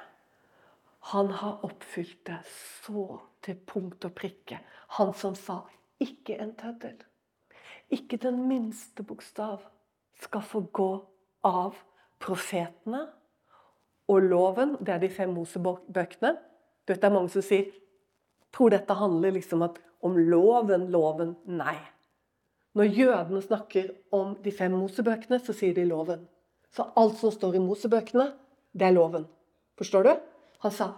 Han 1.12 1.30
har 1.30 1.64
oppfylt 1.66 2.26
det 2.26 2.38
så 2.46 3.20
til 3.42 3.58
punkt 3.66 4.04
og 4.06 4.14
prikke. 4.14 4.60
Han 4.98 5.14
som 5.14 5.34
sa 5.34 5.62
'ikke 6.00 6.38
en 6.38 6.54
tøddel'. 6.54 7.02
Ikke 7.90 8.16
den 8.16 8.48
minste 8.48 9.02
bokstav 9.02 9.60
skal 10.20 10.42
få 10.42 10.60
gå 10.60 11.06
av 11.44 11.76
profetene 12.18 13.08
og 14.08 14.22
loven, 14.22 14.76
det 14.80 14.88
er 14.88 14.98
de 14.98 15.10
fem 15.10 15.34
Mosebøkene. 15.34 16.36
Det 16.88 17.04
er 17.04 17.10
mange 17.10 17.28
som 17.28 17.42
sier 17.42 17.72
tror 18.52 18.70
dette 18.70 18.94
handler 18.94 19.30
liksom 19.30 19.64
om 20.02 20.16
loven, 20.18 20.90
loven. 20.90 21.36
Nei. 21.44 21.76
Når 22.78 22.94
jødene 22.96 23.42
snakker 23.44 23.90
om 24.14 24.36
de 24.44 24.52
fem 24.54 24.72
Mosebøkene, 24.72 25.38
så 25.44 25.54
sier 25.56 25.74
de 25.76 25.84
loven. 25.84 26.24
Så 26.72 26.86
alt 26.96 27.18
som 27.20 27.32
står 27.34 27.58
i 27.58 27.62
Mosebøkene, 27.62 28.30
det 28.72 28.86
er 28.88 28.94
loven. 28.96 29.26
Forstår 29.76 30.06
du? 30.06 30.12
Han 30.64 30.72
sa 30.72 30.92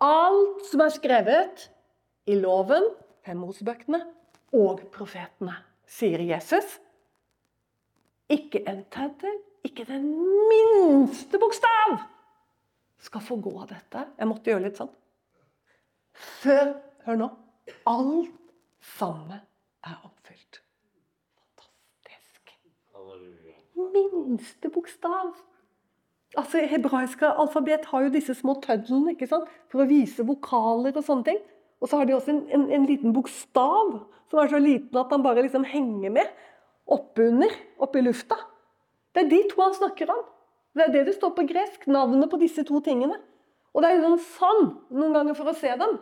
alt 0.00 0.64
som 0.66 0.80
er 0.82 0.94
skrevet 0.94 1.66
i 2.30 2.38
loven, 2.40 2.88
fem 3.26 3.38
Mosebøkene, 3.38 4.00
og 4.56 4.82
profetene, 4.94 5.54
sier 5.86 6.22
Jesus. 6.24 6.78
Ikke 8.30 8.64
en 8.70 8.82
tøddel, 8.90 9.38
ikke 9.66 9.84
den 9.86 10.08
minste 10.50 11.38
bokstav 11.38 11.98
skal 13.00 13.22
få 13.24 13.36
gå 13.42 13.52
av 13.60 13.68
dette. 13.70 14.06
Jeg 14.18 14.28
måtte 14.28 14.50
gjøre 14.50 14.66
litt 14.66 14.80
sånn. 14.80 14.90
Før 16.40 16.72
Hør 17.06 17.16
nå. 17.16 17.28
Alt 17.88 18.34
sammen 18.84 19.40
er 19.86 20.00
oppfylt. 20.04 20.60
Fantastisk. 21.40 22.52
Minste 23.94 24.70
bokstav. 24.72 25.32
Altså, 26.38 26.62
Hebraiske 26.70 27.26
alfabet 27.26 27.88
har 27.90 28.04
jo 28.06 28.12
disse 28.14 28.34
små 28.38 28.54
tødlene 28.62 29.16
ikke 29.16 29.28
sant? 29.30 29.48
for 29.70 29.82
å 29.82 29.88
vise 29.90 30.26
vokaler 30.26 30.94
og 30.94 31.06
sånne 31.06 31.26
ting. 31.26 31.40
Og 31.80 31.88
så 31.88 31.98
har 31.98 32.06
de 32.06 32.14
også 32.14 32.34
en, 32.34 32.44
en, 32.54 32.68
en 32.76 32.86
liten 32.86 33.14
bokstav 33.16 33.96
som 34.30 34.38
er 34.38 34.52
så 34.52 34.60
liten 34.62 34.98
at 35.00 35.10
han 35.10 35.24
bare 35.24 35.42
liksom 35.42 35.64
henger 35.66 36.12
med 36.14 36.28
oppunder, 36.90 37.52
oppe 37.78 38.00
i 38.00 38.04
lufta. 38.04 38.36
Det 39.14 39.24
er 39.24 39.30
de 39.30 39.40
to 39.50 39.62
han 39.62 39.74
snakker 39.74 40.10
om. 40.12 40.22
Det 40.74 40.86
er 40.86 40.92
det 40.94 41.06
det 41.08 41.16
står 41.16 41.34
på 41.34 41.46
gresk. 41.50 41.86
Navnet 41.90 42.30
på 42.30 42.38
disse 42.38 42.62
to 42.66 42.80
tingene. 42.84 43.18
Og 43.74 43.82
det 43.82 43.90
er 43.90 44.02
jo 44.02 44.16
sånn 44.22 44.66
noen 44.94 45.14
ganger 45.14 45.38
for 45.38 45.50
å 45.50 45.56
se 45.56 45.70
dem. 45.82 45.98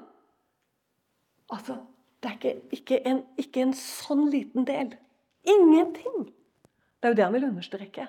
Altså, 1.53 1.78
Det 2.18 2.28
er 2.28 2.34
ikke, 2.34 2.53
ikke, 2.74 2.97
en, 3.07 3.18
ikke 3.39 3.61
en 3.62 3.72
sånn 3.78 4.24
liten 4.32 4.64
del. 4.66 4.97
Ingenting. 5.47 6.32
Det 6.99 7.09
er 7.09 7.14
jo 7.14 7.18
det 7.18 7.24
han 7.24 7.34
vil 7.36 7.49
understreke. 7.49 8.09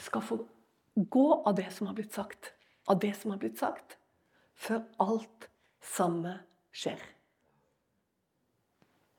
Skal 0.00 0.24
få 0.24 0.40
gå 0.96 1.26
av 1.44 1.54
det 1.58 1.68
som 1.76 1.90
har 1.90 1.96
blitt 1.98 2.16
sagt. 2.16 2.52
Av 2.88 2.98
det 3.00 3.12
som 3.20 3.34
har 3.34 3.40
blitt 3.42 3.58
sagt. 3.60 3.98
Før 4.56 4.82
alt 5.00 5.48
samme 5.84 6.38
skjer. 6.72 7.00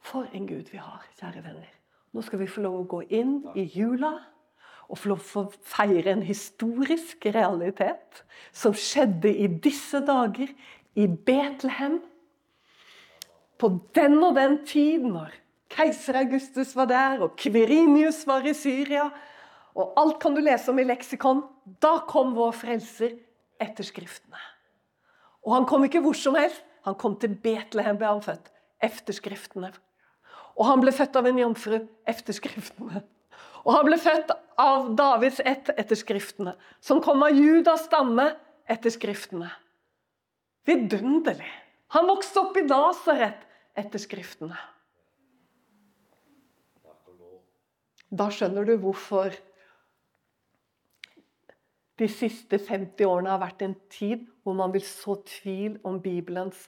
For 0.02 0.28
en 0.34 0.48
Gud 0.50 0.72
vi 0.74 0.82
har, 0.82 1.06
kjære 1.20 1.44
venner. 1.46 1.70
Nå 2.12 2.24
skal 2.26 2.42
vi 2.42 2.50
få 2.50 2.64
lov 2.66 2.82
å 2.82 2.88
gå 2.90 3.02
inn 3.14 3.38
i 3.56 3.68
jula 3.72 4.16
og 4.92 5.00
få 5.00 5.14
lov 5.14 5.28
å 5.40 5.46
feire 5.64 6.12
en 6.12 6.24
historisk 6.26 7.30
realitet 7.32 8.24
som 8.52 8.76
skjedde 8.76 9.32
i 9.32 9.48
disse 9.64 10.02
dager 10.04 10.52
i 11.00 11.06
Betlehem. 11.08 12.02
På 13.62 13.70
den 13.96 14.18
og 14.20 14.36
den 14.36 14.58
tid, 14.68 15.06
når 15.06 15.38
keiser 15.72 16.20
Augustus 16.22 16.74
var 16.76 16.90
der, 16.90 17.22
og 17.26 17.36
Kverinius 17.40 18.24
var 18.28 18.46
i 18.48 18.54
Syria. 18.58 19.10
Og 19.78 19.94
alt 20.00 20.18
kan 20.22 20.36
du 20.36 20.42
lese 20.44 20.72
om 20.72 20.80
i 20.82 20.88
leksikon. 20.88 21.44
Da 21.82 22.00
kom 22.10 22.34
vår 22.36 22.56
frelser 22.60 23.16
etter 23.62 23.88
Skriftene. 23.88 24.40
Og 25.46 25.56
han 25.56 25.66
kom 25.70 25.86
ikke 25.88 26.02
hvor 26.04 26.18
som 26.18 26.36
helst. 26.38 26.64
Han 26.86 26.98
kom 26.98 27.16
til 27.22 27.36
Betlehem, 27.38 27.98
ble 28.00 28.10
han 28.10 28.24
født. 28.26 28.50
Efter 28.82 29.14
Skriftene. 29.14 29.72
Og 30.58 30.66
han 30.68 30.82
ble 30.82 30.94
født 30.94 31.18
av 31.18 31.28
en 31.30 31.40
jomfru 31.40 31.78
etter 32.10 32.36
Skriftene. 32.36 33.04
Og 33.62 33.76
han 33.76 33.86
ble 33.86 33.98
født 34.02 34.34
av 34.60 34.90
Davids 34.98 35.40
ett 35.46 35.70
etter 35.78 35.98
Skriftene. 36.00 36.56
Som 36.82 37.02
kom 37.06 37.22
av 37.24 37.38
Judas 37.38 37.86
stamme 37.86 38.32
etter 38.70 38.94
Skriftene. 38.94 39.52
Vidunderlig. 40.68 41.50
Han 41.94 42.10
vokste 42.10 42.42
opp 42.42 42.58
i 42.58 42.66
Nasaret 42.66 43.46
etter 43.78 44.02
Skriftene. 44.02 44.58
Da 48.12 48.28
skjønner 48.34 48.68
du 48.68 48.76
hvorfor 48.82 49.34
de 52.02 52.08
siste 52.12 52.60
50 52.60 53.06
årene 53.08 53.32
har 53.32 53.42
vært 53.44 53.64
en 53.66 53.76
tid 53.94 54.26
hvor 54.44 54.58
man 54.58 54.74
vil 54.74 54.84
så 54.86 55.16
tvil 55.28 55.78
om 55.88 56.00
Bibelens 56.04 56.66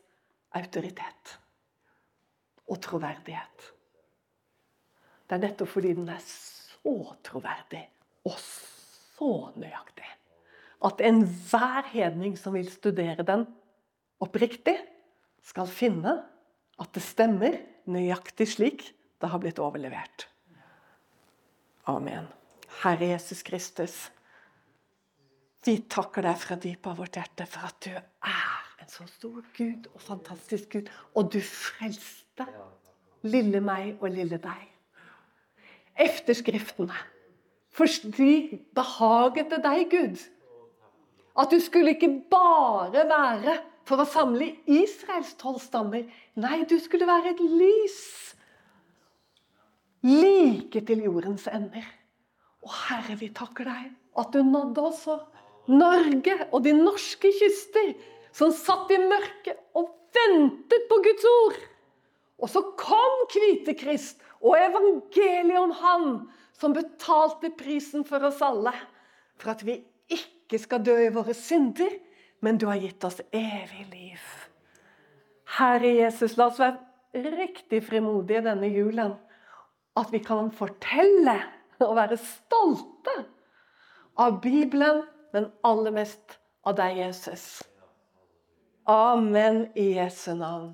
autoritet 0.56 1.38
og 2.70 2.80
troverdighet. 2.86 3.70
Det 5.28 5.36
er 5.36 5.44
nettopp 5.44 5.74
fordi 5.74 5.96
den 5.98 6.12
er 6.14 6.22
så 6.24 6.96
troverdig 7.26 7.84
og 8.30 8.38
så 8.40 9.34
nøyaktig 9.58 10.12
at 10.84 11.02
enhver 11.04 11.88
hedning 11.94 12.36
som 12.40 12.56
vil 12.58 12.68
studere 12.72 13.24
den 13.26 13.46
oppriktig, 14.24 14.76
skal 15.44 15.68
finne 15.68 16.18
at 16.80 16.92
det 16.96 17.04
stemmer 17.04 17.58
nøyaktig 17.92 18.48
slik 18.54 18.86
det 19.20 19.32
har 19.32 19.42
blitt 19.44 19.60
overlevert. 19.64 20.28
Amen. 21.86 22.28
Herre 22.84 23.06
Jesus 23.06 23.44
Kristus, 23.44 23.96
vi 25.64 25.78
takker 25.92 26.24
deg 26.24 26.38
fra 26.40 26.56
dypet 26.60 26.90
av 26.92 27.00
vårt 27.00 27.18
hjerte 27.20 27.48
for 27.48 27.68
at 27.68 27.80
du 27.84 27.92
er 27.94 28.84
en 28.84 28.92
så 28.92 29.06
stor 29.08 29.42
Gud 29.56 29.90
og 29.94 30.02
fantastisk 30.04 30.78
Gud. 30.78 30.92
Og 31.16 31.32
du 31.34 31.40
frelste 31.44 32.48
lille 33.28 33.60
meg 33.64 34.00
og 34.00 34.16
lille 34.16 34.40
deg. 34.44 34.64
Efter 36.00 36.40
Skriftene. 36.40 36.96
Fordi 37.74 38.60
behaget 38.76 39.52
det 39.52 39.62
deg, 39.64 39.86
Gud. 39.92 40.24
At 41.40 41.52
du 41.52 41.60
skulle 41.60 41.96
ikke 41.96 42.12
bare 42.32 43.08
være 43.10 43.58
for 43.88 44.00
å 44.00 44.08
samle 44.08 44.54
Israels 44.70 45.34
tolv 45.40 45.60
stammer. 45.64 46.06
Nei, 46.40 46.62
du 46.70 46.78
skulle 46.80 47.10
være 47.10 47.34
et 47.34 47.42
lys. 47.44 48.04
Like 50.04 50.82
til 50.84 51.04
jordens 51.06 51.48
ender. 51.48 51.86
Og 52.64 52.72
Herre, 52.88 53.16
vi 53.20 53.30
takker 53.36 53.68
deg 53.68 53.92
at 54.20 54.34
du 54.36 54.44
nådde 54.46 54.84
også 54.84 55.18
Norge 55.72 56.36
og 56.52 56.64
de 56.66 56.74
norske 56.76 57.32
kyster 57.40 57.94
som 58.36 58.52
satt 58.56 58.92
i 58.92 59.00
mørket 59.00 59.60
og 59.80 59.94
ventet 60.14 60.88
på 60.90 61.00
Guds 61.06 61.28
ord. 61.30 61.60
Og 62.44 62.52
så 62.52 62.64
kom 62.80 63.26
Kvitekrist 63.32 64.22
og 64.44 64.58
evangeliet 64.60 65.60
om 65.62 65.72
Han 65.80 66.08
som 66.60 66.76
betalte 66.76 67.54
prisen 67.58 68.04
for 68.08 68.24
oss 68.28 68.42
alle. 68.44 68.74
For 69.40 69.54
at 69.56 69.64
vi 69.66 69.80
ikke 70.12 70.60
skal 70.60 70.84
dø 70.84 70.98
i 71.06 71.14
våre 71.14 71.36
synder, 71.38 71.92
men 72.44 72.60
du 72.60 72.68
har 72.68 72.82
gitt 72.82 73.04
oss 73.08 73.22
evig 73.32 73.88
liv. 73.92 74.24
Herre 75.58 75.94
Jesus, 75.96 76.36
la 76.38 76.50
oss 76.50 76.60
være 76.60 77.36
riktig 77.38 77.84
frimodige 77.88 78.44
denne 78.46 78.68
julen. 78.74 79.16
At 80.00 80.10
vi 80.14 80.20
kan 80.24 80.52
fortelle 80.52 81.38
og 81.84 81.96
være 81.98 82.18
stolte 82.18 83.14
av 84.18 84.40
Bibelen, 84.42 85.04
men 85.34 85.52
aller 85.66 85.94
mest 85.94 86.38
av 86.66 86.78
deg, 86.78 86.98
Jesus. 87.02 87.62
Amen 88.90 89.66
i 89.80 89.94
Jesu 89.98 90.34
navn. 90.38 90.74